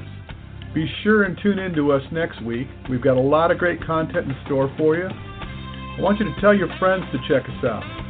Be 0.75 0.87
sure 1.03 1.25
and 1.25 1.37
tune 1.43 1.59
in 1.59 1.75
to 1.75 1.93
us 1.93 2.03
next 2.13 2.43
week. 2.45 2.69
We've 2.89 3.03
got 3.03 3.17
a 3.17 3.21
lot 3.21 3.51
of 3.51 3.59
great 3.59 3.85
content 3.85 4.29
in 4.29 4.37
store 4.47 4.73
for 4.79 4.97
you. 4.97 5.07
I 5.07 6.01
want 6.01 6.19
you 6.21 6.27
to 6.27 6.41
tell 6.41 6.55
your 6.55 6.69
friends 6.79 7.05
to 7.13 7.19
check 7.29 7.49
us 7.49 7.65
out. 7.65 8.04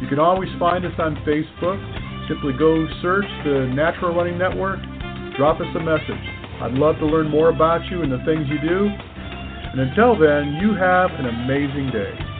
You 0.00 0.08
can 0.08 0.18
always 0.18 0.50
find 0.58 0.84
us 0.84 0.92
on 0.98 1.16
Facebook. 1.26 1.80
Simply 2.28 2.52
go 2.58 2.86
search 3.00 3.24
the 3.44 3.70
Natural 3.72 4.14
Running 4.14 4.36
Network, 4.36 4.80
drop 5.36 5.60
us 5.60 5.66
a 5.74 5.80
message. 5.80 6.26
I'd 6.60 6.74
love 6.74 6.98
to 6.98 7.06
learn 7.06 7.30
more 7.30 7.50
about 7.50 7.84
you 7.90 8.02
and 8.02 8.10
the 8.10 8.18
things 8.24 8.46
you 8.48 8.58
do. 8.60 8.88
And 8.88 9.80
until 9.80 10.18
then, 10.18 10.58
you 10.60 10.74
have 10.74 11.10
an 11.12 11.26
amazing 11.26 11.90
day. 11.92 12.35